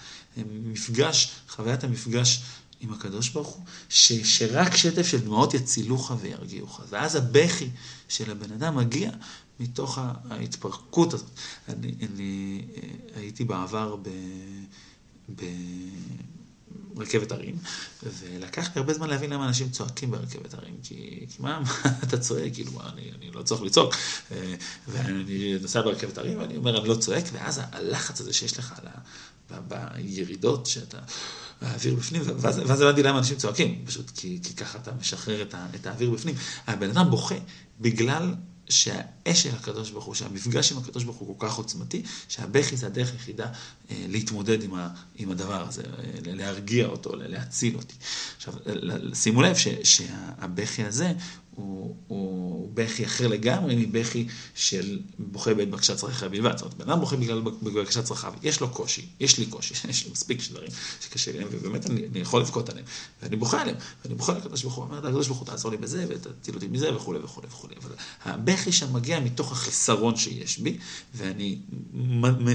מפגש, 0.46 1.30
חוויית 1.48 1.84
המפגש 1.84 2.42
עם 2.80 2.92
הקדוש 2.92 3.28
ברוך 3.28 3.48
הוא, 3.48 3.64
ש, 3.88 4.12
שרק 4.12 4.76
שטף 4.76 5.06
של 5.06 5.20
דמעות 5.20 5.54
יצילוך 5.54 6.12
וירגיעוך. 6.20 6.80
ואז 6.88 7.16
הבכי 7.16 7.68
של 8.08 8.30
הבן 8.30 8.52
אדם 8.52 8.76
מגיע 8.76 9.10
מתוך 9.60 9.98
ההתפרקות 10.30 11.14
הזאת. 11.14 11.30
אני, 11.68 11.94
אני 12.02 12.62
אה, 12.76 13.20
הייתי 13.20 13.44
בעבר 13.44 13.96
ב... 13.96 14.08
ב 15.36 15.44
רכבת 17.00 17.32
הרים, 17.32 17.56
ולקח 18.02 18.64
לי 18.64 18.72
הרבה 18.74 18.94
זמן 18.94 19.08
להבין 19.08 19.30
למה 19.30 19.48
אנשים 19.48 19.70
צועקים 19.70 20.10
ברכבת 20.10 20.54
הרים, 20.54 20.76
כי, 20.82 21.26
כי 21.30 21.42
מה, 21.42 21.60
מה 21.60 21.90
אתה 22.02 22.18
צועק, 22.18 22.54
כאילו, 22.54 22.72
מה, 22.72 22.90
אני, 22.92 23.10
אני 23.18 23.30
לא 23.30 23.42
צריך 23.42 23.62
לצעוק, 23.62 23.94
אה, 24.32 24.54
ואני 24.88 25.58
נוסע 25.62 25.82
ברכבת 25.82 26.18
הרים, 26.18 26.38
ואני 26.38 26.56
אומר, 26.56 26.80
אני 26.80 26.88
לא 26.88 26.94
צועק, 26.94 27.24
ואז 27.32 27.60
הלחץ 27.72 28.20
הזה 28.20 28.32
שיש 28.32 28.58
לך 28.58 28.72
על 28.78 28.86
ה... 28.86 29.00
בירידות, 29.68 30.66
שאתה, 30.66 30.98
האוויר 31.60 31.94
בפנים, 31.94 32.22
ואז, 32.26 32.60
ואז 32.66 32.80
הבנתי 32.80 33.02
למה 33.02 33.18
אנשים 33.18 33.36
צועקים, 33.36 33.82
פשוט 33.86 34.10
כי, 34.10 34.38
כי 34.42 34.54
ככה 34.54 34.78
אתה 34.78 34.92
משחרר 35.00 35.42
את, 35.42 35.54
ה, 35.54 35.66
את 35.74 35.86
האוויר 35.86 36.10
בפנים. 36.10 36.34
הבן 36.66 36.90
אדם 36.90 37.10
בוכה 37.10 37.34
בגלל 37.80 38.34
שהאש 38.70 39.42
של 39.42 39.54
הקדוש 39.54 39.90
ברוך 39.90 40.04
הוא, 40.04 40.14
שהמפגש 40.14 40.72
עם 40.72 40.78
הקדוש 40.78 41.04
ברוך 41.04 41.16
הוא 41.16 41.38
כל 41.38 41.46
כך 41.46 41.54
עוצמתי, 41.54 42.02
שהבכי 42.28 42.76
זה 42.76 42.86
הדרך 42.86 43.12
היחידה 43.12 43.46
אה, 43.90 44.04
להתמודד 44.08 44.62
עם, 44.62 44.74
ה, 44.74 44.88
עם 45.16 45.30
הדבר 45.30 45.68
הזה, 45.68 45.82
אה, 45.82 46.10
להרגיע 46.24 46.86
אותו, 46.86 47.16
להציל 47.16 47.76
אותי. 47.76 47.94
עכשיו, 48.36 48.54
שימו 49.14 49.42
לב 49.42 49.56
שהבכי 49.84 50.84
הזה 50.84 51.12
הוא, 51.54 51.96
הוא 52.06 52.70
בכי 52.74 53.04
אחר 53.04 53.28
לגמרי 53.28 53.86
מבכי 53.86 54.26
של 54.54 55.00
בוכה 55.18 55.54
בעת 55.54 55.70
בקשת 55.70 55.96
צרכיו 55.96 56.30
בלבד. 56.30 56.58
זאת 56.58 56.62
אומרת, 56.62 56.76
בן 56.76 56.90
אדם 56.90 57.00
בוכה 57.00 57.16
בגלל 57.16 57.40
בקשת 57.82 58.04
צרכיו, 58.04 58.32
יש 58.42 58.60
לו 58.60 58.68
קושי, 58.68 59.06
יש 59.20 59.38
לי 59.38 59.46
קושי, 59.46 59.74
יש 59.88 60.04
לי 60.04 60.12
מספיק 60.12 60.40
דברים 60.50 60.68
שקשה 61.00 61.32
לי, 61.32 61.44
ובאמת 61.50 61.90
אני, 61.90 62.06
אני 62.06 62.18
יכול 62.18 62.40
לבכות 62.40 62.68
עליהם, 62.68 62.86
ואני 63.22 63.36
בוכה 63.36 63.60
עליהם, 63.60 63.76
ואני 64.04 64.14
בוכה 64.14 64.32
לקדוש 64.32 64.62
ברוך 64.62 64.74
הוא, 64.74 64.84
אומר, 64.84 64.98
הקדוש 64.98 65.26
ברוך 65.26 65.38
הוא 65.38 65.46
תעזור 65.46 65.70
לי 65.70 65.76
בזה, 65.76 66.06
ותציל 66.08 66.54
אותי 66.54 66.68
מזה, 66.68 66.96
וכולי 66.96 67.18
וכולי 67.18 67.46
וכולי. 67.46 67.74
אבל 67.82 67.94
הבכי 68.24 68.72
שם 68.72 68.92
מגיע 68.92 69.20
מתוך 69.20 69.52
החיסרון 69.52 70.16
שיש 70.16 70.58
בי, 70.58 70.78
ואני 71.14 71.58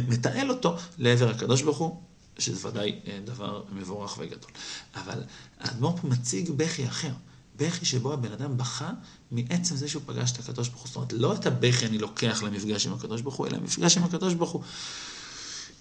מתעל 0.08 0.50
אותו 0.50 0.76
לעבר 0.98 1.30
הקדוש 1.30 1.62
ברוך 1.62 1.78
הוא. 1.78 2.02
שזה 2.40 2.68
ודאי 2.68 3.00
אה, 3.08 3.20
דבר 3.26 3.64
מבורך 3.72 4.18
וגדול. 4.20 4.52
אבל 4.96 5.24
האדמו"ר 5.60 5.98
פה 5.98 6.08
מציג 6.08 6.52
בכי 6.52 6.88
אחר. 6.88 7.12
בכי 7.58 7.86
שבו 7.86 8.14
הבן 8.14 8.32
אדם 8.32 8.58
בכה 8.58 8.92
מעצם 9.32 9.76
זה 9.76 9.88
שהוא 9.88 10.02
פגש 10.06 10.32
את 10.32 10.40
הקדוש 10.40 10.70
ברוך 10.70 10.82
הוא. 10.82 10.88
זאת 10.88 10.96
אומרת, 10.96 11.14
לא 11.14 11.34
את 11.34 11.46
הבכי 11.46 11.86
אני 11.86 11.98
לוקח 11.98 12.44
למפגש 12.44 12.88
עם 12.88 12.94
הקדוש 12.94 13.22
ברוך 13.22 13.36
הוא, 13.36 13.48
אלא 13.48 13.58
המפגש 13.58 13.98
עם 13.98 14.04
הקדוש 14.04 14.34
ברוך 14.34 14.52
הוא 14.52 14.64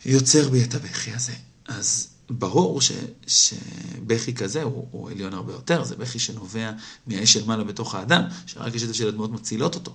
יוצר 0.04 0.48
בי 0.48 0.64
את 0.64 0.74
הבכי 0.74 1.10
הזה. 1.10 1.32
אז 1.68 2.08
ברור 2.30 2.80
ש, 2.80 2.92
שבכי 3.26 4.34
כזה 4.34 4.62
הוא, 4.62 4.88
הוא 4.90 5.10
עליון 5.10 5.34
הרבה 5.34 5.52
יותר, 5.52 5.84
זה 5.84 5.96
בכי 5.96 6.18
שנובע 6.18 6.72
מהאש 7.06 7.32
של 7.32 7.44
מעלה 7.44 7.64
בתוך 7.64 7.94
האדם, 7.94 8.22
שרק 8.46 8.74
יש 8.74 8.82
זה 8.82 8.94
של 8.94 9.08
הדמעות 9.08 9.30
מצילות 9.30 9.74
אותו. 9.74 9.94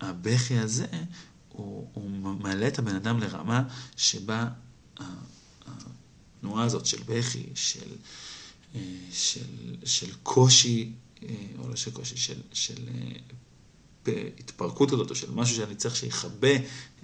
והבכי 0.00 0.58
הזה, 0.58 0.86
הוא, 1.48 1.88
הוא 1.92 2.10
מעלה 2.40 2.68
את 2.68 2.78
הבן 2.78 2.94
אדם 2.94 3.20
לרמה 3.20 3.62
שבה 3.96 4.48
התנועה 6.38 6.64
הזאת 6.64 6.86
של 6.86 7.02
בכי, 7.06 7.46
של... 7.54 7.90
של, 9.12 9.76
של 9.84 10.12
קושי, 10.22 10.92
אה, 11.22 11.28
או 11.58 11.68
לא 11.68 11.76
של 11.76 11.90
קושי, 11.90 12.16
של, 12.16 12.40
של 12.52 12.88
אה, 12.88 14.22
התפרקות 14.38 14.92
הזאת, 14.92 15.10
או 15.10 15.14
של 15.14 15.30
משהו 15.30 15.56
שאני 15.56 15.74
צריך 15.74 15.96
שיכבה 15.96 16.56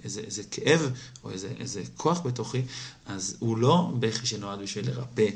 איזה, 0.03 0.21
איזה 0.21 0.43
כאב, 0.51 0.91
או 1.23 1.31
איזה, 1.31 1.53
איזה 1.59 1.83
כוח 1.97 2.19
בתוכי, 2.19 2.61
אז 3.05 3.37
הוא 3.39 3.57
לא 3.57 3.91
בכי 3.99 4.25
שנועד 4.25 4.59
בשביל 4.59 4.87
לרפא, 4.87 5.27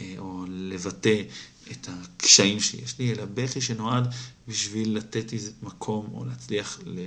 אה, 0.00 0.14
או 0.18 0.44
לבטא 0.48 1.22
את 1.70 1.88
הקשיים 1.88 2.60
שיש 2.60 2.98
לי, 2.98 3.12
אלא 3.12 3.24
בכי 3.24 3.60
שנועד 3.60 4.08
בשביל 4.48 4.96
לתת 4.96 5.32
איזה 5.32 5.50
מקום, 5.62 6.10
או 6.14 6.24
להצליח 6.24 6.80
ל, 6.86 7.00
ל, 7.00 7.06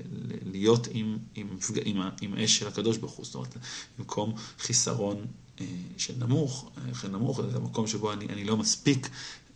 להיות 0.51 0.87
עם, 0.91 1.17
עם, 1.35 1.47
עם, 1.85 2.01
עם 2.21 2.37
אש 2.37 2.59
של 2.59 2.67
הקדוש 2.67 2.97
ברוך 2.97 3.13
הוא, 3.13 3.25
זאת 3.25 3.35
אומרת, 3.35 3.57
במקום 3.97 4.33
חיסרון 4.59 5.25
אה, 5.59 5.65
של 5.97 6.13
נמוך, 6.19 6.71
של 7.01 7.07
נמוך, 7.07 7.41
זה 7.51 7.57
המקום 7.57 7.87
שבו 7.87 8.13
אני, 8.13 8.25
אני 8.25 8.45
לא 8.45 8.57
מספיק 8.57 9.09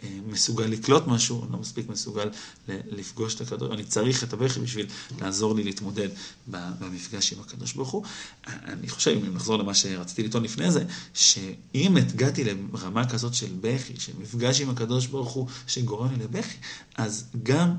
אה, 0.04 0.20
מסוגל 0.28 0.66
לקלוט 0.66 1.08
משהו, 1.08 1.44
אני 1.44 1.52
לא 1.52 1.58
מספיק 1.58 1.90
מסוגל 1.90 2.30
לפגוש 2.68 3.36
את 3.36 3.42
הקדוש, 3.42 3.72
אני 3.72 3.84
צריך 3.84 4.24
את 4.24 4.34
הבכי 4.34 4.60
בשביל 4.60 4.86
לעזור 5.22 5.56
לי 5.56 5.64
להתמודד 5.64 6.10
במפגש 6.48 7.34
עם 7.34 7.40
הקדוש 7.40 7.74
ברוך 7.74 7.90
הוא. 7.90 8.04
אני 8.48 8.90
חושב, 8.90 9.12
אם 9.12 9.34
נחזור 9.34 9.58
למה 9.58 9.74
שרציתי 9.74 10.24
לטעון 10.24 10.44
לפני 10.44 10.72
זה, 10.72 10.86
שאם 11.14 11.98
הגעתי 11.98 12.44
לרמה 12.44 13.10
כזאת 13.10 13.34
של 13.34 13.54
בכי, 13.62 13.94
של 14.00 14.12
מפגש 14.20 14.62
עם 14.62 14.70
הקדוש 14.70 15.08
ברוך 15.08 15.32
הוא 15.32 15.48
שגורם 15.68 16.12
לי 16.12 16.24
לבכי, 16.24 16.58
אז 16.98 17.26
גם... 17.44 17.76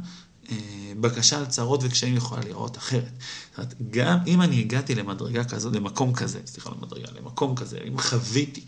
אה, 0.51 0.57
בקשה 1.01 1.39
על 1.39 1.47
צרות 1.47 1.81
וקשיים 1.83 2.17
יכולה 2.17 2.43
לראות 2.43 2.77
אחרת. 2.77 3.13
זאת 3.51 3.59
אומרת, 3.59 3.75
גם 3.91 4.19
אם 4.27 4.43
אני 4.43 4.61
הגעתי 4.61 4.95
למדרגה 4.95 5.45
כזאת, 5.45 5.77
למקום 5.77 6.15
כזה, 6.15 6.41
סליחה, 6.47 6.71
למדרגה, 6.71 7.09
למקום 7.21 7.57
כזה, 7.57 7.79
אם 7.89 7.99
חוויתי 7.99 8.65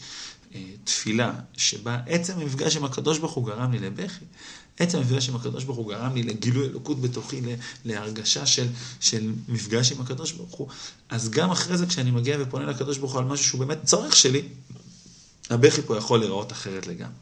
אה, 0.54 0.62
תפילה 0.84 1.32
שבה 1.56 2.00
עצם 2.06 2.38
המפגש 2.40 2.76
עם 2.76 2.84
הקדוש 2.84 3.18
ברוך 3.18 3.32
הוא 3.32 3.46
גרם 3.46 3.72
לי 3.72 3.78
לבכי, 3.78 4.24
עצם 4.78 4.98
המפגש 4.98 5.28
עם 5.28 5.36
הקדוש 5.36 5.64
ברוך 5.64 5.78
הוא 5.78 5.88
גרם 5.88 6.14
לי 6.14 6.22
לגילוי 6.22 6.66
אלוקות 6.66 7.00
בתוכי, 7.00 7.40
להרגשה 7.84 8.46
של, 8.46 8.66
של 9.00 9.32
מפגש 9.48 9.92
עם 9.92 10.00
הקדוש 10.00 10.32
ברוך 10.32 10.54
הוא, 10.54 10.68
אז 11.08 11.30
גם 11.30 11.50
אחרי 11.50 11.78
זה 11.78 11.86
כשאני 11.86 12.10
מגיע 12.10 12.36
ופונה 12.40 12.66
לקדוש 12.66 12.98
ברוך 12.98 13.12
הוא 13.12 13.20
על 13.20 13.26
משהו 13.26 13.46
שהוא 13.46 13.60
באמת 13.60 13.78
צורך 13.84 14.16
שלי, 14.16 14.42
הבכי 15.50 15.82
פה 15.82 15.96
יכול 15.96 16.18
להיראות 16.18 16.52
אחרת 16.52 16.86
לגמרי. 16.86 17.14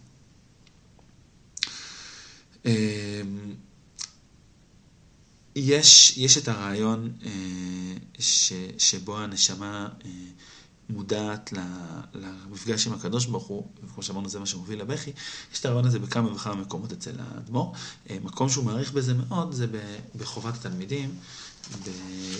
יש, 5.56 6.16
יש 6.16 6.38
את 6.38 6.48
הרעיון 6.48 7.12
אה, 7.24 7.30
ש, 8.18 8.52
שבו 8.78 9.18
הנשמה 9.18 9.88
אה, 10.04 10.10
מודעת 10.90 11.52
למפגש 12.14 12.86
עם 12.86 12.92
הקדוש 12.92 13.26
ברוך 13.26 13.46
הוא, 13.46 13.66
וכמו 13.84 14.02
שאמרנו 14.02 14.28
זה 14.28 14.38
מה 14.38 14.46
שמוביל 14.46 14.80
לבכי, 14.80 15.10
יש 15.52 15.60
את 15.60 15.66
הרעיון 15.66 15.86
הזה 15.86 15.98
בכמה 15.98 16.32
וכמה 16.32 16.54
מקומות 16.54 16.92
אצל 16.92 17.12
האדמו"ר. 17.18 17.72
אה, 18.10 18.16
מקום 18.22 18.48
שהוא 18.48 18.64
מעריך 18.64 18.92
בזה 18.92 19.14
מאוד 19.14 19.52
זה 19.52 19.66
בחובת 20.16 20.54
התלמידים. 20.54 21.14
ב... 21.84 21.90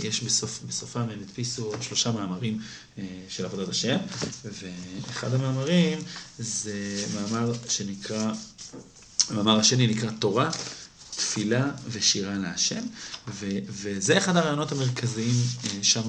יש 0.05 0.23
בסוף, 0.23 0.63
בסופם 0.69 1.01
הם 1.01 1.21
הדפיסו 1.23 1.73
שלושה 1.81 2.13
מאמרים 2.13 2.61
אה, 2.99 3.05
של 3.29 3.45
עבודת 3.45 3.69
השם, 3.69 3.97
ואחד 4.45 5.35
המאמרים 5.35 5.99
זה 6.39 7.05
מאמר 7.15 7.53
שנקרא, 7.69 8.33
המאמר 9.31 9.59
השני 9.59 9.87
נקרא 9.87 10.11
תורה. 10.11 10.51
תפילה 11.17 11.71
ושירה 11.91 12.35
להשם, 12.35 12.83
ו- 13.29 13.59
וזה 13.69 14.19
אחד 14.19 14.37
הרעיונות 14.37 14.73
המרכזיים 14.73 15.35
אה, 15.65 15.71
שם 15.83 16.03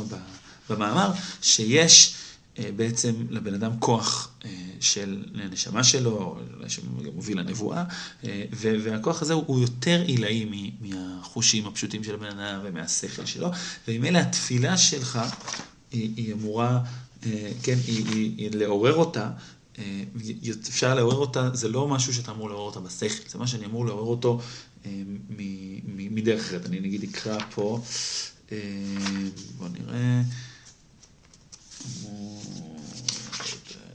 במאמר, 0.69 1.11
שיש 1.41 2.15
אה, 2.59 2.69
בעצם 2.75 3.13
לבן 3.29 3.53
אדם 3.53 3.71
כוח 3.79 4.29
אה, 4.45 4.49
של 4.79 5.25
הנשמה 5.35 5.83
שלו, 5.83 6.39
שמוביל 6.67 7.39
לנבואה, 7.39 7.83
והכוח 8.51 9.21
הזה 9.21 9.33
הוא 9.33 9.59
יותר 9.59 10.01
עילאי 10.01 10.71
מהחושים 10.81 11.67
הפשוטים 11.67 12.03
של 12.03 12.13
הבן 12.13 12.39
אדם 12.39 12.59
ומהשכל 12.63 13.25
שלו, 13.25 13.51
וממילא 13.87 14.19
התפילה 14.19 14.77
שלך 14.77 15.19
היא, 15.91 16.13
היא 16.15 16.33
אמורה, 16.33 16.79
כן, 17.63 17.77
היא, 17.87 18.05
היא, 18.07 18.33
היא 18.37 18.49
לעורר 18.53 18.95
אותה 18.95 19.29
אפשר 20.69 20.95
לעורר 20.95 21.15
אותה, 21.15 21.49
זה 21.53 21.67
לא 21.67 21.87
משהו 21.87 22.13
שאתה 22.13 22.31
אמור 22.31 22.49
לעורר 22.49 22.65
אותה 22.65 22.79
בשכל, 22.79 23.29
זה 23.29 23.37
מה 23.37 23.47
שאני 23.47 23.65
אמור 23.65 23.85
לעורר 23.85 24.03
אותו 24.03 24.39
מדרך 25.97 26.39
אחרת. 26.39 26.65
אני 26.65 26.79
נגיד 26.79 27.03
אקרא 27.03 27.37
פה, 27.49 27.81
אה, 28.51 28.57
בוא 29.57 29.67
נראה, 29.67 30.21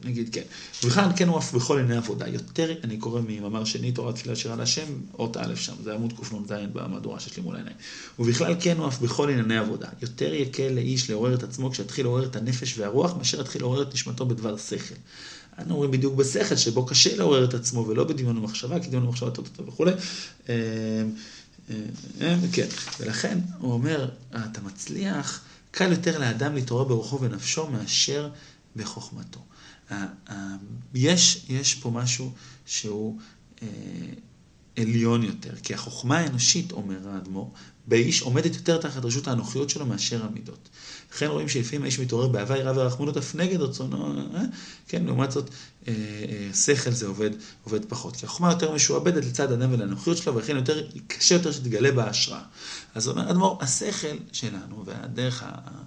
נגיד 0.05 0.29
כן. 0.33 0.41
ובכלל 0.83 1.09
כן 1.15 1.27
הוא 1.27 1.37
אף 1.37 1.53
בכל 1.53 1.77
עיני 1.77 1.97
עבודה. 1.97 2.27
יותר, 2.27 2.73
אני 2.83 2.97
קורא 2.97 3.21
ממאמר 3.27 3.65
שני, 3.65 3.91
תורת 3.91 4.15
תפילה 4.15 4.35
שירה 4.35 4.55
להשם, 4.55 4.85
אות 5.19 5.37
א' 5.37 5.55
שם, 5.55 5.73
זה 5.83 5.93
עמוד 5.93 6.13
קנ"ז 6.13 6.53
במהדורה 6.73 7.19
שיש 7.19 7.37
לי 7.37 7.43
מול 7.43 7.55
העיניים. 7.55 7.75
ובכלל 8.19 8.55
כן 8.59 8.77
הוא 8.77 8.87
אף 8.87 8.99
בכל 8.99 9.29
ענייני 9.29 9.57
עבודה. 9.57 9.87
יותר 10.01 10.33
יקל 10.33 10.69
לאיש 10.69 11.09
לעורר 11.09 11.33
את 11.33 11.43
עצמו 11.43 11.71
כשיתחיל 11.71 12.05
לעורר 12.05 12.25
את 12.25 12.35
הנפש 12.35 12.77
והרוח, 12.77 13.17
מאשר 13.17 13.41
יתחיל 13.41 13.61
לעורר 13.61 13.81
את 13.81 13.93
נשמתו 13.93 14.25
בדבר 14.25 14.57
שכל. 14.57 14.95
אנו 15.59 15.73
אומרים 15.73 15.91
בדיוק 15.91 16.15
בשכל, 16.15 16.55
שבו 16.55 16.85
קשה 16.85 17.15
לעורר 17.17 17.45
את 17.45 17.53
עצמו 17.53 17.87
ולא 17.87 18.03
בדמיון 18.03 18.37
ומחשבה, 18.37 18.79
כי 18.79 18.87
דמיון 18.87 19.05
ומחשבה 19.05 19.31
טוטו 19.31 19.65
וכולי. 19.65 19.91
אה, 20.49 20.55
אה, 21.69 21.75
אה, 22.21 22.35
כן, 22.51 22.67
ולכן 22.99 23.39
הוא 23.59 23.73
אומר, 23.73 24.09
אתה 24.29 24.61
מצליח, 24.61 25.41
קל 25.71 25.91
יותר 25.91 26.19
לאדם 26.19 26.55
להתעורר 26.55 26.83
ברוחו 26.83 27.21
ונפשו 27.21 27.67
מאשר 27.69 28.29
בחוכמתו. 28.75 29.39
יש, 30.93 31.45
יש 31.49 31.75
פה 31.75 31.89
משהו 31.89 32.31
שהוא 32.65 33.19
עליון 34.77 35.23
יותר, 35.23 35.55
כי 35.63 35.73
החוכמה 35.73 36.17
האנושית, 36.17 36.71
אומר 36.71 37.09
האדמו"ר, 37.09 37.51
באיש 37.87 38.21
עומדת 38.21 38.55
יותר 38.55 38.77
תחת 38.77 39.05
רשות 39.05 39.27
האנוכיות 39.27 39.69
שלו 39.69 39.85
מאשר 39.85 40.25
המידות. 40.25 40.69
לכן 41.15 41.27
רואים 41.27 41.49
שלפעמים 41.49 41.83
האיש 41.83 41.99
מתעורר 41.99 42.27
באהבה, 42.27 42.57
יראה 42.57 42.73
ורחמנות 42.75 43.17
אף 43.17 43.35
נגד 43.35 43.61
רצונו, 43.61 44.13
אה? 44.35 44.41
כן, 44.87 45.05
לעומת 45.05 45.31
זאת, 45.31 45.49
אה, 45.87 45.93
אה, 45.93 46.53
שכל 46.53 46.91
זה 46.91 47.07
עובד, 47.07 47.29
עובד 47.63 47.85
פחות. 47.85 48.15
כי 48.15 48.25
החוכמה 48.25 48.49
יותר 48.49 48.71
משועבדת 48.71 49.25
לצד 49.25 49.51
האדם 49.51 49.73
ולאנוכיות 49.73 50.17
שלו, 50.17 50.35
ולכן 50.35 50.55
יותר, 50.55 50.87
קשה 51.07 51.35
יותר 51.35 51.51
שתגלה 51.51 51.91
בה 51.91 52.09
השראה. 52.09 52.41
אז 52.95 53.07
אומר 53.07 53.29
אדמו"ר, 53.29 53.57
השכל 53.61 54.17
שלנו, 54.31 54.83
והדרך 54.85 55.43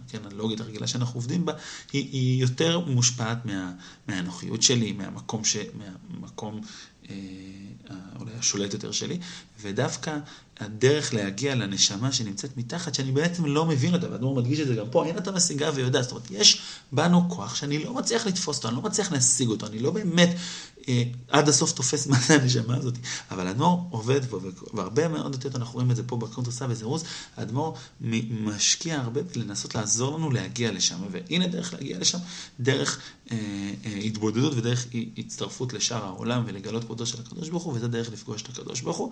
כן, 0.08 0.18
הלוגית 0.24 0.60
הרגילה 0.60 0.86
שאנחנו 0.86 1.18
עובדים 1.18 1.44
בה, 1.44 1.52
היא, 1.92 2.08
היא 2.12 2.40
יותר 2.40 2.80
מושפעת 2.80 3.46
מה, 3.46 3.72
מהאנוכיות 4.08 4.62
שלי, 4.62 4.92
מהמקום, 4.92 5.44
ש, 5.44 5.56
מהמקום 5.74 6.60
אולי 8.20 8.30
השולט 8.38 8.72
יותר 8.72 8.92
שלי, 8.92 9.18
ודווקא 9.60 10.18
הדרך 10.60 11.14
להגיע 11.14 11.54
לנשמה 11.54 12.12
שנמצאת 12.12 12.56
מתחת, 12.56 12.94
שאני 12.94 13.12
בעצם 13.12 13.46
לא 13.46 13.66
מבין 13.66 13.94
אותה, 13.94 14.10
והאדמו"ר 14.10 14.36
מדגיש 14.36 14.60
את 14.60 14.66
זה 14.66 14.74
גם 14.74 14.86
פה, 14.90 15.06
אין 15.06 15.18
אתה 15.18 15.32
משיגה 15.32 15.70
ויודע, 15.74 16.02
זאת 16.02 16.12
אומרת, 16.12 16.30
יש 16.30 16.60
בנו 16.92 17.30
כוח 17.30 17.54
שאני 17.54 17.84
לא 17.84 17.94
מצליח 17.94 18.26
לתפוס 18.26 18.56
אותו, 18.56 18.68
אני 18.68 18.76
לא 18.76 18.82
מצליח 18.82 19.12
להשיג 19.12 19.48
אותו, 19.48 19.66
אני 19.66 19.78
לא 19.78 19.90
באמת 19.90 20.28
אה, 20.28 20.75
עד 21.28 21.48
הסוף 21.48 21.72
תופס 21.72 22.06
מה 22.06 22.16
זה 22.20 22.34
הנשמה 22.34 22.76
הזאת, 22.76 22.94
אבל 23.30 23.46
האדמו"ר 23.46 23.88
עובד 23.90 24.24
פה, 24.24 24.40
והרבה 24.74 25.08
מאוד 25.08 25.34
יותר, 25.34 25.58
אנחנו 25.58 25.74
רואים 25.74 25.90
את 25.90 25.96
זה 25.96 26.02
פה 26.02 26.16
בקונטרסה 26.16 26.66
וזירוז, 26.68 27.04
האדמו"ר 27.36 27.76
משקיע 28.30 29.00
הרבה 29.00 29.22
בלנסות 29.22 29.74
לעזור 29.74 30.18
לנו 30.18 30.30
להגיע 30.30 30.72
לשם, 30.72 30.96
והנה 31.10 31.46
דרך 31.46 31.74
להגיע 31.74 31.98
לשם, 31.98 32.18
דרך 32.60 32.98
אה, 33.30 33.36
אה, 33.84 33.96
התבודדות 33.96 34.52
ודרך 34.56 34.86
הצטרפות 35.18 35.72
לשאר 35.72 36.04
העולם 36.04 36.42
ולגלות 36.46 36.84
כבודו 36.84 37.06
של 37.06 37.20
הקדוש 37.20 37.48
ברוך 37.48 37.62
הוא, 37.62 37.72
וזה 37.72 37.88
דרך 37.88 38.12
לפגוש 38.12 38.42
את 38.42 38.48
הקדוש 38.48 38.80
ברוך 38.80 38.96
הוא. 38.96 39.10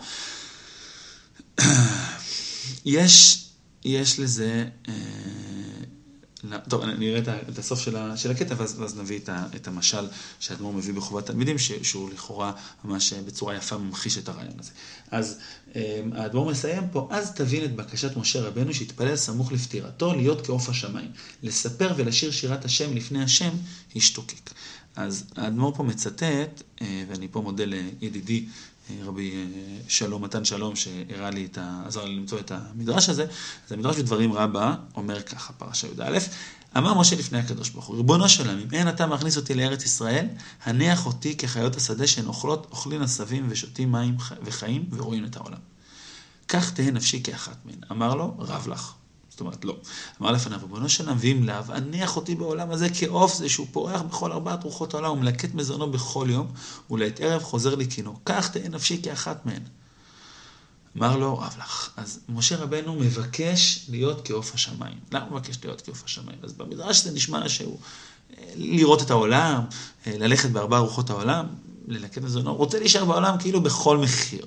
יש, 2.84 3.44
יש 3.84 4.18
לזה, 4.18 4.64
אה, 4.88 4.94
טוב, 6.68 6.82
אני 6.82 7.11
אראה 7.11 7.38
את 7.49 7.59
הסוף 7.59 7.80
של, 8.16 8.30
הקטע, 8.30 8.55
ואז, 8.59 8.99
נביא 9.01 9.18
את, 9.57 9.68
המשל 9.68 10.07
שהאדמו"ר 10.40 10.72
מביא 10.72 10.95
בחובת 10.95 11.26
תלמידים, 11.26 11.59
שהוא 11.59 12.11
לכאורה 12.11 12.53
ממש 12.84 13.12
בצורה 13.12 13.55
יפה 13.55 13.78
ממחיש 13.78 14.18
את 14.18 14.28
הרעיון 14.28 14.55
הזה. 14.59 14.70
אז 15.11 15.38
אה, 15.76 16.03
האדמו"ר 16.12 16.51
מסיים 16.51 16.82
פה, 16.92 17.09
אז 17.11 17.34
תבין 17.34 17.64
את 17.64 17.76
בקשת 17.76 18.16
משה 18.16 18.40
רבנו 18.40 18.74
שהתפלל 18.74 19.16
סמוך 19.16 19.53
לפטירתו, 19.53 20.14
להיות 20.14 20.47
כעוף 20.47 20.68
השמיים. 20.68 21.11
לספר 21.42 21.95
ולשיר 21.97 22.30
שירת 22.30 22.64
השם 22.64 22.97
לפני 22.97 23.22
השם, 23.22 23.51
השתוקק. 23.97 24.51
אז 24.97 25.24
האדמו"ר 25.36 25.74
פה 25.74 25.82
מצטט, 25.82 26.62
אה, 26.82 27.05
ואני 27.09 27.28
פה 27.30 27.40
מודה 27.40 27.64
לידידי 27.64 28.47
רבי 29.05 29.30
אה, 29.35 29.80
שלום, 29.89 30.24
מתן 30.24 30.45
שלום, 30.45 30.76
שהראה 30.76 31.30
לי 31.30 31.45
את 31.45 31.59
ה... 31.59 31.82
עזר 31.87 32.05
לי 32.05 32.16
למצוא 32.16 32.39
את 32.39 32.53
המדרש 32.55 33.09
הזה, 33.09 33.22
אז 33.66 33.72
המדרש 33.72 33.97
בדברים 33.97 34.32
רבה 34.32 34.74
אומר 34.97 35.22
ככה, 35.22 35.53
פרשה 35.53 35.87
י"א, 35.87 36.18
אמר 36.76 36.95
משה 36.95 37.16
לפני 37.16 37.39
הקדוש 37.39 37.70
ברוך 37.70 37.85
הוא, 37.85 37.97
ריבונו 37.97 38.28
של 38.28 38.51
עמים, 38.51 38.68
אין 38.72 38.89
אתה 38.89 39.07
מכניס 39.07 39.37
אותי 39.37 39.55
לארץ 39.55 39.85
ישראל, 39.85 40.26
הניח 40.64 41.07
אותי 41.07 41.37
כחיות 41.37 41.76
השדה 41.76 42.07
שהן 42.07 42.26
אוכלות, 42.26 42.66
אוכלים 42.70 43.03
עשבים 43.03 43.47
ושותים 43.49 43.93
מים 43.93 44.16
וחיים 44.43 44.85
ורואים 44.91 45.24
את 45.24 45.37
העולם. 45.37 45.59
כך 46.49 46.72
תהא 46.72 46.91
נפשי 46.91 47.22
כאחת 47.22 47.57
מהן. 47.64 47.78
אמר 47.91 48.14
לו, 48.14 48.35
רב 48.39 48.68
לך. 48.68 48.93
זאת 49.35 49.41
אומרת, 49.41 49.64
לא. 49.64 49.76
אמר 50.20 50.32
לפניו, 50.32 50.59
ריבונו 50.62 50.89
של 50.89 51.11
נביאים 51.11 51.45
לאו, 51.45 51.64
הניח 51.68 52.16
אותי 52.16 52.35
בעולם 52.35 52.70
הזה 52.70 52.89
כעוף 52.95 53.35
זה 53.35 53.49
שהוא 53.49 53.66
פורח 53.72 54.03
בכל 54.03 54.32
ארבעת 54.32 54.64
רוחות 54.64 54.95
העולם 54.95 55.11
ומלקט 55.11 55.55
מזונו 55.55 55.91
בכל 55.91 56.26
יום, 56.30 56.47
ולעת 56.91 57.20
ערב 57.20 57.43
חוזר 57.43 57.74
לקינו. 57.74 58.18
כך 58.24 58.51
תהא 58.51 58.68
נפשי 58.68 59.01
כאחת 59.03 59.47
מהן. 59.47 59.62
אמר 60.99 61.16
לו, 61.16 61.39
רב 61.39 61.55
לך. 61.59 61.91
אז 61.97 62.20
משה 62.28 62.57
רבנו 62.57 62.95
מבקש 62.95 63.87
להיות 63.89 64.20
כעוף 64.28 64.55
השמיים. 64.55 64.99
למה 65.12 65.24
הוא 65.24 65.37
מבקש 65.37 65.59
להיות 65.64 65.80
כעוף 65.80 66.05
השמיים? 66.05 66.39
אז 66.43 66.53
במדרש 66.53 67.05
זה 67.05 67.12
נשמע 67.12 67.49
שהוא 67.49 67.78
אה, 68.39 68.45
לראות 68.57 69.03
את 69.03 69.11
העולם, 69.11 69.62
אה, 70.07 70.18
ללכת 70.18 70.51
בארבע 70.51 70.78
רוחות 70.78 71.11
העולם, 71.11 71.47
ללקט 71.89 72.18
מזונו, 72.22 72.55
רוצה 72.55 72.78
להישאר 72.78 73.05
בעולם 73.05 73.39
כאילו 73.39 73.61
בכל 73.61 73.99
מחיר. 73.99 74.47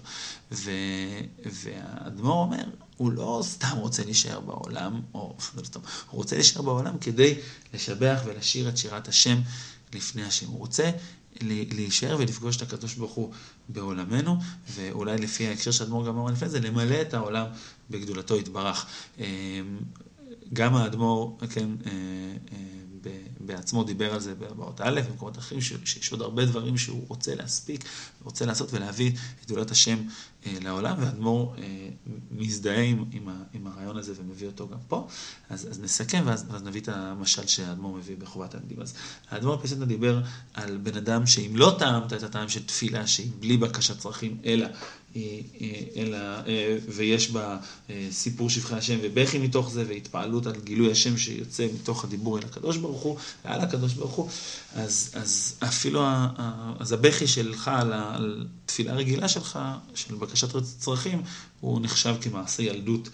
והאדמו"ר 1.45 2.41
אומר, 2.41 2.63
הוא 2.97 3.11
לא 3.11 3.41
סתם 3.43 3.77
רוצה 3.77 4.03
להישאר 4.03 4.39
בעולם, 4.39 5.01
או 5.13 5.35
לא 5.57 5.63
סתם, 5.63 5.79
הוא 6.09 6.17
רוצה 6.17 6.35
להישאר 6.35 6.61
בעולם 6.61 6.97
כדי 6.97 7.35
לשבח 7.73 8.21
ולשיר 8.25 8.69
את 8.69 8.77
שירת 8.77 9.07
השם 9.07 9.39
לפני 9.93 10.23
השם. 10.23 10.47
הוא 10.47 10.59
רוצה 10.59 10.91
להישאר 11.41 12.15
ולפגוש 12.19 12.57
את 12.57 12.61
הקדוש 12.61 12.93
ברוך 12.93 13.13
הוא 13.13 13.33
בעולמנו, 13.69 14.37
ואולי 14.73 15.17
לפי 15.17 15.47
ההקשר 15.47 15.71
שאדמו"ר 15.71 16.05
גם 16.07 16.17
אמר 16.17 16.31
לפני 16.31 16.49
זה, 16.49 16.59
למלא 16.59 17.01
את 17.01 17.13
העולם 17.13 17.45
בגדולתו 17.89 18.35
יתברך. 18.35 18.85
אמ, 19.19 19.23
גם 20.53 20.75
האדמו"ר, 20.75 21.37
כן, 21.49 21.69
אה, 21.85 21.91
אה, 22.51 22.76
בעצמו 23.39 23.83
דיבר 23.83 24.13
על 24.13 24.19
זה 24.19 24.35
באות 24.35 24.81
א', 24.81 25.01
במקומות 25.09 25.37
אחרים, 25.37 25.61
שיש 25.61 26.11
עוד 26.11 26.21
הרבה 26.21 26.45
דברים 26.45 26.77
שהוא 26.77 27.05
רוצה 27.07 27.35
להספיק, 27.35 27.83
רוצה 28.23 28.45
לעשות 28.45 28.73
ולהביא 28.73 29.11
את 29.11 29.45
גדולת 29.45 29.71
השם 29.71 29.97
אה, 30.45 30.53
לעולם, 30.61 30.95
והאדמו"ר 30.99 31.55
אה, 31.57 31.89
מזדהה 32.31 32.83
עם, 32.83 33.67
הרעיון 33.67 33.97
הזה 33.97 34.13
ומביא 34.17 34.47
אותו 34.47 34.67
גם 34.67 34.77
פה. 34.87 35.07
אז, 35.49 35.67
אז 35.71 35.79
נסכם 35.79 36.23
ואז 36.25 36.63
נביא 36.63 36.81
את 36.81 36.89
המשל 36.89 37.47
שהאדמו"ר 37.47 37.97
מביא 37.97 38.15
בחובת 38.17 38.55
הנדיב. 38.55 38.81
אז 38.81 38.93
האדמו"ר 39.29 39.57
פסנטה 39.61 39.85
דיבר 39.85 40.21
על 40.53 40.77
בן 40.77 40.97
אדם 40.97 41.25
שאם 41.25 41.51
לא 41.55 41.75
טעמת 41.79 42.13
את 42.13 42.23
הטעם 42.23 42.49
של 42.49 42.63
תפילה, 42.63 43.07
שהיא 43.07 43.31
בלי 43.39 43.57
בקשת 43.57 43.99
צרכים, 43.99 44.37
אלא 44.45 44.67
אלא, 45.95 46.17
אה, 46.17 46.77
ויש 46.87 47.31
בה 47.31 47.57
אה, 47.89 48.07
סיפור 48.11 48.49
שבחי 48.49 48.75
השם 48.75 48.97
ובכי 49.01 49.37
מתוך 49.37 49.71
זה 49.71 49.83
והתפעלות 49.87 50.45
על 50.45 50.55
גילוי 50.63 50.91
השם 50.91 51.17
שיוצא 51.17 51.67
מתוך 51.75 52.03
הדיבור 52.03 52.37
אל 52.37 52.43
הקדוש 52.43 52.77
ברוך 52.77 53.01
הוא 53.01 53.17
ועל 53.45 53.61
הקדוש 53.61 53.93
ברוך 53.93 54.13
הוא, 54.13 54.29
אז, 54.75 55.11
אז 55.13 55.55
אפילו 55.63 56.03
אז 56.79 56.91
הבכי 56.91 57.27
שלך 57.27 57.67
על, 57.67 57.93
על 57.93 58.47
תפילה 58.65 58.93
רגילה 58.93 59.27
שלך, 59.27 59.59
של 59.95 60.15
בקשת 60.15 60.55
צרכים, 60.79 61.21
הוא 61.59 61.81
נחשב 61.81 62.15
כמעשה 62.21 62.63
ילדות 62.63 63.07
אה, 63.07 63.11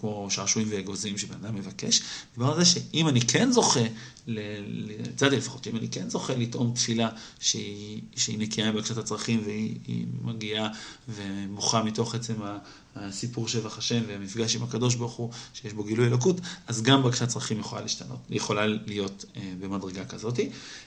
כמו 0.00 0.26
שעשועים 0.30 0.68
ואגוזים 0.70 1.18
שבן 1.18 1.44
אדם 1.44 1.54
מבקש. 1.54 2.02
דיברנו 2.34 2.52
על 2.52 2.58
זה 2.58 2.64
שאם 2.64 3.08
אני 3.08 3.20
כן 3.20 3.52
זוכה, 3.52 3.80
לצדדי 4.26 5.36
לפחות, 5.36 5.66
אם 5.66 5.76
אני 5.76 5.88
כן 5.88 6.10
זוכה 6.10 6.34
לטעום 6.34 6.72
תפילה 6.74 7.08
שהיא, 7.40 8.02
שהיא 8.16 8.38
נקייה 8.38 8.72
מבקשת 8.72 8.96
הצרכים 8.96 9.42
והיא 9.44 10.06
מגיעה 10.22 10.68
ומוחה 11.08 11.82
מתוך 11.82 12.14
עצם 12.14 12.34
הסיפור 12.96 13.48
שבח 13.48 13.78
השם 13.78 14.02
והמפגש 14.08 14.56
עם 14.56 14.62
הקדוש 14.62 14.94
ברוך 14.94 15.12
הוא, 15.12 15.30
שיש 15.54 15.72
בו 15.72 15.84
גילוי 15.84 16.06
אלוקות, 16.06 16.40
אז 16.66 16.82
גם 16.82 17.02
בקשת 17.02 17.28
צרכים 17.28 17.60
יכולה 17.60 17.82
להשתנות, 17.82 18.18
יכולה 18.30 18.66
להיות 18.66 19.24
אה, 19.36 19.52
במדרגה 19.60 20.04
כזאת. 20.04 20.40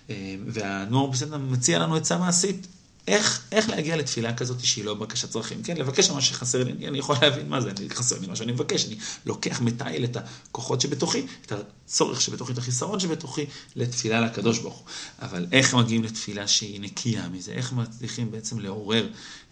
אה, 0.10 0.36
והנוער 0.48 1.08
בסדר 1.08 1.38
מציע 1.38 1.80
לנו 1.80 1.96
עצה 1.96 2.18
מעשית. 2.18 2.68
איך, 3.08 3.44
איך 3.52 3.70
להגיע 3.70 3.98
לתפילה 3.98 4.34
כזאת 4.34 4.66
שהיא 4.66 4.86
לא 4.86 4.94
בקשת 4.94 5.30
צרכים? 5.30 5.64
כן, 5.64 5.78
לבקש 5.78 6.10
מה 6.10 6.22
שחסר 6.22 6.64
לי, 6.64 6.88
אני 6.88 6.98
יכול 6.98 7.16
להבין 7.22 7.50
מה 7.50 7.62
זה, 7.62 7.72
אני 7.72 7.90
חסר 7.90 8.20
לי 8.20 8.28
מה 8.28 8.36
שאני 8.36 8.52
מבקש, 8.52 8.86
אני 8.86 8.98
לוקח, 9.26 9.62
מתעל 9.62 10.04
את 10.04 10.18
הכוחות 10.18 10.82
שבתוכי, 10.82 11.26
את 11.46 11.52
הצורך 11.52 12.22
שבתוכי, 12.22 12.54
את 12.54 12.58
החיסרון 12.58 13.00
שבתוכי, 13.00 13.46
לתפילה 13.76 14.22
לקדוש 14.22 14.60
ברוך 14.60 14.78
הוא. 14.78 14.86
אבל 15.22 15.46
איך 15.52 15.76
מגיעים 15.76 16.04
לתפילה 16.04 16.48
שהיא 16.48 16.82
נקייה 16.82 17.30
מזה? 17.30 17.52
איך 17.52 17.74
מצליחים 17.74 18.32
בעצם 18.32 18.60
לעורר 18.60 19.08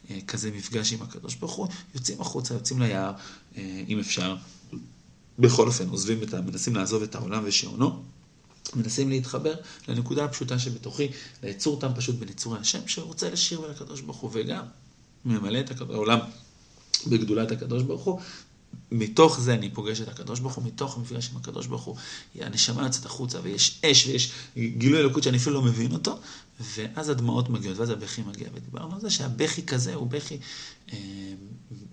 אה, 0.10 0.20
כזה 0.28 0.52
מפגש 0.52 0.94
עם 0.94 1.02
הקדוש 1.02 1.36
ברוך 1.36 1.54
הוא? 1.54 1.68
יוצאים 1.96 2.22
החוצה, 2.22 2.54
יוצאים 2.54 2.82
ליער, 2.82 3.12
אה, 3.58 3.84
אם 3.88 4.00
אפשר. 4.00 4.36
בכל 5.40 5.68
אופן, 5.68 5.90
עוזבים 5.90 6.24
את 6.24 6.34
ה... 6.34 6.42
מנסים 6.42 6.76
לעזוב 6.76 7.04
את 7.04 7.16
העולם 7.16 7.44
ושעונו. 7.46 8.04
מנסים 8.76 9.10
להתחבר 9.10 9.54
לנקודה 9.88 10.26
הפשוטה 10.26 10.60
שבתוכי, 10.60 11.08
ליצור 11.44 11.80
טעם 11.80 11.94
פשוט 11.96 12.16
בניצורי 12.16 12.60
השם, 12.60 12.88
שרוצה 12.88 13.30
לשיר 13.30 13.62
ולקדוש 13.62 14.02
ברוך 14.02 14.18
הוא, 14.18 14.30
וגם 14.34 14.64
ממלא 15.26 15.60
את 15.60 15.82
העולם 15.82 16.20
בגדולת 17.08 17.52
הקדוש 17.52 17.84
ברוך 17.84 18.04
הוא. 18.04 18.20
מתוך 18.92 19.40
זה 19.40 19.54
אני 19.54 19.70
פוגש 19.70 20.02
את 20.02 20.08
הקדוש 20.08 20.40
ברוך 20.40 20.56
הוא, 20.56 20.64
מתוך 20.64 20.98
המפגש 20.98 21.30
עם 21.32 21.38
הקדוש 21.38 21.68
ברוך 21.68 21.84
הוא, 21.84 21.96
הנשמה 22.36 22.84
יוצאת 22.84 23.06
החוצה 23.06 23.40
ויש 23.44 23.80
אש 23.86 24.08
ויש 24.08 24.32
גילוי 24.58 25.00
אלוקות 25.00 25.24
שאני 25.24 25.38
אפילו 25.38 25.56
לא 25.56 25.62
מבין 25.62 25.92
אותו, 25.92 26.20
ואז 26.60 27.10
הדמעות 27.10 27.50
מגיעות, 27.50 27.78
ואז 27.78 27.90
הבכי 27.90 28.22
מגיע. 28.22 28.48
ודיברנו 28.54 28.96
על 28.96 29.02
זה 29.02 29.10
שהבכי 29.10 29.66
כזה 29.66 29.96
הוא 29.96 30.08
בכי 30.08 30.38
אה, 30.94 30.98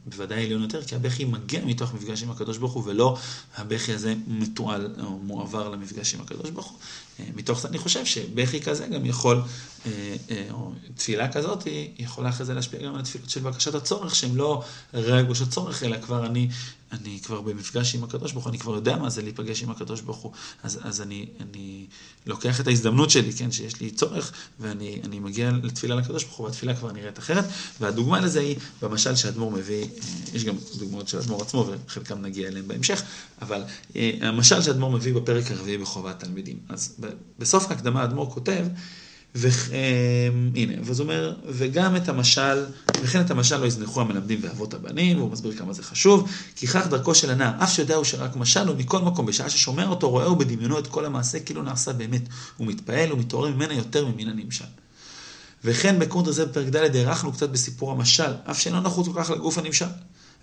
בוודאי 0.06 0.44
עליון 0.44 0.62
יותר, 0.62 0.82
כי 0.82 0.94
הבכי 0.94 1.24
מגיע 1.24 1.64
מתוך 1.64 1.94
מפגש 1.94 2.22
עם 2.22 2.30
הקדוש 2.30 2.58
ברוך 2.58 2.72
הוא, 2.72 2.82
ולא 2.86 3.18
הבכי 3.56 3.92
הזה 3.92 4.14
מתועל 4.26 4.94
או 5.00 5.18
מועבר 5.18 5.68
למפגש 5.68 6.14
עם 6.14 6.20
הקדוש 6.20 6.50
ברוך 6.50 6.66
הוא. 6.66 6.78
אה, 7.20 7.24
מתוך 7.34 7.60
זה 7.60 7.68
אני 7.68 7.78
חושב 7.78 8.04
שבכי 8.04 8.60
כזה 8.60 8.86
גם 8.86 9.06
יכול 9.06 9.42
אה, 9.86 10.16
אה, 10.30 10.46
או 10.50 10.72
תפילה 10.94 11.32
כזאת, 11.32 11.64
היא 11.64 11.90
יכולה 11.98 12.28
אחרי 12.28 12.46
זה 12.46 12.54
להשפיע 12.54 12.80
גם 12.80 12.94
על 12.94 13.00
התפילות 13.00 13.30
של 13.30 13.40
בקשת 13.40 13.74
הצורך, 13.74 14.14
שהן 14.14 14.34
לא 14.34 14.62
רק 14.94 15.26
בקשת 15.26 15.50
צורך, 15.50 15.82
אלא 15.82 16.00
כבר 16.00 16.26
אני, 16.26 16.48
אני 17.00 17.20
כבר 17.22 17.40
במפגש 17.40 17.94
עם 17.94 18.04
הקדוש 18.04 18.32
ברוך 18.32 18.44
הוא, 18.44 18.50
אני 18.50 18.58
כבר 18.58 18.74
יודע 18.74 18.96
מה 18.96 19.10
זה 19.10 19.22
להיפגש 19.22 19.62
עם 19.62 19.70
הקדוש 19.70 20.00
ברוך 20.00 20.18
הוא, 20.18 20.32
אז, 20.62 20.80
אז 20.82 21.00
אני, 21.00 21.26
אני 21.40 21.86
לוקח 22.26 22.60
את 22.60 22.66
ההזדמנות 22.66 23.10
שלי, 23.10 23.32
כן, 23.32 23.52
שיש 23.52 23.80
לי 23.80 23.90
צורך, 23.90 24.32
ואני 24.60 25.20
מגיע 25.20 25.50
לתפילה 25.62 25.94
לקדוש 25.94 26.24
ברוך 26.24 26.36
הוא, 26.36 26.46
והתפילה 26.46 26.76
כבר 26.76 26.92
נראית 26.92 27.18
אחרת, 27.18 27.44
והדוגמה 27.80 28.20
לזה 28.20 28.40
היא 28.40 28.56
במשל 28.82 29.16
שאדמו"ר 29.16 29.50
מביא, 29.50 29.86
יש 30.34 30.44
גם 30.44 30.54
דוגמאות 30.78 31.08
של 31.08 31.18
אדמו"ר 31.18 31.42
עצמו, 31.42 31.66
וחלקם 31.86 32.22
נגיע 32.22 32.48
אליהם 32.48 32.68
בהמשך, 32.68 33.02
אבל 33.42 33.62
המשל 34.20 34.62
שאדמו"ר 34.62 34.90
מביא 34.90 35.14
בפרק 35.14 35.50
הרביעי 35.50 35.78
בחובת 35.78 36.20
תלמידים. 36.20 36.58
אז 36.68 36.96
בסוף 37.38 37.70
ההקדמה 37.70 38.04
אדמו"ר 38.04 38.30
כותב, 38.30 38.66
והנה, 39.34 40.72
וזה 40.82 41.02
אומר, 41.02 41.34
וגם 41.48 41.96
את 41.96 42.08
המשל, 42.08 42.64
וכן 43.02 43.20
את 43.20 43.30
המשל 43.30 43.56
לא 43.56 43.66
יזנחו 43.66 44.00
המלמדים 44.00 44.38
ואבות 44.42 44.74
הבנים, 44.74 45.18
והוא 45.18 45.30
מסביר 45.30 45.52
כמה 45.52 45.72
זה 45.72 45.82
חשוב, 45.82 46.30
כי 46.56 46.66
כך 46.66 46.86
דרכו 46.86 47.14
של 47.14 47.30
הנער, 47.30 47.52
אף 47.62 47.72
שיודע 47.72 47.94
הוא 47.94 48.04
שרק 48.04 48.36
משל, 48.36 48.68
הוא 48.68 48.76
מכל 48.76 49.00
מקום, 49.00 49.26
בשעה 49.26 49.50
ששומע 49.50 49.86
אותו, 49.86 50.10
רואה 50.10 50.24
הוא 50.24 50.36
בדמיונו 50.36 50.78
את 50.78 50.86
כל 50.86 51.04
המעשה, 51.04 51.40
כאילו 51.40 51.62
נעשה 51.62 51.92
באמת. 51.92 52.22
הוא 52.56 52.66
מתפעל, 52.66 53.10
הוא 53.10 53.18
מתעורר 53.18 53.50
ממנה 53.50 53.74
יותר 53.74 54.06
ממין 54.06 54.28
הנמשל. 54.28 54.64
וכן 55.64 55.98
בקונטר 55.98 56.30
זה 56.30 56.46
בפרק 56.46 56.68
ד' 56.68 56.96
הארכנו 56.96 57.32
קצת 57.32 57.50
בסיפור 57.50 57.92
המשל, 57.92 58.32
אף 58.50 58.60
שאינו 58.60 58.80
נחוץ 58.80 59.06
כל 59.08 59.22
כך 59.22 59.30
לגוף 59.30 59.58
הנמשל. 59.58 59.86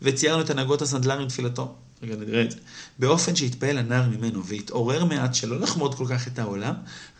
וציירנו 0.01 0.41
את 0.41 0.49
הנהגות 0.49 0.81
הסנדלרים 0.81 1.27
תפילתו. 1.27 1.75
רגע 2.03 2.15
נראה 2.15 2.41
את 2.41 2.51
זה. 2.51 2.57
באופן 2.99 3.35
שהתפעל 3.35 3.77
הנער 3.77 4.09
ממנו 4.09 4.45
והתעורר 4.45 5.05
מעט 5.05 5.35
שלא 5.35 5.59
לחמוד 5.59 5.95
כל 5.95 6.05
כך 6.09 6.27
את 6.27 6.39
העולם, 6.39 6.73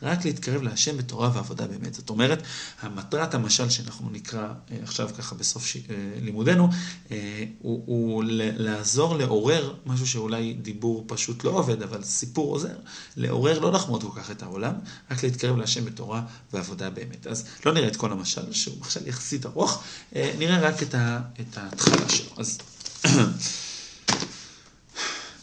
רק 0.04 0.26
להתקרב 0.26 0.62
להשם 0.62 0.98
בתורה 0.98 1.32
ועבודה 1.34 1.68
באמת. 1.68 1.94
זאת 1.94 2.10
אומרת, 2.10 2.44
המטרת 2.82 3.34
המשל 3.34 3.70
שאנחנו 3.70 4.10
נקרא 4.10 4.48
אה, 4.72 4.78
עכשיו 4.84 5.10
ככה 5.18 5.36
בסוף 5.36 5.66
ש... 5.66 5.76
אה, 5.76 5.82
לימודנו, 6.22 6.70
אה, 7.12 7.46
הוא, 7.60 7.84
הוא 7.86 8.24
לעזור 8.38 9.18
לעורר 9.18 9.74
משהו 9.86 10.08
שאולי 10.08 10.54
דיבור 10.54 11.06
פשוט 11.08 11.44
לא 11.44 11.50
עובד, 11.50 11.82
אבל 11.82 12.04
סיפור 12.04 12.54
עוזר, 12.54 12.76
לעורר 13.18 13.60
לא 13.60 13.72
לחמוד 13.72 14.04
כל 14.04 14.22
כך 14.22 14.32
את 14.32 14.44
העולם, 14.44 14.74
רק 15.12 15.24
להתקרב 15.24 15.58
להשם 15.58 15.86
בתורה 15.86 16.22
ועבודה 16.54 16.90
באמת. 16.90 17.28
אז 17.28 17.46
לא 17.66 17.74
נראה 17.74 17.88
את 17.88 17.96
כל 17.96 18.12
המשל, 18.12 18.52
שהוא 18.52 18.76
משל 18.82 19.08
יחסית 19.08 19.46
ארוך, 19.46 19.84
נראה 20.16 20.60
רק 20.60 20.84
את, 20.84 21.58
ההתחלה 21.58 22.10
שלו. 22.10 22.32
אז... 22.38 22.58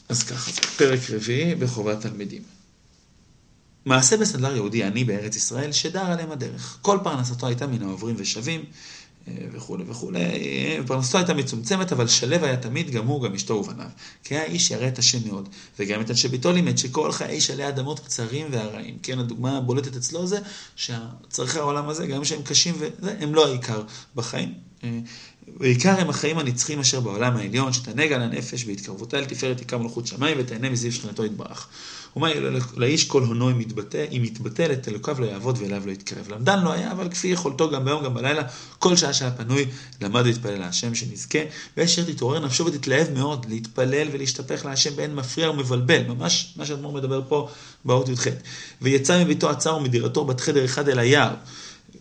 אז 0.09 0.23
ככה, 0.23 0.53
פרק 0.77 1.01
רביעי 1.11 1.55
בחובת 1.55 2.01
תלמידים. 2.01 2.43
מעשה 3.85 4.17
בסנדלר 4.17 4.57
יהודי 4.57 4.85
עני 4.85 5.05
בארץ 5.05 5.37
ישראל, 5.37 5.73
שדר 5.73 6.07
עליהם 6.07 6.31
הדרך. 6.31 6.79
כל 6.83 6.99
פרנסתו 7.05 7.47
הייתה 7.47 7.67
מן 7.67 7.83
העוברים 7.83 8.15
ושבים, 8.19 8.65
אה, 9.29 9.33
וכולי 9.53 9.85
וכולי. 9.87 10.21
פרנסתו 10.87 11.19
הייתה 11.19 11.35
מצומצמת, 11.35 11.93
אבל 11.93 12.09
שלו 12.09 12.37
היה 12.45 12.57
תמיד, 12.57 12.91
גם 12.91 13.07
הוא, 13.07 13.23
גם 13.23 13.35
אשתו 13.35 13.55
ובניו. 13.55 13.87
כי 14.25 14.35
היה 14.35 14.45
איש 14.45 14.71
ירא 14.71 14.89
את 14.89 14.99
השם 14.99 15.29
מאוד, 15.29 15.49
וגם 15.79 16.01
את 16.01 16.11
אנשי 16.11 16.29
ביתו 16.29 16.53
לימד 16.53 16.79
שכל 16.79 17.13
חיי 17.13 17.29
איש 17.29 17.51
עלי 17.51 17.69
אדמות 17.69 18.01
קצרים 18.01 18.47
והרעים. 18.51 18.99
כן, 19.03 19.19
הדוגמה 19.19 19.57
הבולטת 19.57 19.97
אצלו 19.97 20.27
זה 20.27 20.39
שצרכי 20.77 21.59
העולם 21.59 21.89
הזה, 21.89 22.07
גם 22.07 22.25
שהם 22.25 22.43
קשים 22.43 22.75
וזה, 22.79 23.17
הם 23.21 23.35
לא 23.35 23.47
העיקר 23.47 23.83
בחיים. 24.15 24.55
ועיקר 25.61 26.01
הם 26.01 26.11
החיים 26.11 26.39
הנצחים 26.39 26.81
אשר 26.81 27.01
בעולם 27.01 27.37
העליון, 27.37 27.73
שתענג 27.73 28.13
על 28.13 28.23
הנפש 28.23 28.65
והתקרבותה 28.67 29.19
אל 29.19 29.25
תפארת 29.25 29.59
עיקר 29.59 29.79
מלכות 29.79 30.07
שמיים 30.07 30.37
ותהנה 30.41 30.71
מזיו 30.71 30.93
שכנתו 30.93 31.25
יתברך. 31.25 31.69
ומה 32.17 32.29
לאיש 32.77 33.05
כל 33.05 33.23
הונו 33.23 33.51
אם 33.51 33.61
יתבטא, 33.61 34.05
אם 34.13 34.25
יתבטל 34.25 34.73
את 34.73 34.89
אלוקיו 34.89 35.21
לא 35.21 35.27
יעבוד 35.27 35.59
ואליו 35.61 35.83
לא 35.87 35.93
יתקרב. 35.93 36.29
למדן 36.29 36.65
לא 36.65 36.73
היה, 36.73 36.93
אבל 36.93 37.09
כפי 37.09 37.29
יכולתו 37.29 37.71
גם 37.71 37.85
ביום 37.85 38.05
גם 38.05 38.15
בלילה, 38.15 38.43
כל 38.79 38.97
שעה 38.97 39.13
שהיה 39.13 39.31
פנוי, 39.31 39.67
למד 40.01 40.27
להתפלל 40.27 40.59
להשם 40.59 40.95
שנזכה, 40.95 41.39
ואשר 41.77 42.05
תתעורר 42.05 42.47
נפשו 42.47 42.67
ותתלהב 42.67 43.11
מאוד, 43.11 43.47
להתפלל 43.49 44.09
ולהשתפך 44.13 44.65
להשם 44.65 44.97
באין 44.97 45.15
מפריע 45.15 45.51
ומבלבל, 45.51 46.03
ממש 46.03 46.55
מה 46.57 46.67
שאדמו"ר 46.67 46.93
מדבר 46.93 47.23
פה 47.29 47.49
באות 47.85 48.09
י"ח. 48.09 48.27
ויצא 48.83 49.25
מביתו 49.25 49.51
עצר 49.51 49.77
ומדירתו 49.77 50.25
בת 50.25 50.41
חדר 50.41 50.65
אחד 50.65 50.89
אל 50.89 50.99
היער, 50.99 51.35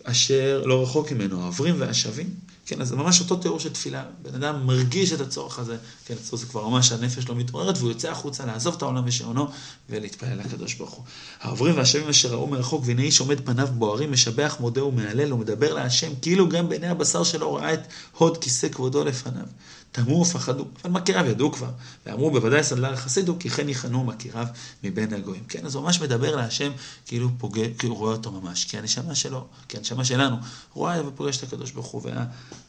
אשר 0.04 0.62
לא 0.66 0.82
רחוק 0.82 1.12
ממנו, 1.12 1.42
העוברים 1.42 1.74
והשבים. 1.78 2.47
כן, 2.68 2.80
אז 2.80 2.88
זה 2.88 2.96
ממש 2.96 3.20
אותו 3.20 3.36
תיאור 3.36 3.60
של 3.60 3.72
תפילה. 3.72 4.04
בן 4.22 4.34
אדם 4.34 4.66
מרגיש 4.66 5.12
את 5.12 5.20
הצורך 5.20 5.58
הזה, 5.58 5.76
כן, 6.06 6.14
אצלו 6.14 6.38
זה 6.38 6.46
כבר 6.46 6.68
ממש 6.68 6.92
הנפש 6.92 7.28
לא 7.28 7.34
מתעוררת, 7.34 7.78
והוא 7.78 7.90
יוצא 7.90 8.10
החוצה 8.10 8.46
לעזוב 8.46 8.74
את 8.76 8.82
העולם 8.82 9.02
ושעונו 9.06 9.48
ולהתפלל 9.90 10.38
לקדוש 10.38 10.74
ברוך 10.74 10.90
הוא. 10.90 11.04
העוברים 11.40 11.76
והשבים 11.76 12.08
אשר 12.08 12.32
ראו 12.32 12.46
מרחוק, 12.46 12.82
והנה 12.86 13.02
איש 13.02 13.20
עומד 13.20 13.40
פניו 13.46 13.68
בוערים, 13.72 14.12
משבח, 14.12 14.56
מודה 14.60 14.84
ומהלל, 14.84 15.32
ומדבר 15.32 15.74
להשם, 15.74 16.12
כאילו 16.22 16.48
גם 16.48 16.68
בעיני 16.68 16.88
הבשר 16.88 17.24
שלו 17.24 17.54
ראה 17.54 17.74
את 17.74 17.80
הוד 18.18 18.38
כיסא 18.38 18.68
כבודו 18.68 19.04
לפניו. 19.04 19.46
תמו 19.92 20.20
ופחדו, 20.20 20.64
אבל 20.84 20.90
מכיריו 20.90 21.26
ידעו 21.26 21.52
כבר, 21.52 21.70
ואמרו 22.06 22.30
בוודאי 22.30 22.64
סנדלר 22.64 22.96
חסידו, 22.96 23.36
כי 23.38 23.50
כן 23.50 23.68
יכנו 23.68 24.04
מכיריו 24.04 24.46
מבין 24.84 25.14
הגויים. 25.14 25.42
כן, 25.48 25.66
אז 25.66 25.74
הוא 25.74 25.84
ממש 25.84 26.00
מדבר 26.00 26.36
להשם 26.36 26.72
כאילו 27.06 27.28
פוגע, 27.38 27.62
כאילו 27.78 27.94
רואה 27.94 28.12
אותו 28.12 28.32
ממש, 28.32 28.64
כי 28.64 28.78
הנשמה 28.78 29.14
שלו, 29.14 29.46
כי 29.68 29.76
הנשמה 29.76 30.04
שלנו, 30.04 30.36
רואה 30.72 31.08
ופוגש 31.08 31.36
את 31.36 31.42
הקדוש 31.42 31.70
ברוך 31.70 31.86
הוא, 31.86 32.02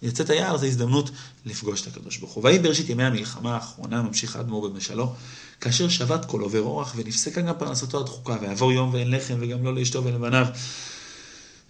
ויצאת 0.01 0.29
היער 0.29 0.57
זה 0.57 0.65
הזדמנות 0.65 1.11
לפגוש 1.45 1.81
את 1.81 1.87
הקדוש 1.87 2.17
ברוך 2.17 2.31
הוא. 2.31 2.43
ויהי 2.43 2.59
בראשית 2.59 2.89
ימי 2.89 3.03
המלחמה 3.03 3.55
האחרונה, 3.55 4.01
ממשיך 4.01 4.35
האדמו"ר 4.35 4.69
במשלו, 4.69 5.13
כאשר 5.61 5.89
שבת 5.89 6.25
כל 6.25 6.41
עובר 6.41 6.61
אורח, 6.61 6.93
ונפסקה 6.95 7.41
גם 7.41 7.53
פרנסתו 7.57 7.99
הדחוקה, 7.99 8.37
ויעבור 8.41 8.71
יום 8.71 8.93
ואין 8.93 9.11
לחם, 9.11 9.35
וגם 9.39 9.63
לא 9.63 9.75
לאשתו 9.75 10.03
ולבניו. 10.03 10.47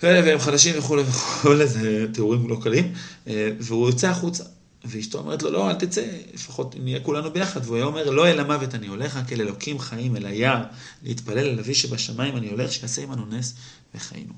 והם 0.03 0.39
חדשים 0.39 0.75
וכולי 0.77 1.03
וכולי, 1.03 1.67
זה 1.67 2.05
תיאורים 2.13 2.49
לא 2.49 2.57
קלים, 2.63 2.93
אה, 3.27 3.49
והוא 3.59 3.89
יוצא 3.89 4.09
החוצה. 4.09 4.43
ואשתו 4.85 5.17
אומרת 5.17 5.43
לו, 5.43 5.51
לא, 5.51 5.69
אל 5.69 5.75
תצא, 5.75 6.05
לפחות 6.33 6.75
נהיה 6.79 6.99
כולנו 6.99 7.31
ביחד. 7.31 7.61
והוא 7.63 7.75
היה 7.75 7.85
אומר, 7.85 8.09
לא 8.09 8.27
אל 8.27 8.39
המוות 8.39 8.75
אני 8.75 8.87
הולך, 8.87 9.17
רק 9.17 9.33
אל 9.33 9.41
אלוקים 9.41 9.79
חיים, 9.79 10.15
אל 10.15 10.25
היער, 10.25 10.63
להתפלל 11.03 11.37
אל 11.37 11.59
אבי 11.59 11.75
שבשמיים 11.75 12.37
אני 12.37 12.49
הולך, 12.49 12.71
שיעשה 12.71 13.01
עמנו 13.01 13.25
נס 13.25 13.53
וחיינו. 13.95 14.33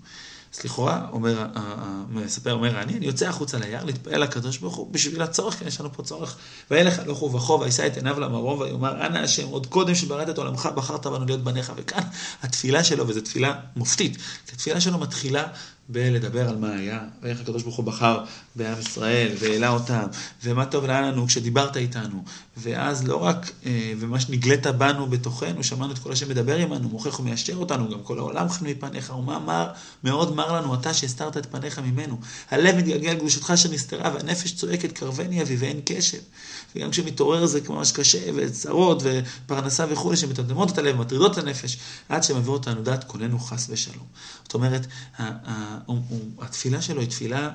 אז 0.54 0.66
לכאורה, 0.66 1.08
אומר, 1.12 1.48
המספר 1.56 2.54
אומר, 2.54 2.82
אני, 2.82 2.98
אני 2.98 3.06
יוצא 3.06 3.28
החוצה 3.28 3.58
ליער 3.58 3.86
להתפעל 3.86 4.24
לקדוש 4.24 4.58
ברוך 4.58 4.76
הוא 4.76 4.92
בשביל 4.92 5.22
הצורך, 5.22 5.60
כי 5.60 5.66
יש 5.66 5.80
לנו 5.80 5.94
פה 5.94 6.04
צורך. 6.04 6.38
וילך 6.72 7.00
הלוך 7.00 7.24
ובכה, 7.24 7.54
וישא 7.54 7.88
את 7.88 7.98
עיניו 7.98 8.20
למרום, 8.20 8.60
ויאמר, 8.60 9.06
אנא 9.06 9.18
השם, 9.18 9.48
עוד 9.48 9.68
קודם 9.68 9.96
שבראת 9.96 10.30
את 10.30 10.38
עולמך, 10.38 10.70
בחרת 10.76 11.08
בנו 11.08 11.26
להיות 11.26 11.44
בניך. 11.44 11.74
וכאן 11.76 12.04
התפילה 12.42 12.84
שלו, 12.84 13.08
וזו 13.08 13.22
תפילה 13.22 13.60
מופתית, 13.76 14.18
התפילה 14.54 14.82
שלו 14.82 14.98
מתחילה 14.98 15.48
בלדבר 15.90 16.50
על 16.50 16.58
מה 16.58 16.74
היה, 16.74 17.00
ואיך 17.22 17.42
הקדוש 17.42 17.64
ברוך 17.64 17.76
הוא 17.76 17.86
בחר 17.86 18.24
בעם 18.56 18.80
ישראל, 18.80 19.32
והעלה 19.40 19.70
אותם, 19.70 20.04
ומה 20.44 20.66
טוב 20.66 20.86
היה 20.86 21.02
לנו 21.02 21.28
כשדיברת 21.28 21.78
איתנו, 21.78 22.24
ואז 22.58 23.08
לא 23.08 23.24
רק, 23.24 23.52
אה, 23.66 23.94
ומה 24.00 24.20
שנגלית 24.20 24.68
בנו 24.68 25.08
בתוכנו, 25.08 25.64
שמענו 25.64 25.94
את 25.94 26.00
כל 26.00 26.12
השם 26.12 26.30
מדבר 26.30 26.56
עמנו, 26.56 26.90
מוכיח 26.90 27.20
ומיישר 27.20 27.56
אותנו, 27.56 27.90
גם 27.90 28.04
כל 28.04 28.20
העולם 28.20 28.50
חן 28.50 28.66
מפניך, 28.66 29.14
ומה 29.18 29.40
מר, 29.40 29.68
מאוד 30.04 30.36
מר 30.36 30.54
לנו 30.54 30.74
אתה 30.74 30.94
שהסתרת 30.94 31.38
את 31.38 31.46
פניך 31.46 31.80
ממנו. 31.80 32.20
הלב 32.52 32.76
מתגלגל 32.76 33.16
קדושתך 33.16 33.52
אשר 33.52 33.70
נסתרה, 33.72 34.12
והנפש 34.14 34.56
צועקת 34.56 34.92
קרבני 34.92 35.42
אבי 35.42 35.56
ואין 35.56 35.82
קשב. 35.86 36.20
וגם 36.76 36.92
כשמתעורר 36.92 37.46
זה 37.46 37.60
ממש 37.70 37.92
קשה, 37.92 38.32
וצרות, 38.36 39.04
ופרנסה 39.04 39.86
וכולי, 39.90 40.18
שמתדמות 40.18 40.72
את 40.72 40.78
הלב, 40.78 40.96
מטרידות 40.96 41.32
את 41.32 41.44
הנפש, 41.44 41.78
עד 42.10 42.24
שמביא 42.24 42.52
אותנו 42.52 42.82
דעת 42.84 43.04
כוננו 43.04 43.40
חס 43.40 43.68
ושלום. 43.70 44.08
זאת 44.44 44.54
אומרת, 44.54 44.88
התפילה 46.40 46.82
שלו 46.82 47.02
היא 47.02 47.10
תפילה 47.10 47.50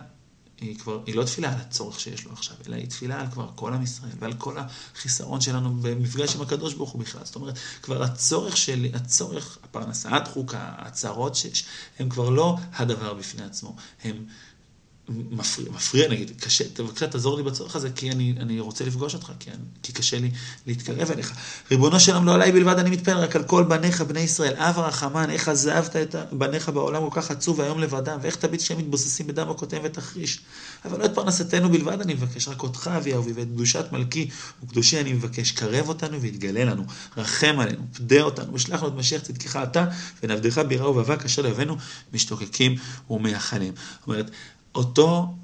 היא 0.61 0.79
כבר, 0.79 1.01
היא 1.07 1.15
לא 1.15 1.25
תפילה 1.25 1.53
על 1.53 1.61
הצורך 1.61 2.01
שיש 2.01 2.25
לו 2.25 2.33
עכשיו, 2.33 2.57
אלא 2.67 2.77
היא 2.77 2.87
תפילה 2.87 3.21
על 3.21 3.27
כבר 3.33 3.51
כל 3.55 3.73
עם 3.73 3.83
ישראל 3.83 4.13
ועל 4.19 4.33
כל 4.33 4.57
החיסרון 4.59 5.41
שלנו 5.41 5.75
במפגש 5.75 6.37
עם 6.37 6.43
הקדוש 6.43 6.75
ברוך 6.75 6.91
הוא 6.91 7.01
בכלל. 7.01 7.25
זאת 7.25 7.37
אומרת, 7.37 7.59
כבר 7.83 8.03
הצורך 8.03 8.57
שלי, 8.57 8.91
הצורך, 8.95 9.59
הפרנסה 9.65 10.17
הדחוקה, 10.17 10.73
הצרות 10.79 11.35
שיש, 11.35 11.65
הם 11.99 12.09
כבר 12.09 12.31
לא 12.31 12.57
הדבר 12.73 13.15
בפני 13.15 13.45
עצמו, 13.45 13.77
הם 14.05 14.25
מפריע, 15.09 15.71
מפריע 15.73 16.09
נגיד, 16.09 16.33
קשה, 16.41 16.65
בבקשה 16.79 17.07
תעזור 17.07 17.37
לי 17.37 17.43
בצורך 17.43 17.77
הזה, 17.77 17.91
כי 17.91 18.11
אני, 18.11 18.35
אני 18.41 18.61
רוצה 18.61 18.85
לפגוש 18.85 19.15
אותך, 19.15 19.33
כי, 19.39 19.51
אני, 19.51 19.59
כי 19.83 19.93
קשה 19.93 20.19
לי 20.19 20.31
להתקרב 20.67 21.11
אליך. 21.11 21.33
ריבונו 21.71 22.01
של 22.01 22.13
עולם, 22.13 22.27
לא 22.27 22.35
עליי 22.35 22.53
בלבד 22.53 22.79
אני 22.79 22.91
מתפלל, 22.91 23.17
רק 23.17 23.37
על 23.37 23.43
כל 23.45 23.63
בניך, 23.63 24.01
בני 24.01 24.21
ישראל. 24.21 24.55
אב 24.55 24.79
הרחמן, 24.79 25.31
איך 25.31 25.49
עזבת 25.49 25.97
את 25.97 26.15
בניך 26.33 26.69
בעולם 26.69 27.11
כל 27.11 27.21
כך 27.21 27.31
עצוב 27.31 27.59
והיום 27.59 27.81
לבדם, 27.81 28.19
ואיך 28.23 28.37
תביט 28.37 28.61
שהם 28.61 28.79
מתבוססים 28.79 29.27
בדם 29.27 29.51
הכותב 29.51 29.81
ותחריש. 29.85 30.41
אבל 30.85 30.99
לא 30.99 31.05
את 31.05 31.15
פרנסתנו 31.15 31.69
בלבד 31.69 32.01
אני 32.01 32.15
מבקש, 32.15 32.49
רק 32.49 32.63
אותך 32.63 32.91
אבי 32.97 33.13
אהובי, 33.13 33.33
ואת 33.35 33.47
קדושת 33.47 33.85
מלכי 33.93 34.29
וקדושי 34.65 35.01
אני 35.01 35.13
מבקש. 35.13 35.53
קרב 35.53 35.89
אותנו 35.89 36.21
ויתגלה 36.21 36.65
לנו, 36.65 36.85
רחם 37.17 37.57
עלינו, 37.59 37.83
פדה 37.93 38.23
אותנו, 38.23 38.55
ושלח 38.55 38.83
לנו 38.83 38.93
את 38.93 38.99
משיח 38.99 39.23
צדקך 39.23 39.57
אתה, 39.57 39.87
ונעבדך 40.23 40.59
ביראה 40.59 40.91
ובאבק 40.91 41.25
אשר 41.25 41.43
לבנו 41.43 41.77
משתוקקים 42.13 42.77
ומייחלים. 43.11 43.73
אומרת, 44.07 44.31
אותו 44.77 45.35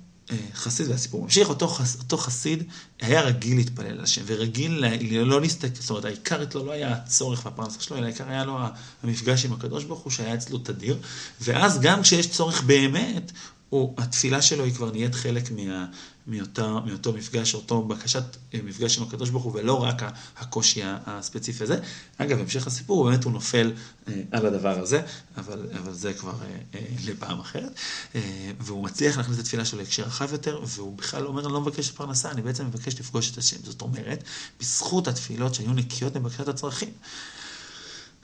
חסיד 0.54 0.88
והסיפור 0.88 1.22
ממשיך, 1.22 1.48
אותו, 1.48 1.68
חס, 1.68 1.96
אותו 1.98 2.16
חסיד 2.16 2.62
היה 3.00 3.20
רגיל 3.20 3.56
להתפלל 3.56 3.86
על 3.86 4.00
השם, 4.00 4.22
ורגיל 4.26 4.84
לא 5.24 5.40
להסתכל, 5.40 5.80
זאת 5.80 5.90
אומרת, 5.90 6.04
העיקר 6.04 6.42
אצלו 6.42 6.66
לא 6.66 6.72
היה 6.72 6.92
הצורך 6.92 7.46
והפרנסה 7.46 7.80
שלו, 7.80 7.96
אלא 7.96 8.04
העיקר 8.04 8.28
היה 8.28 8.44
לו 8.44 8.58
המפגש 9.02 9.44
עם 9.44 9.52
הקדוש 9.52 9.84
ברוך 9.84 10.00
הוא, 10.00 10.10
שהיה 10.10 10.34
אצלו 10.34 10.58
תדיר, 10.58 10.96
ואז 11.40 11.80
גם 11.80 12.02
כשיש 12.02 12.30
צורך 12.30 12.62
באמת, 12.62 13.32
הוא, 13.68 13.94
התפילה 13.98 14.42
שלו 14.42 14.64
היא 14.64 14.74
כבר 14.74 14.90
נהיית 14.90 15.14
חלק 15.14 15.50
מה, 15.50 15.86
מאותה, 16.26 16.78
מאותו 16.86 17.12
מפגש, 17.12 17.54
אותו 17.54 17.82
בקשת 17.82 18.24
אה, 18.54 18.60
מפגש 18.64 18.98
עם 18.98 19.04
הקדוש 19.04 19.30
ברוך 19.30 19.44
הוא, 19.44 19.52
ולא 19.54 19.82
רק 19.82 20.02
הקושי 20.38 20.80
הספציפי 20.84 21.64
הזה. 21.64 21.78
אגב, 22.18 22.38
המשך 22.38 22.66
הסיפור, 22.66 23.04
באמת 23.04 23.24
הוא 23.24 23.32
נופל 23.32 23.72
אה, 24.08 24.22
על 24.30 24.46
הדבר 24.46 24.78
הזה, 24.80 25.02
אבל, 25.36 25.66
אבל 25.78 25.92
זה 25.92 26.12
כבר 26.12 26.34
אה, 26.42 26.58
אה, 26.74 26.86
לפעם 27.04 27.40
אחרת. 27.40 27.72
אה, 28.14 28.50
והוא 28.60 28.84
מצליח 28.84 29.16
להכניס 29.16 29.38
את 29.38 29.42
התפילה 29.42 29.64
שלו 29.64 29.78
להקשר 29.78 30.02
רחב 30.02 30.32
יותר, 30.32 30.60
והוא 30.66 30.96
בכלל 30.96 31.26
אומר, 31.26 31.44
אני 31.44 31.52
לא 31.52 31.60
מבקש 31.60 31.90
פרנסה, 31.90 32.30
אני 32.30 32.42
בעצם 32.42 32.66
מבקש 32.66 33.00
לפגוש 33.00 33.30
את 33.30 33.38
השם. 33.38 33.56
זאת 33.64 33.82
אומרת, 33.82 34.24
בזכות 34.60 35.08
התפילות 35.08 35.54
שהיו 35.54 35.72
נקיות 35.72 36.16
לבקשת 36.16 36.48
הצרכים. 36.48 36.92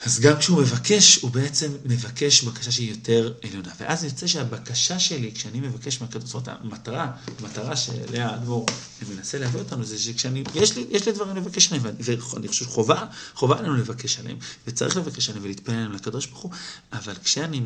אז 0.05 0.21
גם 0.21 0.37
כשהוא 0.37 0.61
מבקש, 0.63 1.17
הוא 1.23 1.31
בעצם 1.31 1.73
מבקש 1.85 2.43
בקשה 2.43 2.73
שהיא 2.73 2.91
יותר 2.91 3.33
עליונה. 3.45 3.71
ואז 3.81 4.05
יוצא 4.05 4.27
שהבקשה 4.27 4.99
שלי, 4.99 5.33
כשאני 5.35 5.61
מבקש 5.61 6.01
מהקדוש, 6.01 6.31
זאת 6.31 6.49
המטרה, 6.49 7.13
המטרה 7.39 7.77
שאליה 7.77 8.29
האדמו"ר 8.29 8.67
מנסה 9.09 9.39
להביא 9.39 9.61
אותנו, 9.61 9.85
זה 9.85 9.99
שכשאני, 9.99 10.45
יש 10.55 10.77
לי, 10.77 10.87
יש 10.91 11.07
לי 11.07 11.13
דברים 11.13 11.37
לבקש 11.37 11.73
עליהם, 11.73 11.97
ואני 12.01 12.49
חושב 12.49 12.65
שחובה, 12.65 13.05
חובה 13.35 13.59
עלינו 13.59 13.75
לבקש 13.75 14.19
עליהם, 14.19 14.37
וצריך 14.67 14.97
לבקש 14.97 15.29
עליהם 15.29 15.45
ולהתפלל 15.45 15.75
עליהם 15.75 15.93
לקדוש 15.93 16.27
ברוך 16.27 16.41
הוא, 16.41 16.51
אבל 16.93 17.15
כשאני 17.25 17.63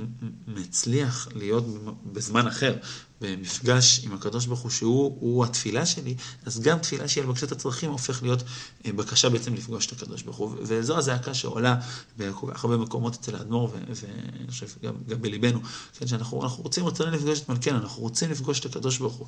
מצליח 0.46 1.28
להיות 1.34 1.66
בזמן 2.12 2.46
אחר, 2.46 2.76
במפגש 3.22 4.00
עם 4.04 4.12
הקדוש 4.12 4.46
ברוך 4.46 4.60
הוא, 4.60 4.70
שהוא 4.70 5.44
התפילה 5.44 5.86
שלי, 5.86 6.14
אז 6.46 6.60
גם 6.60 6.78
תפילה 6.78 7.08
שהיא 7.08 7.24
על 7.24 7.30
בקשת 7.30 7.52
הצרכים 7.52 7.90
הופך 7.90 8.22
להיות 8.22 8.42
אה, 8.86 8.92
בקשה 8.92 9.28
בעצם 9.28 9.54
לפגוש 9.54 9.86
את 9.86 9.92
הקדוש 9.92 10.22
ברוך 10.22 10.36
הוא. 10.36 10.54
וזו 10.62 10.98
הזעקה 10.98 11.34
שעולה 11.34 11.76
בכל 12.18 12.46
כך 12.54 12.64
הרבה 12.64 12.76
מקומות 12.76 13.14
אצל 13.14 13.36
האדמו"ר, 13.36 13.70
ואני 13.72 14.50
חושב 14.50 14.66
גם, 14.82 14.94
גם 15.08 15.22
בליבנו, 15.22 15.60
כן, 15.98 16.06
שאנחנו 16.06 16.38
רוצים, 16.38 16.84
רוצים 16.84 17.06
לפגוש 17.06 17.40
את 17.40 17.48
מלכנו, 17.48 17.78
אנחנו 17.78 18.02
רוצים 18.02 18.30
לפגוש 18.30 18.60
את 18.60 18.64
הקדוש 18.66 18.98
ברוך 18.98 19.14
הוא. 19.14 19.26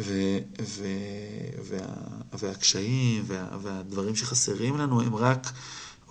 ו, 0.00 0.38
ו, 0.62 0.86
וה, 1.68 1.78
והקשיים 2.38 3.24
וה, 3.26 3.46
והדברים 3.62 4.16
שחסרים 4.16 4.76
לנו 4.76 5.00
הם 5.00 5.14
רק... 5.14 5.52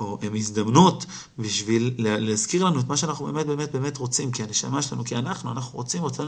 או 0.02 0.18
הם 0.22 0.36
הזדמנות 0.36 1.06
בשביל 1.38 1.94
להזכיר 1.98 2.64
לנו 2.64 2.80
את 2.80 2.88
מה 2.88 2.98
שאנחנו 2.98 3.26
באמת 3.26 3.46
באמת 3.46 3.72
באמת 3.72 3.98
רוצים, 3.98 4.32
כי 4.32 4.44
הנשמה 4.44 4.82
שלנו, 4.82 5.04
כי 5.04 5.16
אנחנו, 5.16 5.52
אנחנו 5.52 5.78
רוצים, 5.78 6.02
רוצים 6.02 6.28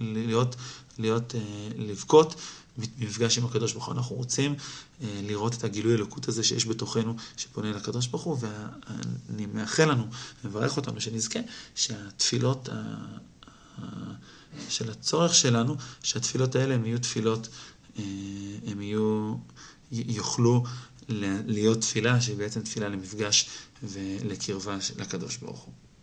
להיות, 0.00 0.56
להיות, 0.98 1.34
אה, 1.34 1.40
לבכות 1.76 2.34
במפגש 2.78 3.38
עם 3.38 3.44
הקדוש 3.44 3.72
ברוך 3.72 3.86
הוא. 3.86 3.94
אנחנו 3.94 4.16
רוצים 4.16 4.54
אה, 5.02 5.20
לראות 5.22 5.54
את 5.54 5.64
הגילוי 5.64 5.94
אלוקות 5.94 6.28
הזה 6.28 6.44
שיש 6.44 6.66
בתוכנו, 6.66 7.14
שפונה 7.36 7.70
לקדוש 7.70 8.06
ברוך 8.06 8.22
הוא, 8.22 8.38
ואני 8.40 9.46
מאחל 9.46 9.90
לנו, 9.90 10.04
מברך 10.44 10.76
אותנו, 10.76 11.00
שנזכה 11.00 11.40
שהתפילות 11.74 12.68
של 14.68 14.90
הצורך 14.90 15.34
שלנו, 15.34 15.76
שהתפילות 16.02 16.56
האלה 16.56 16.74
הם 16.74 16.86
יהיו 16.86 16.98
תפילות, 16.98 17.48
אה, 17.98 18.02
הם 18.66 18.82
יהיו, 18.82 19.34
יוכלו 19.92 20.64
להיות 21.46 21.80
תפילה 21.80 22.20
שהיא 22.20 22.36
בעצם 22.36 22.60
תפילה 22.62 22.88
למפגש 22.88 23.48
ולקרבה 23.82 24.76
לקדוש 24.98 25.36
ברוך 25.36 25.60
הוא. 25.60 25.72